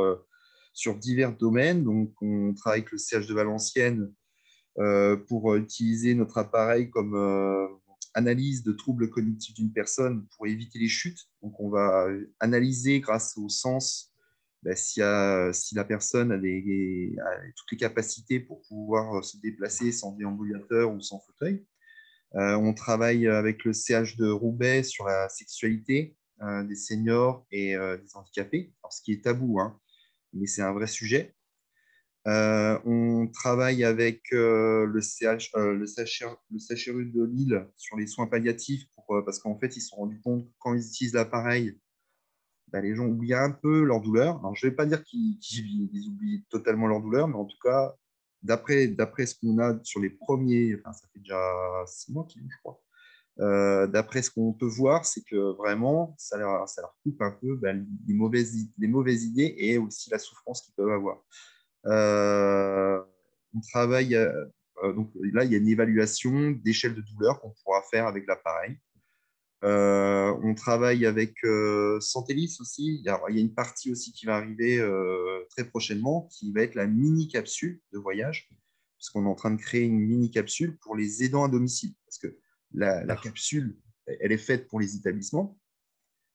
sur 0.72 0.96
divers 0.96 1.36
domaines 1.36 1.84
donc 1.84 2.12
on 2.20 2.52
travaille 2.54 2.80
avec 2.80 2.92
le 2.92 2.98
CH 2.98 3.26
de 3.26 3.34
Valenciennes 3.34 4.12
pour 5.28 5.54
utiliser 5.54 6.14
notre 6.14 6.38
appareil 6.38 6.90
comme 6.90 7.14
analyse 8.14 8.62
de 8.64 8.72
troubles 8.72 9.08
cognitifs 9.10 9.54
d'une 9.54 9.72
personne 9.72 10.26
pour 10.36 10.46
éviter 10.46 10.78
les 10.78 10.88
chutes 10.88 11.28
donc 11.42 11.58
on 11.60 11.70
va 11.70 12.08
analyser 12.40 13.00
grâce 13.00 13.36
au 13.36 13.48
sens 13.48 14.14
ben, 14.64 14.74
si, 14.74 15.00
la 15.00 15.84
personne 15.86 16.32
a, 16.32 16.38
toutes 16.38 17.72
les 17.72 17.76
capacités 17.76 18.40
pour 18.40 18.62
pouvoir 18.62 19.18
euh, 19.18 19.22
se 19.22 19.36
déplacer 19.36 19.92
sans 19.92 20.12
déambulateur 20.12 20.90
ou 20.90 21.02
sans 21.02 21.20
fauteuil. 21.20 21.66
Euh, 22.36 22.56
on 22.56 22.74
travaille 22.74 23.28
avec 23.28 23.64
le 23.64 23.72
CH 23.72 24.16
de 24.16 24.28
Roubaix 24.28 24.82
sur 24.82 25.06
la 25.06 25.28
sexualité 25.28 26.16
euh, 26.42 26.64
des 26.64 26.74
seniors 26.74 27.46
et 27.50 27.74
des 27.74 28.16
handicapés, 28.16 28.72
ce 28.90 29.02
qui 29.02 29.12
est 29.12 29.24
tabou, 29.24 29.60
hein, 29.60 29.78
mais 30.32 30.46
c'est 30.46 30.62
un 30.62 30.72
vrai 30.72 30.86
sujet. 30.86 31.34
on 32.26 33.28
travaille 33.32 33.84
avec 33.84 34.22
le, 34.32 35.00
CH, 35.00 35.52
le, 35.54 35.86
CHRU 35.86 37.06
de 37.06 37.24
Lille 37.24 37.68
sur 37.76 37.96
les 37.96 38.06
soins 38.06 38.26
palliatifs 38.26 38.86
parce 39.06 39.38
qu'en 39.38 39.58
fait, 39.58 39.76
ils 39.76 39.80
se 39.80 39.88
sont 39.88 39.96
rendus 39.96 40.20
compte 40.20 40.48
quand 40.58 40.74
ils 40.74 40.86
utilisent 40.86 41.14
l'appareil, 41.14 41.78
bah, 42.68 42.80
les 42.80 42.94
gens 42.94 43.06
oublient 43.06 43.34
un 43.34 43.50
peu 43.50 43.84
leur 43.84 44.00
douleur. 44.00 44.38
Alors, 44.38 44.54
je 44.54 44.66
ne 44.66 44.70
vais 44.70 44.76
pas 44.76 44.86
dire 44.86 45.02
qu'ils 45.04 46.08
oublient 46.08 46.44
totalement 46.50 46.86
leur 46.86 47.00
douleur, 47.00 47.28
mais 47.28 47.36
en 47.36 47.44
tout 47.44 47.58
cas, 47.62 47.94
d'après 48.44 49.26
ce 49.26 49.34
qu'on 49.34 49.58
a 49.58 49.78
sur 49.82 50.00
les 50.00 50.10
premiers, 50.10 50.76
enfin, 50.76 50.92
ça 50.92 51.06
fait 51.12 51.18
déjà 51.18 51.84
six 51.86 52.12
mois 52.12 52.24
qu'ils 52.24 52.42
je 52.42 52.58
crois, 52.58 52.80
euh, 53.40 53.86
d'après 53.88 54.22
ce 54.22 54.30
qu'on 54.30 54.52
peut 54.52 54.66
voir, 54.66 55.04
c'est 55.04 55.22
que 55.24 55.56
vraiment, 55.56 56.14
ça 56.18 56.36
leur, 56.38 56.66
coupe 57.02 57.20
un 57.20 57.32
peu 57.32 57.58
les, 58.06 58.14
mauvaises, 58.14 58.68
les 58.78 58.86
mauvaises 58.86 59.24
idées 59.24 59.54
et 59.58 59.78
aussi 59.78 60.10
la 60.10 60.18
souffrance 60.18 60.62
qu'ils 60.62 60.74
peuvent 60.74 60.90
avoir. 60.90 61.18
Euh, 61.86 63.02
on 63.54 63.60
travaille, 63.60 64.14
euh, 64.14 64.46
donc 64.94 65.10
là, 65.32 65.44
il 65.44 65.52
y 65.52 65.54
a 65.54 65.58
une 65.58 65.68
évaluation 65.68 66.52
d'échelle 66.52 66.94
de 66.94 67.00
douleur 67.00 67.40
qu'on 67.40 67.52
pourra 67.64 67.82
faire 67.90 68.06
avec 68.06 68.26
l'appareil. 68.26 68.78
Euh, 69.62 70.36
on 70.42 70.54
travaille 70.54 71.06
avec 71.06 71.32
euh, 71.44 71.98
Santelis 72.00 72.56
aussi. 72.60 72.96
il 72.96 73.04
y 73.04 73.08
a 73.08 73.18
une 73.28 73.54
partie 73.54 73.90
aussi 73.90 74.12
qui 74.12 74.26
va 74.26 74.36
arriver 74.36 74.78
euh, 74.78 75.44
très 75.50 75.64
prochainement, 75.64 76.28
qui 76.30 76.52
va 76.52 76.62
être 76.62 76.74
la 76.74 76.86
mini 76.86 77.28
capsule 77.28 77.80
de 77.92 77.98
voyage, 77.98 78.50
parce 78.98 79.10
qu'on 79.10 79.24
est 79.24 79.28
en 79.28 79.34
train 79.34 79.52
de 79.52 79.60
créer 79.60 79.82
une 79.82 80.00
mini 80.00 80.30
capsule 80.30 80.76
pour 80.78 80.96
les 80.96 81.24
aidants 81.24 81.44
à 81.44 81.48
domicile. 81.48 81.94
Parce 82.04 82.18
que 82.18 82.36
la, 82.72 83.16
capsule, 83.16 83.78
elle 84.06 84.32
est 84.32 84.38
faite 84.38 84.68
pour 84.68 84.80
les 84.80 84.96
établissements, 84.96 85.58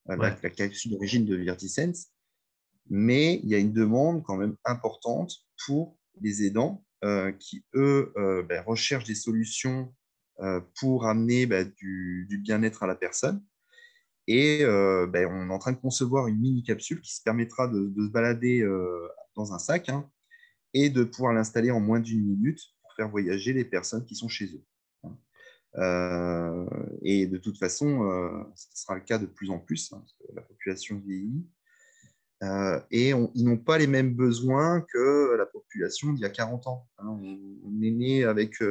la, 0.07 0.31
capsule 0.31 0.91
d'origine 0.91 1.25
de 1.25 1.35
Virtisense, 1.35 2.07
mais 2.89 3.39
il 3.43 3.49
y 3.49 3.55
a 3.55 3.59
une 3.59 3.73
demande 3.73 4.23
quand 4.23 4.37
même 4.37 4.55
importante 4.65 5.35
pour 5.67 5.97
les 6.21 6.43
aidants 6.45 6.83
qui, 7.37 7.63
eux, 7.75 8.11
ben, 8.47 8.63
recherchent 8.65 9.05
des 9.05 9.15
solutions 9.15 9.93
euh, 9.93 9.98
pour 10.79 11.05
amener 11.05 11.45
bah, 11.45 11.63
du, 11.63 12.39
bien-être 12.43 12.83
à 12.83 12.87
la 12.87 12.95
personne. 12.95 13.43
Et 14.27 14.63
euh, 14.63 15.07
bah, 15.07 15.21
on 15.27 15.49
est 15.49 15.53
en 15.53 15.59
train 15.59 15.71
de 15.71 15.79
concevoir 15.79 16.27
une 16.27 16.39
mini 16.39 16.63
capsule 16.63 17.01
qui 17.01 17.15
se 17.15 17.23
permettra 17.23 17.67
de, 17.67 17.91
se 17.97 18.11
balader 18.11 18.61
euh, 18.61 19.07
dans 19.35 19.53
un 19.53 19.59
sac 19.59 19.89
hein, 19.89 20.07
et 20.73 20.89
de 20.89 21.03
pouvoir 21.03 21.33
l'installer 21.33 21.71
en 21.71 21.79
moins 21.79 21.99
d'une 21.99 22.23
minute 22.23 22.59
pour 22.81 22.93
faire 22.93 23.09
voyager 23.09 23.53
les 23.53 23.65
personnes 23.65 24.05
qui 24.05 24.15
sont 24.15 24.27
chez 24.27 24.45
eux. 24.53 24.63
et 27.01 27.25
de 27.25 27.37
toute 27.37 27.57
façon, 27.57 28.45
ce 28.55 28.83
sera 28.83 28.95
le 28.95 29.01
cas 29.01 29.17
de 29.17 29.25
plus 29.25 29.49
en 29.49 29.57
plus, 29.57 29.91
hein, 29.93 29.97
parce 29.97 30.13
que 30.13 30.35
la 30.35 30.43
population 30.43 30.99
vieillit. 30.99 31.47
et 32.91 33.09
ils 33.09 33.45
n'ont 33.45 33.57
pas 33.57 33.79
les 33.79 33.87
mêmes 33.87 34.13
besoins 34.13 34.81
que 34.81 35.35
la 35.37 35.47
population 35.47 36.13
d'il 36.13 36.21
y 36.21 36.25
a 36.25 36.29
40 36.29 36.67
ans. 36.67 36.87
Hein. 36.99 37.07
On, 37.63 37.81
est 37.81 37.91
né 37.91 38.23
avec 38.25 38.61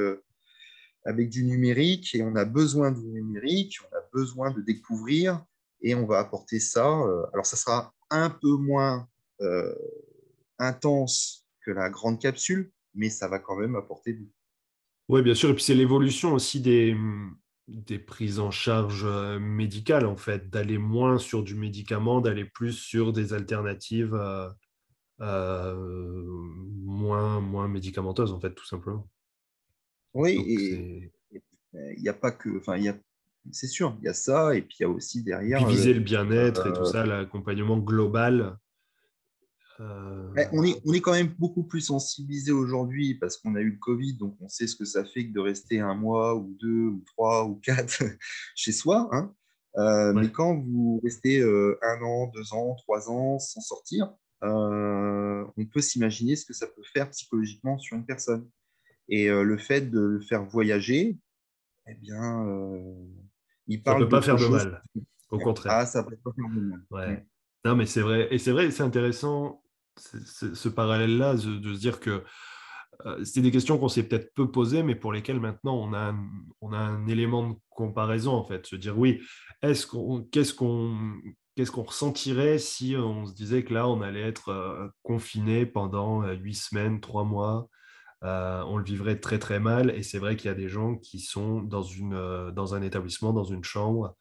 avec 1.09 1.31
du 1.31 1.42
numérique 1.42 2.14
et 2.14 2.23
on 2.23 2.37
a 2.37 2.44
besoin 2.44 2.92
du 2.92 3.01
numérique, 3.01 3.79
on 3.90 3.97
a 3.97 4.01
besoin 4.12 4.51
de 4.51 4.61
découvrir 4.61 5.42
et 5.81 5.94
on 5.94 6.07
va 6.07 6.18
apporter 6.18 6.61
ça. 6.61 6.87
Euh, 6.87 7.25
alors, 7.33 7.47
ça 7.47 7.57
sera 7.57 7.94
un 8.11 8.29
peu 8.29 8.57
moins 8.57 9.09
euh, 9.40 9.75
intense 10.59 11.47
que 11.64 11.71
la 11.71 11.88
grande 11.88 12.21
capsule, 12.21 12.71
mais 12.94 13.09
ça 13.09 13.27
va 13.27 13.38
quand 13.38 13.57
même 13.57 13.75
apporter 13.75 14.12
du. 14.12 14.31
Oui, 15.09 15.23
bien 15.23 15.35
sûr. 15.35 15.49
Et 15.49 15.55
puis, 15.55 15.64
c'est 15.64 15.75
l'évolution 15.75 16.35
aussi 16.35 16.61
des, 16.61 16.94
des 17.68 17.99
prises 17.99 18.38
en 18.38 18.51
charge 18.51 19.05
euh, 19.07 19.38
médicales, 19.38 20.05
en 20.05 20.16
fait, 20.16 20.51
d'aller 20.51 20.77
moins 20.77 21.16
sur 21.16 21.42
du 21.42 21.55
médicament, 21.55 22.21
d'aller 22.21 22.44
plus 22.44 22.75
sur 22.75 23.14
des 23.14 23.33
alternatives 23.33 24.14
moins, 25.18 27.40
moins 27.40 27.66
médicamenteuses, 27.66 28.33
en 28.33 28.40
fait, 28.40 28.55
tout 28.55 28.66
simplement. 28.66 29.09
Oui, 30.18 30.42
et 30.48 31.12
il 31.96 32.02
n'y 32.02 32.09
a 32.09 32.14
pas 32.14 32.33
que. 32.33 32.59
Enfin, 32.59 32.76
c'est 33.52 33.68
sûr, 33.68 33.96
il 34.00 34.07
y 34.07 34.09
a 34.09 34.14
ça, 34.14 34.54
et 34.54 34.62
puis 34.62 34.76
il 34.81 34.83
y 34.83 34.87
a 34.87 34.88
aussi 34.88 35.22
derrière. 35.22 35.64
Puis 35.64 35.76
viser 35.76 35.94
le 35.94 36.00
bien-être 36.00 36.68
et 36.68 36.72
tout 36.72 36.85
ça, 36.85 37.07
l'accompagnement 37.07 37.78
global. 37.78 38.59
Euh, 39.81 40.35
on, 40.52 40.64
est, 40.64 40.81
on 40.85 40.92
est 40.92 41.00
quand 41.00 41.12
même 41.12 41.33
beaucoup 41.38 41.62
plus 41.62 41.83
sensibilisé 41.83 42.50
aujourd'hui 42.50 43.14
parce 43.14 43.37
qu'on 43.37 43.54
a 43.54 43.61
eu 43.61 43.70
le 43.70 43.78
Covid, 43.78 44.14
donc 44.14 44.37
on 44.40 44.48
sait 44.48 44.66
ce 44.66 44.74
que 44.74 44.85
ça 44.85 45.04
fait 45.04 45.28
que 45.28 45.33
de 45.33 45.38
rester 45.38 45.78
un 45.78 45.94
mois 45.94 46.35
ou 46.35 46.57
deux 46.61 46.87
ou 46.87 47.04
trois 47.07 47.44
ou 47.44 47.54
quatre 47.54 48.02
chez 48.57 48.72
soi. 48.72 49.09
Hein. 49.12 49.33
Euh, 49.76 50.12
mais 50.14 50.33
quand 50.33 50.57
vous 50.57 51.00
restez 51.04 51.40
euh, 51.40 51.78
un 51.83 52.02
an, 52.02 52.26
deux 52.35 52.52
ans, 52.52 52.74
trois 52.74 53.09
ans 53.09 53.38
sans 53.38 53.61
sortir, 53.61 54.12
on 54.42 55.64
peut 55.72 55.81
s'imaginer 55.81 56.35
ce 56.35 56.44
que 56.44 56.54
ça 56.54 56.66
peut 56.66 56.83
faire 56.92 57.09
psychologiquement 57.11 57.78
sur 57.78 57.96
une 57.96 58.04
personne. 58.04 58.48
Et 59.09 59.31
euh, 59.31 59.42
le 59.42 59.57
fait 59.57 59.90
de 59.90 60.01
le 60.01 60.21
faire 60.21 60.44
voyager, 60.44 61.16
eh 61.87 61.94
bien, 61.94 62.47
euh, 62.47 62.94
il 63.66 63.83
parle. 63.83 63.97
Ça 63.97 64.01
ne 64.01 64.05
peut 64.05 64.11
pas 64.11 64.23
faire 64.23 64.37
de 64.37 64.47
mal. 64.47 64.83
Au 65.31 65.38
contraire. 65.38 65.73
Ah, 65.73 65.87
ça 65.87 66.03
peut 66.03 66.16
pas 66.16 66.33
faire 66.33 66.49
de 66.55 66.61
mal. 66.61 66.83
Ouais. 66.90 67.27
Non, 67.64 67.75
mais 67.75 67.87
c'est 67.87 68.01
vrai. 68.01 68.29
Et 68.31 68.38
c'est 68.38 68.53
vrai, 68.53 68.71
c'est 68.71 68.83
intéressant 68.83 69.62
ce 69.97 70.68
parallèle-là 70.68 71.35
de, 71.35 71.75
se 71.75 71.79
dire 71.79 71.99
que 71.99 72.23
euh, 73.05 73.25
c'est 73.25 73.40
des 73.40 73.51
questions 73.51 73.79
qu'on 73.79 73.88
s'est 73.88 74.05
peut-être 74.05 74.33
peu 74.35 74.49
posées, 74.51 74.85
mais 74.85 74.94
pour 74.94 75.12
lesquelles 75.12 75.40
maintenant 75.40 75.75
on 75.77 75.92
a, 75.92 76.11
un, 76.11 76.29
on 76.61 76.73
a 76.73 76.79
un 76.79 77.09
élément 77.09 77.51
de 77.51 77.57
comparaison 77.71 78.33
en 78.33 78.44
fait. 78.44 78.64
Se 78.66 78.77
dire 78.77 78.97
oui, 78.97 79.21
est-ce 79.62 79.88
qu'on, 79.88 80.23
qu'est-ce 80.23 80.55
qu'on, 80.55 80.97
qu'est-ce 81.57 81.73
qu'on 81.73 81.83
ressentirait 81.83 82.59
si 82.59 82.94
on 82.97 83.27
se 83.27 83.35
disait 83.35 83.64
que 83.64 83.75
là 83.75 83.88
on 83.88 84.03
allait 84.03 84.23
être 84.23 84.92
confiné 85.03 85.66
pendant 85.66 86.29
huit 86.31 86.55
semaines, 86.55 87.01
trois 87.01 87.25
mois, 87.25 87.68
euh, 88.24 88.62
on 88.66 88.76
le 88.78 88.85
vivrait 88.85 89.20
très 89.20 89.38
très 89.38 89.61
mal. 89.61 89.90
Et 89.90 90.02
c'est 90.02 90.18
vrai 90.18 90.37
qu'il 90.37 90.48
y 90.48 90.52
a 90.52 90.57
des 90.57 90.68
gens 90.68 90.96
qui 90.96 91.20
sont 91.20 91.62
dans, 91.62 91.83
une, 91.83 92.14
euh, 92.14 92.50
dans 92.50 92.74
un 92.74 92.83
établissement, 92.83 93.33
dans 93.33 93.44
une 93.44 93.64
chambre, 93.64 94.16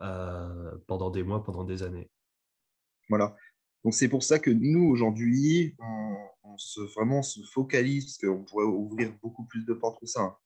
euh, 0.00 0.72
pendant 0.86 1.10
des 1.10 1.22
mois, 1.22 1.44
pendant 1.44 1.64
des 1.64 1.82
années. 1.82 2.10
Voilà. 3.08 3.36
Donc 3.84 3.94
c'est 3.94 4.08
pour 4.08 4.22
ça 4.22 4.38
que 4.38 4.50
nous, 4.50 4.88
aujourd'hui, 4.88 5.76
on, 6.44 6.56
se, 6.56 6.80
vraiment 6.94 7.22
se 7.22 7.40
focalise, 7.42 8.04
parce 8.04 8.18
qu'on 8.18 8.44
pourrait 8.44 8.64
ouvrir 8.64 9.12
beaucoup 9.22 9.44
plus 9.44 9.64
de 9.64 9.74
portes 9.74 10.00
que 10.00 10.06
ça. 10.06 10.20
Hein. 10.22 10.36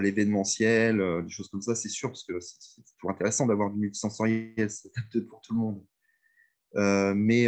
L'événementiel, 0.00 1.22
des 1.22 1.30
choses 1.30 1.48
comme 1.50 1.60
ça, 1.60 1.74
c'est 1.74 1.90
sûr, 1.90 2.08
parce 2.08 2.24
que 2.24 2.40
c'est 2.40 2.82
toujours 2.96 3.10
intéressant 3.10 3.46
d'avoir 3.46 3.70
du 3.70 3.78
multisensoriel, 3.78 4.70
c'est 4.70 4.90
peut-être 5.10 5.28
pour 5.28 5.42
tout 5.42 5.52
le 5.52 5.60
monde. 5.60 5.84
mais 7.14 7.46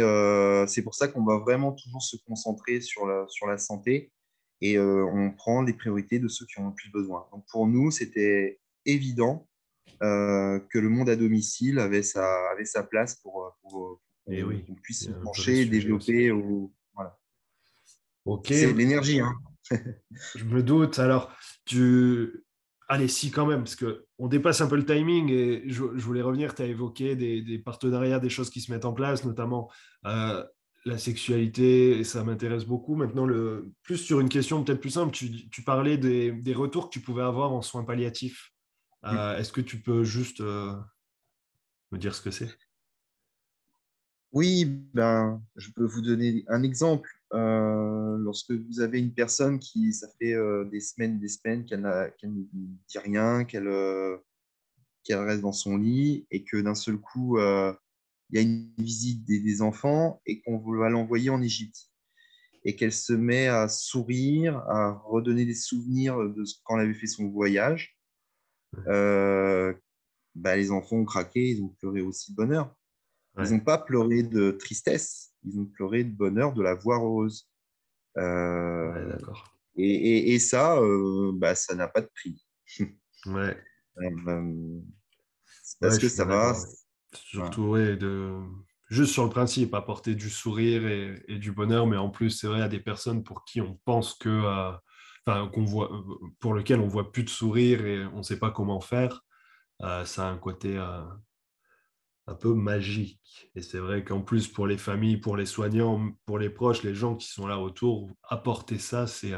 c'est 0.67 0.83
pour 0.83 0.93
ça 0.93 1.07
qu'on 1.07 1.25
va 1.25 1.39
vraiment 1.39 1.71
toujours 1.71 2.03
se 2.03 2.15
concentrer 2.27 2.79
sur 2.79 3.07
la, 3.07 3.25
sur 3.27 3.47
la 3.47 3.57
santé 3.57 4.11
et 4.61 4.77
euh, 4.77 5.05
on 5.05 5.31
prend 5.31 5.61
les 5.61 5.73
priorités 5.73 6.19
de 6.19 6.27
ceux 6.27 6.45
qui 6.45 6.59
ont 6.59 6.67
le 6.67 6.73
plus 6.73 6.91
besoin. 6.91 7.27
Donc 7.31 7.45
pour 7.51 7.67
nous, 7.67 7.91
c'était 7.91 8.59
évident 8.85 9.47
euh, 10.03 10.59
que 10.71 10.79
le 10.79 10.89
monde 10.89 11.09
à 11.09 11.15
domicile 11.15 11.79
avait 11.79 12.03
sa, 12.03 12.25
avait 12.51 12.65
sa 12.65 12.83
place 12.83 13.15
pour, 13.15 13.43
euh, 13.43 13.49
pour, 13.61 14.01
eh 14.29 14.41
qu'on 14.41 14.75
puisse 14.75 15.05
se 15.05 15.11
pencher, 15.11 15.65
développer. 15.65 16.31
Voilà. 16.93 17.17
C'est 18.43 18.73
l'énergie. 18.73 19.19
Hein. 19.19 19.33
Je 20.35 20.43
me 20.43 20.61
doute. 20.63 20.99
Alors, 20.99 21.31
tu... 21.65 22.43
allez, 22.87 23.07
si 23.07 23.31
quand 23.31 23.45
même, 23.45 23.63
parce 23.63 23.75
qu'on 23.75 24.27
dépasse 24.27 24.61
un 24.61 24.67
peu 24.67 24.75
le 24.75 24.85
timing 24.85 25.29
et 25.29 25.63
je, 25.67 25.83
voulais 25.83 26.21
revenir, 26.21 26.53
tu 26.53 26.61
as 26.61 26.65
évoqué 26.67 27.15
des, 27.15 27.59
partenariats, 27.59 28.19
des 28.19 28.29
choses 28.29 28.49
qui 28.49 28.61
se 28.61 28.71
mettent 28.71 28.85
en 28.85 28.93
place, 28.93 29.25
notamment 29.25 29.71
euh, 30.05 30.43
la 30.87 30.97
sexualité, 30.97 31.99
et 31.99 32.03
ça 32.03 32.23
m'intéresse 32.23 32.65
beaucoup. 32.65 32.95
Maintenant, 32.95 33.25
le, 33.25 33.71
plus 33.83 33.97
sur 33.97 34.19
une 34.19 34.29
question 34.29 34.63
peut-être 34.63 34.79
plus 34.79 34.91
simple, 34.91 35.11
tu, 35.11 35.61
parlais 35.63 35.97
des, 35.97 36.53
retours 36.53 36.89
que 36.89 36.93
tu 36.93 37.01
pouvais 37.01 37.23
avoir 37.23 37.51
en 37.51 37.61
soins 37.61 37.83
palliatifs. 37.83 38.53
Euh, 39.03 39.37
est-ce 39.37 39.51
que 39.51 39.61
tu 39.61 39.79
peux 39.79 40.03
juste 40.03 40.41
euh, 40.41 40.73
me 41.91 41.97
dire 41.97 42.15
ce 42.15 42.21
que 42.21 42.31
c'est? 42.31 42.49
Oui, 44.31 44.65
ben, 44.93 45.41
je 45.55 45.71
peux 45.71 45.85
vous 45.85 46.01
donner 46.01 46.43
un 46.47 46.63
exemple. 46.63 47.09
Euh, 47.33 48.17
lorsque 48.19 48.51
vous 48.51 48.79
avez 48.79 48.99
une 48.99 49.13
personne 49.13 49.59
qui, 49.59 49.93
ça 49.93 50.07
fait 50.19 50.35
des 50.71 50.79
semaines, 50.79 51.19
des 51.19 51.27
semaines 51.27 51.65
qu'elle 51.65 51.81
ne 51.81 52.43
dit 52.87 52.99
rien, 52.99 53.43
qu'elle 53.43 53.67
reste 55.09 55.41
dans 55.41 55.51
son 55.51 55.77
lit 55.77 56.25
et 56.31 56.43
que 56.43 56.57
d'un 56.57 56.75
seul 56.75 56.97
coup, 56.97 57.37
il 58.29 58.35
y 58.35 58.39
a 58.39 58.41
une 58.41 58.73
visite 58.77 59.25
des, 59.25 59.61
enfants 59.61 60.21
et 60.25 60.41
qu'on 60.41 60.57
va 60.57 60.89
l'envoyer 60.89 61.29
en 61.29 61.41
Égypte. 61.41 61.89
Et 62.65 62.75
qu'elle 62.75 62.91
se 62.91 63.13
met 63.13 63.47
à 63.47 63.69
sourire, 63.69 64.57
à 64.67 64.91
redonner 65.05 65.45
des 65.45 65.55
souvenirs 65.55 66.17
de 66.17 66.43
quand 66.63 66.77
elle 66.77 66.85
avait 66.85 66.99
fait 66.99 67.07
son 67.07 67.29
voyage. 67.29 67.97
Euh, 68.87 69.73
bah, 70.35 70.57
les 70.57 70.71
enfants 70.71 70.97
ont 70.97 71.05
craqué, 71.05 71.51
ils 71.51 71.63
ont 71.63 71.69
pleuré 71.79 72.01
aussi 72.01 72.31
de 72.31 72.35
bonheur. 72.35 72.75
Ils 73.39 73.51
n'ont 73.51 73.59
pas 73.59 73.77
pleuré 73.77 74.23
de 74.23 74.51
tristesse, 74.51 75.33
ils 75.43 75.59
ont 75.59 75.65
pleuré 75.65 76.03
de 76.03 76.11
bonheur 76.11 76.53
de 76.53 76.63
la 76.63 76.73
voir 76.73 77.05
heureuse. 77.05 77.47
Euh, 78.17 79.15
et, 79.75 80.33
et, 80.33 80.39
ça, 80.39 80.77
euh, 80.77 81.31
bah, 81.35 81.53
ça 81.53 81.75
n'a 81.75 81.87
pas 81.87 82.01
de 82.01 82.09
prix. 82.13 82.43
ouais. 83.27 83.57
parce 85.79 85.99
que 85.99 86.09
ça 86.09 86.25
va, 86.25 86.55
Surtout, 87.25 87.75
de, 87.75 88.39
juste 88.89 89.13
sur 89.13 89.23
le 89.23 89.29
principe, 89.29 89.73
apporter 89.73 90.15
du 90.15 90.29
sourire 90.29 90.87
et, 90.87 91.37
du 91.37 91.51
bonheur, 91.51 91.87
mais 91.87 91.97
en 91.97 92.09
plus, 92.09 92.31
c'est 92.31 92.47
vrai, 92.47 92.61
à 92.61 92.69
des 92.69 92.79
personnes 92.79 93.23
pour 93.23 93.43
qui 93.45 93.61
on 93.61 93.79
pense 93.85 94.13
que, 94.13 94.29
euh, 94.29 95.47
qu'on 95.47 95.65
voit, 95.65 95.91
pour 96.39 96.53
lequel 96.53 96.79
on 96.79 96.87
voit 96.87 97.11
plus 97.11 97.23
de 97.23 97.29
sourire 97.29 97.85
et 97.85 98.05
on 98.07 98.19
ne 98.19 98.23
sait 98.23 98.39
pas 98.39 98.51
comment 98.51 98.79
faire, 98.79 99.25
euh, 99.81 100.05
ça 100.05 100.27
a 100.27 100.31
un 100.31 100.37
côté 100.37 100.77
euh, 100.77 101.03
un 102.27 102.35
peu 102.35 102.53
magique. 102.53 103.51
Et 103.55 103.61
c'est 103.61 103.79
vrai 103.79 104.03
qu'en 104.03 104.21
plus, 104.21 104.47
pour 104.47 104.67
les 104.67 104.77
familles, 104.77 105.17
pour 105.17 105.35
les 105.35 105.45
soignants, 105.45 106.11
pour 106.25 106.39
les 106.39 106.49
proches, 106.49 106.83
les 106.83 106.95
gens 106.95 107.15
qui 107.15 107.27
sont 107.27 107.47
là 107.47 107.59
autour, 107.59 108.09
apporter 108.23 108.79
ça, 108.79 109.05
c'est 109.05 109.33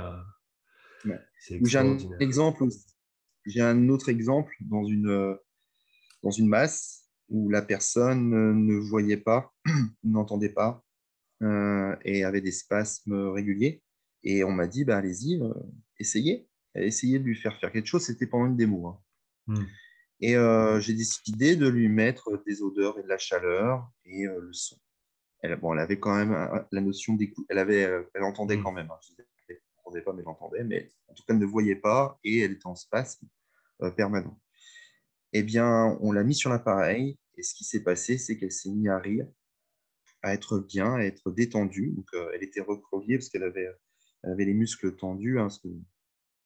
J'ai 1.63 1.77
un 1.77 1.97
exemple, 2.19 2.65
j'ai 3.45 3.61
un 3.61 3.89
autre 3.89 4.09
exemple 4.09 4.53
dans 4.61 4.84
une, 4.84 5.38
dans 6.21 6.32
une 6.32 6.47
masse 6.47 7.09
où 7.30 7.49
la 7.49 7.61
personne 7.61 8.30
ne 8.65 8.75
voyait 8.75 9.17
pas, 9.17 9.53
n'entendait 10.03 10.49
pas 10.49 10.84
euh, 11.41 11.95
et 12.03 12.23
avait 12.23 12.41
des 12.41 12.51
spasmes 12.51 13.30
réguliers. 13.30 13.82
Et 14.23 14.43
on 14.43 14.51
m'a 14.51 14.67
dit, 14.67 14.84
bah, 14.84 14.97
allez-y, 14.97 15.41
euh, 15.41 15.53
essayez. 15.97 16.47
Essayez 16.75 17.19
de 17.19 17.23
lui 17.23 17.36
faire 17.36 17.57
faire 17.59 17.71
quelque 17.71 17.88
chose. 17.88 18.03
C'était 18.03 18.27
pendant 18.27 18.47
une 18.47 18.57
démo. 18.57 18.88
Hein. 18.88 18.99
Hmm. 19.47 19.65
Et 20.21 20.36
euh, 20.36 20.80
j'ai 20.82 20.93
décidé 20.93 21.55
de 21.55 21.67
lui 21.67 21.88
mettre 21.88 22.43
des 22.45 22.61
odeurs 22.61 22.99
et 22.99 23.03
de 23.03 23.07
la 23.07 23.17
chaleur 23.17 23.89
et 24.05 24.25
le 24.25 24.51
son. 24.51 24.77
Elle, 25.41 25.55
bon, 25.55 25.73
elle 25.73 25.80
avait 25.80 25.99
quand 25.99 26.13
même 26.13 26.65
la 26.71 26.82
notion 26.82 27.15
d'écoute. 27.15 27.45
Elle, 27.49 27.59
avait, 27.59 27.89
elle 28.13 28.23
entendait 28.23 28.57
hmm. 28.57 28.63
quand 28.63 28.73
même. 28.73 28.91
Hein. 28.91 28.99
Elle 29.47 29.57
n'entendait 29.77 30.01
pas, 30.01 30.13
mais 30.13 30.21
elle 30.21 30.27
entendait. 30.27 30.63
Mais 30.65 30.91
en 31.07 31.13
tout 31.13 31.23
cas, 31.23 31.34
elle 31.34 31.39
ne 31.39 31.45
voyait 31.45 31.77
pas 31.77 32.19
et 32.25 32.39
elle 32.39 32.51
était 32.51 32.67
en 32.67 32.75
spasme 32.75 33.27
permanent 33.95 34.38
eh 35.34 35.43
bien, 35.43 35.97
on 36.01 36.11
l'a 36.11 36.23
mis 36.23 36.36
sur 36.36 36.49
l'appareil 36.49 37.17
et 37.38 37.43
ce 37.43 37.53
qui 37.53 37.63
s'est 37.63 37.84
passé, 37.84 38.17
c'est 38.17 38.38
qu'elle 38.38 38.51
s'est 38.51 38.69
mise 38.69 38.89
à 38.89 38.99
rire, 38.99 39.27
à 40.21 40.34
être 40.34 40.59
bien, 40.59 40.95
à 40.95 41.03
être 41.03 41.32
détendue. 41.32 41.91
Donc, 41.91 42.07
euh, 42.13 42.32
elle 42.34 42.43
était 42.43 42.61
recroquevillée 42.61 43.17
parce 43.17 43.30
qu'elle 43.30 43.43
avait, 43.43 43.69
avait 44.23 44.45
les 44.45 44.53
muscles 44.53 44.95
tendus. 44.95 45.39
Hein, 45.39 45.47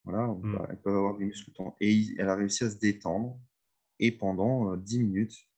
voilà, 0.04 0.28
mmh. 0.28 0.68
elle 0.70 0.82
peut 0.82 0.90
avoir 0.92 1.18
des 1.18 1.26
muscles 1.26 1.52
tendus. 1.52 1.76
Et 1.80 2.16
elle 2.18 2.30
a 2.30 2.36
réussi 2.36 2.64
à 2.64 2.70
se 2.70 2.78
détendre. 2.78 3.40
Et 4.00 4.12
pendant 4.12 4.76
10 4.76 4.98
euh, 4.98 5.04
minutes, 5.04 5.50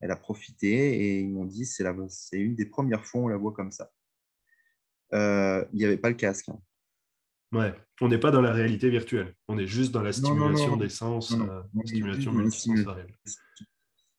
elle 0.00 0.10
a 0.10 0.16
profité 0.16 0.68
et 0.68 1.20
ils 1.20 1.30
m'ont 1.30 1.44
dit 1.44 1.64
c'est 1.64 1.84
une 2.38 2.54
des 2.54 2.66
premières 2.66 3.04
fois 3.04 3.22
où 3.22 3.24
on 3.24 3.28
la 3.28 3.36
voit 3.36 3.52
comme 3.52 3.70
ça. 3.70 3.90
Euh, 5.12 5.64
il 5.72 5.78
n'y 5.78 5.84
avait 5.84 5.96
pas 5.96 6.10
le 6.10 6.16
casque. 6.16 6.48
Hein. 6.48 6.60
Ouais, 7.54 7.72
on 8.00 8.08
n'est 8.08 8.18
pas 8.18 8.32
dans 8.32 8.40
la 8.40 8.52
réalité 8.52 8.90
virtuelle, 8.90 9.32
on 9.46 9.56
est 9.58 9.66
juste 9.68 9.92
dans 9.92 10.02
la 10.02 10.12
stimulation 10.12 10.76
des 10.76 10.88
sens, 10.88 11.32
euh, 11.32 11.62
stimulation 11.84 12.32
multisensorielle. 12.32 13.14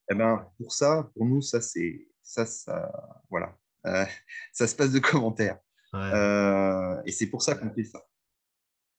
Eh 0.10 0.16
ben, 0.16 0.48
pour 0.58 0.72
ça, 0.72 1.12
pour 1.14 1.26
nous, 1.26 1.42
ça 1.42 1.60
c'est 1.60 2.08
ça, 2.24 2.46
ça, 2.46 2.90
voilà, 3.30 3.54
euh, 3.88 4.06
ça 4.54 4.68
se 4.68 4.76
passe 4.76 4.94
de 4.94 5.00
commentaires. 5.00 5.60
Euh, 5.94 6.96
et 7.06 7.12
c'est 7.12 7.28
pour 7.28 7.42
ça 7.42 7.56
qu'on 7.56 7.74
fait 7.74 7.84
ça. 7.84 8.02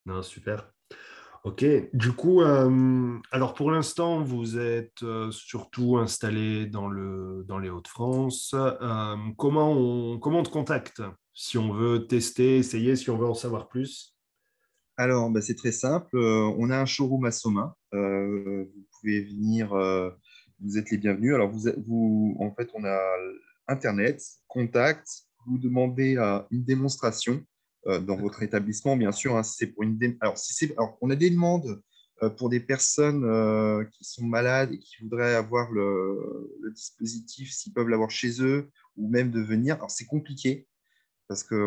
Non, 0.04 0.22
super. 0.22 0.70
Ok, 1.44 1.64
du 1.94 2.12
coup, 2.12 2.42
alors 2.42 3.54
pour 3.54 3.70
l'instant, 3.70 4.20
vous 4.20 4.58
êtes 4.58 5.04
surtout 5.30 5.96
installé 5.96 6.66
dans, 6.66 6.88
le, 6.88 7.44
dans 7.46 7.58
les 7.58 7.70
Hauts-de-France. 7.70 8.54
comment, 9.38 9.72
on, 9.72 10.18
comment 10.18 10.40
on 10.40 10.42
te 10.42 10.50
contacte 10.50 11.02
si 11.32 11.56
on 11.56 11.72
veut 11.72 12.06
tester, 12.06 12.56
essayer, 12.56 12.96
si 12.96 13.10
on 13.10 13.16
veut 13.16 13.28
en 13.28 13.34
savoir 13.34 13.68
plus? 13.68 14.15
Alors, 14.96 15.30
bah, 15.30 15.42
c'est 15.42 15.54
très 15.54 15.72
simple. 15.72 16.16
Euh, 16.16 16.50
on 16.58 16.70
a 16.70 16.78
un 16.78 16.86
showroom 16.86 17.26
à 17.26 17.30
Somain. 17.30 17.74
Euh, 17.92 18.64
vous 18.64 18.86
pouvez 18.98 19.24
venir, 19.24 19.74
euh, 19.74 20.10
vous 20.60 20.78
êtes 20.78 20.90
les 20.90 20.96
bienvenus. 20.96 21.34
Alors, 21.34 21.50
vous, 21.50 21.68
vous, 21.86 22.36
en 22.40 22.54
fait, 22.54 22.70
on 22.74 22.84
a 22.84 22.98
Internet, 23.68 24.22
contact, 24.48 25.06
vous 25.46 25.58
demandez 25.58 26.16
une 26.50 26.64
démonstration 26.64 27.42
dans 27.84 28.16
votre 28.16 28.42
établissement, 28.42 28.96
bien 28.96 29.12
sûr. 29.12 29.36
Hein, 29.36 29.42
c'est 29.42 29.68
pour 29.68 29.82
une 29.82 29.98
alors, 30.20 30.38
si 30.38 30.54
c'est... 30.54 30.72
alors, 30.72 30.96
on 31.00 31.10
a 31.10 31.16
des 31.16 31.30
demandes 31.30 31.82
pour 32.36 32.48
des 32.48 32.60
personnes 32.60 33.22
qui 33.92 34.04
sont 34.04 34.24
malades 34.24 34.72
et 34.72 34.78
qui 34.78 35.02
voudraient 35.02 35.34
avoir 35.34 35.70
le, 35.72 36.56
le 36.62 36.70
dispositif, 36.72 37.52
s'ils 37.52 37.72
peuvent 37.72 37.88
l'avoir 37.88 38.10
chez 38.10 38.42
eux, 38.42 38.70
ou 38.96 39.08
même 39.08 39.30
de 39.30 39.40
venir. 39.40 39.76
Alors, 39.76 39.90
c'est 39.90 40.06
compliqué 40.06 40.66
parce 41.28 41.42
que 41.42 41.66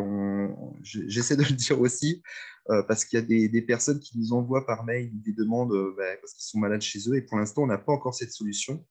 j'essaie 0.84 1.36
de 1.36 1.44
le 1.44 1.52
dire 1.52 1.80
aussi, 1.80 2.22
euh, 2.70 2.84
parce 2.84 3.06
qu'il 3.06 3.20
y 3.20 3.22
a 3.22 3.50
des, 3.50 3.62
personnes 3.62 4.00
qui 4.00 4.18
nous 4.18 4.34
envoient 4.34 4.66
par 4.66 4.84
mail 4.84 5.12
des 5.22 5.34
demandes 5.34 5.74
euh, 5.74 5.94
bah, 5.98 6.16
parce 6.22 6.34
qu'ils 6.34 6.46
sont 6.46 6.60
malades 6.60 6.82
chez 6.82 7.00
eux, 7.10 7.16
et 7.16 7.22
pour 7.22 7.38
l'instant, 7.38 7.64
on 7.64 7.68
n'a 7.68 7.78
pas 7.78 7.92
encore 7.92 8.14
cette 8.14 8.32
solution. 8.32 8.86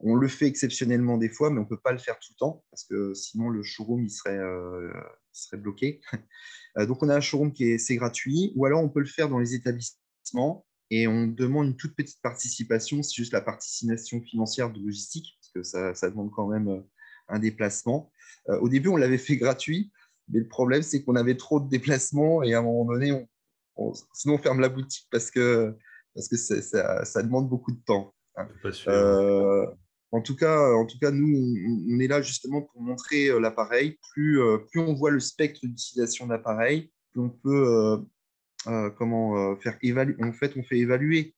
On 0.00 0.16
le 0.16 0.28
fait 0.28 0.46
exceptionnellement 0.46 1.16
des 1.18 1.28
fois, 1.28 1.50
mais 1.50 1.58
on 1.58 1.64
ne 1.64 1.68
peut 1.68 1.80
pas 1.80 1.92
le 1.92 1.98
faire 1.98 2.18
tout 2.18 2.32
le 2.32 2.38
temps, 2.38 2.64
parce 2.70 2.84
que 2.84 3.14
sinon 3.14 3.50
le 3.50 3.62
showroom 3.62 4.04
il 4.04 4.10
serait, 4.10 4.38
euh, 4.38 4.90
bloqué. 5.52 6.00
donc 6.88 7.02
on 7.02 7.08
a 7.08 7.16
un 7.16 7.20
showroom 7.20 7.52
qui 7.52 7.64
est, 7.64 7.96
gratuit, 7.96 8.52
ou 8.56 8.66
alors 8.66 8.82
on 8.82 8.88
peut 8.88 9.00
le 9.00 9.06
faire 9.06 9.28
dans 9.28 9.38
les 9.38 9.54
établissements, 9.54 10.66
et 10.90 11.06
on 11.06 11.26
demande 11.26 11.68
une 11.68 11.76
toute 11.76 11.94
petite 11.94 12.20
participation, 12.20 13.02
c'est 13.02 13.14
juste 13.14 13.32
la 13.32 13.40
participation 13.40 14.20
financière 14.22 14.70
de 14.72 14.80
logistique, 14.80 15.38
parce 15.40 15.72
que 15.72 15.94
ça 15.94 16.10
demande 16.10 16.32
quand 16.32 16.48
même 16.48 16.82
un 17.28 17.38
déplacement. 17.38 18.10
Euh, 18.48 18.58
au 18.60 18.68
début, 18.68 18.88
on 18.88 18.96
l'avait 18.96 19.18
fait 19.18 19.36
gratuit, 19.36 19.90
mais 20.28 20.40
le 20.40 20.48
problème, 20.48 20.82
c'est 20.82 21.02
qu'on 21.02 21.16
avait 21.16 21.36
trop 21.36 21.60
de 21.60 21.68
déplacements 21.68 22.42
et 22.42 22.54
à 22.54 22.58
un 22.58 22.62
moment 22.62 22.84
donné, 22.84 23.26
on, 23.76 23.92
sinon 24.14 24.34
on 24.34 24.38
ferme 24.38 24.60
la 24.60 24.68
boutique 24.68 25.08
parce 25.10 25.30
que, 25.30 25.74
parce 26.14 26.28
que 26.28 26.36
ça, 26.36 27.22
demande 27.22 27.48
beaucoup 27.48 27.72
de 27.72 27.80
temps. 27.84 28.14
Hein. 28.36 28.48
Euh, 28.88 29.66
en 30.10 30.20
tout 30.20 30.36
cas, 30.36 30.72
en 30.74 30.86
tout 30.86 30.98
cas, 30.98 31.10
nous, 31.10 31.56
on, 31.90 31.98
est 31.98 32.06
là 32.06 32.20
justement 32.20 32.62
pour 32.62 32.82
montrer 32.82 33.28
euh, 33.28 33.40
l'appareil. 33.40 33.98
Plus, 34.12 34.40
plus 34.70 34.80
on 34.80 34.94
voit 34.94 35.10
le 35.10 35.20
spectre 35.20 35.60
d'utilisation 35.62 36.26
de 36.26 36.32
l'appareil, 36.32 36.90
plus 37.12 37.20
on 37.20 37.30
peut 37.30 38.04
comment 38.96 39.56
faire 39.56 39.76
évaluer. 39.82 40.16
En 40.22 40.32
fait, 40.32 40.52
on 40.56 40.62
fait 40.62 40.78
évaluer 40.78 41.34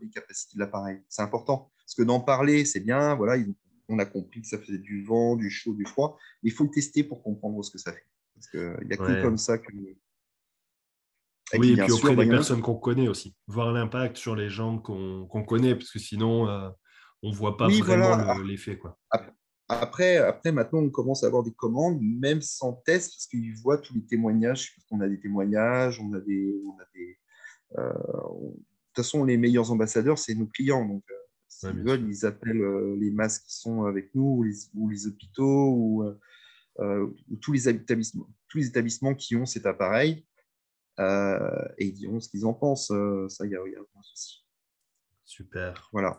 les 0.00 0.08
capacités 0.08 0.54
de 0.54 0.60
l'appareil. 0.60 1.00
C'est 1.08 1.22
important 1.22 1.70
parce 1.78 1.94
que 1.94 2.02
d'en 2.02 2.20
parler, 2.20 2.64
c'est 2.64 2.80
bien. 2.80 3.14
Voilà, 3.14 3.36
ils 3.36 3.54
on 3.92 3.98
a 3.98 4.06
compris 4.06 4.42
que 4.42 4.48
ça 4.48 4.58
faisait 4.58 4.78
du 4.78 5.04
vent, 5.04 5.36
du 5.36 5.50
chaud, 5.50 5.74
du 5.74 5.84
froid. 5.84 6.18
Mais 6.42 6.50
il 6.50 6.52
faut 6.52 6.64
le 6.64 6.70
tester 6.70 7.04
pour 7.04 7.22
comprendre 7.22 7.62
ce 7.62 7.70
que 7.70 7.78
ça 7.78 7.92
fait. 7.92 8.06
Parce 8.34 8.48
qu'il 8.48 8.86
n'y 8.86 8.94
a 8.94 8.96
que 8.96 9.22
comme 9.22 9.38
ça 9.38 9.58
que. 9.58 9.72
oui, 11.58 11.72
et 11.72 11.76
puis 11.76 11.92
auprès 11.92 12.16
des 12.16 12.26
personnes 12.26 12.62
qu'on 12.62 12.76
connaît 12.76 13.08
aussi. 13.08 13.36
Voir 13.46 13.72
l'impact 13.72 14.16
sur 14.16 14.34
les 14.34 14.48
gens 14.48 14.78
qu'on 14.78 15.44
connaît, 15.44 15.74
parce 15.74 15.90
que 15.90 15.98
sinon, 15.98 16.48
euh, 16.48 16.68
on 17.22 17.30
ne 17.30 17.34
voit 17.34 17.56
pas 17.56 17.68
vraiment 17.68 18.38
l'effet. 18.38 18.78
Après, 19.68 20.18
après, 20.18 20.52
maintenant, 20.52 20.80
on 20.80 20.90
commence 20.90 21.24
à 21.24 21.28
avoir 21.28 21.42
des 21.42 21.52
commandes, 21.52 21.98
même 22.02 22.42
sans 22.42 22.74
test, 22.84 23.12
parce 23.14 23.26
qu'ils 23.26 23.54
voient 23.54 23.78
tous 23.78 23.94
les 23.94 24.04
témoignages. 24.04 24.76
On 24.90 25.00
a 25.00 25.08
des 25.08 25.20
témoignages, 25.20 26.00
on 26.00 26.12
a 26.12 26.20
des. 26.20 26.60
On 26.66 26.78
a 26.80 26.84
des 26.94 27.18
euh, 27.78 27.92
de 27.92 28.96
toute 28.96 29.06
façon, 29.06 29.24
les 29.24 29.38
meilleurs 29.38 29.72
ambassadeurs, 29.72 30.18
c'est 30.18 30.34
nos 30.34 30.46
clients. 30.46 30.84
Donc, 30.84 31.02
euh, 31.10 31.14
S'ils 31.58 31.82
veulent, 31.82 32.08
ils 32.08 32.26
appellent 32.26 32.62
euh, 32.62 32.96
les 32.98 33.10
masques 33.10 33.44
qui 33.44 33.56
sont 33.56 33.84
avec 33.84 34.14
nous, 34.14 34.38
ou 34.38 34.42
les, 34.42 34.54
ou 34.74 34.88
les 34.88 35.06
hôpitaux, 35.06 35.70
ou, 35.70 36.02
euh, 36.02 36.18
euh, 36.80 37.06
tous, 37.40 37.52
les 37.52 37.68
établissements, 37.68 38.28
tous 38.48 38.58
les 38.58 38.66
établissements 38.66 39.14
qui 39.14 39.36
ont 39.36 39.46
cet 39.46 39.66
appareil. 39.66 40.24
et 40.98 41.86
ils 41.86 41.92
diront 41.94 42.20
ce 42.20 42.28
qu'ils 42.28 42.46
en 42.46 42.54
pensent. 42.54 42.92
ça, 43.28 43.44
il 43.44 43.50
n'y 43.50 43.56
a, 43.56 43.60
a 43.60 43.80
aucun 43.80 44.02
souci. 44.02 44.44
Super. 45.24 45.88
Voilà. 45.92 46.18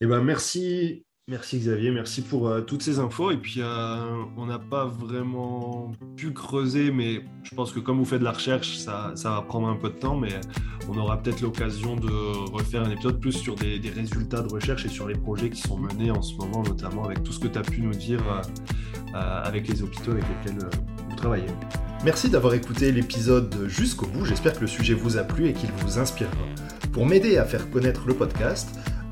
Eh 0.00 0.06
ben, 0.06 0.22
merci, 0.22 1.03
Merci 1.26 1.58
Xavier, 1.58 1.90
merci 1.90 2.20
pour 2.20 2.48
euh, 2.48 2.60
toutes 2.60 2.82
ces 2.82 2.98
infos. 2.98 3.30
Et 3.30 3.38
puis, 3.38 3.62
euh, 3.62 4.24
on 4.36 4.44
n'a 4.44 4.58
pas 4.58 4.84
vraiment 4.84 5.90
pu 6.16 6.32
creuser, 6.32 6.90
mais 6.90 7.24
je 7.44 7.54
pense 7.54 7.72
que 7.72 7.80
comme 7.80 7.96
vous 7.96 8.04
faites 8.04 8.18
de 8.18 8.24
la 8.24 8.32
recherche, 8.32 8.76
ça, 8.76 9.14
va 9.24 9.40
prendre 9.40 9.68
un 9.68 9.76
peu 9.76 9.88
de 9.88 9.94
temps, 9.94 10.16
mais 10.16 10.38
on 10.86 10.98
aura 10.98 11.16
peut-être 11.22 11.40
l'occasion 11.40 11.96
de 11.96 12.10
refaire 12.52 12.82
un 12.82 12.90
épisode 12.90 13.20
plus 13.20 13.32
sur 13.32 13.54
des, 13.54 13.80
résultats 13.88 14.42
de 14.42 14.52
recherche 14.52 14.84
et 14.84 14.90
sur 14.90 15.08
les 15.08 15.14
projets 15.14 15.48
qui 15.48 15.62
sont 15.62 15.78
menés 15.78 16.10
en 16.10 16.20
ce 16.20 16.34
moment, 16.36 16.62
notamment 16.62 17.04
avec 17.04 17.22
tout 17.22 17.32
ce 17.32 17.40
que 17.40 17.48
tu 17.48 17.58
as 17.58 17.62
pu 17.62 17.80
nous 17.80 17.94
dire 17.94 18.20
euh, 19.14 19.42
avec 19.42 19.66
les 19.66 19.82
hôpitaux 19.82 20.10
avec 20.10 20.24
lesquels 20.28 20.58
vous 21.08 21.16
travaillez. 21.16 21.46
Merci 22.04 22.28
d'avoir 22.28 22.52
écouté 22.52 22.92
l'épisode 22.92 23.66
jusqu'au 23.66 24.04
bout. 24.04 24.26
J'espère 24.26 24.52
que 24.52 24.60
le 24.60 24.66
sujet 24.66 24.92
vous 24.92 25.16
a 25.16 25.22
plu 25.22 25.48
et 25.48 25.54
qu'il 25.54 25.70
vous 25.72 25.98
inspirera. 25.98 26.36
Pour 26.92 27.06
m'aider 27.06 27.38
à 27.38 27.46
faire 27.46 27.70
connaître 27.70 28.06
le 28.06 28.12
podcast, 28.12 28.68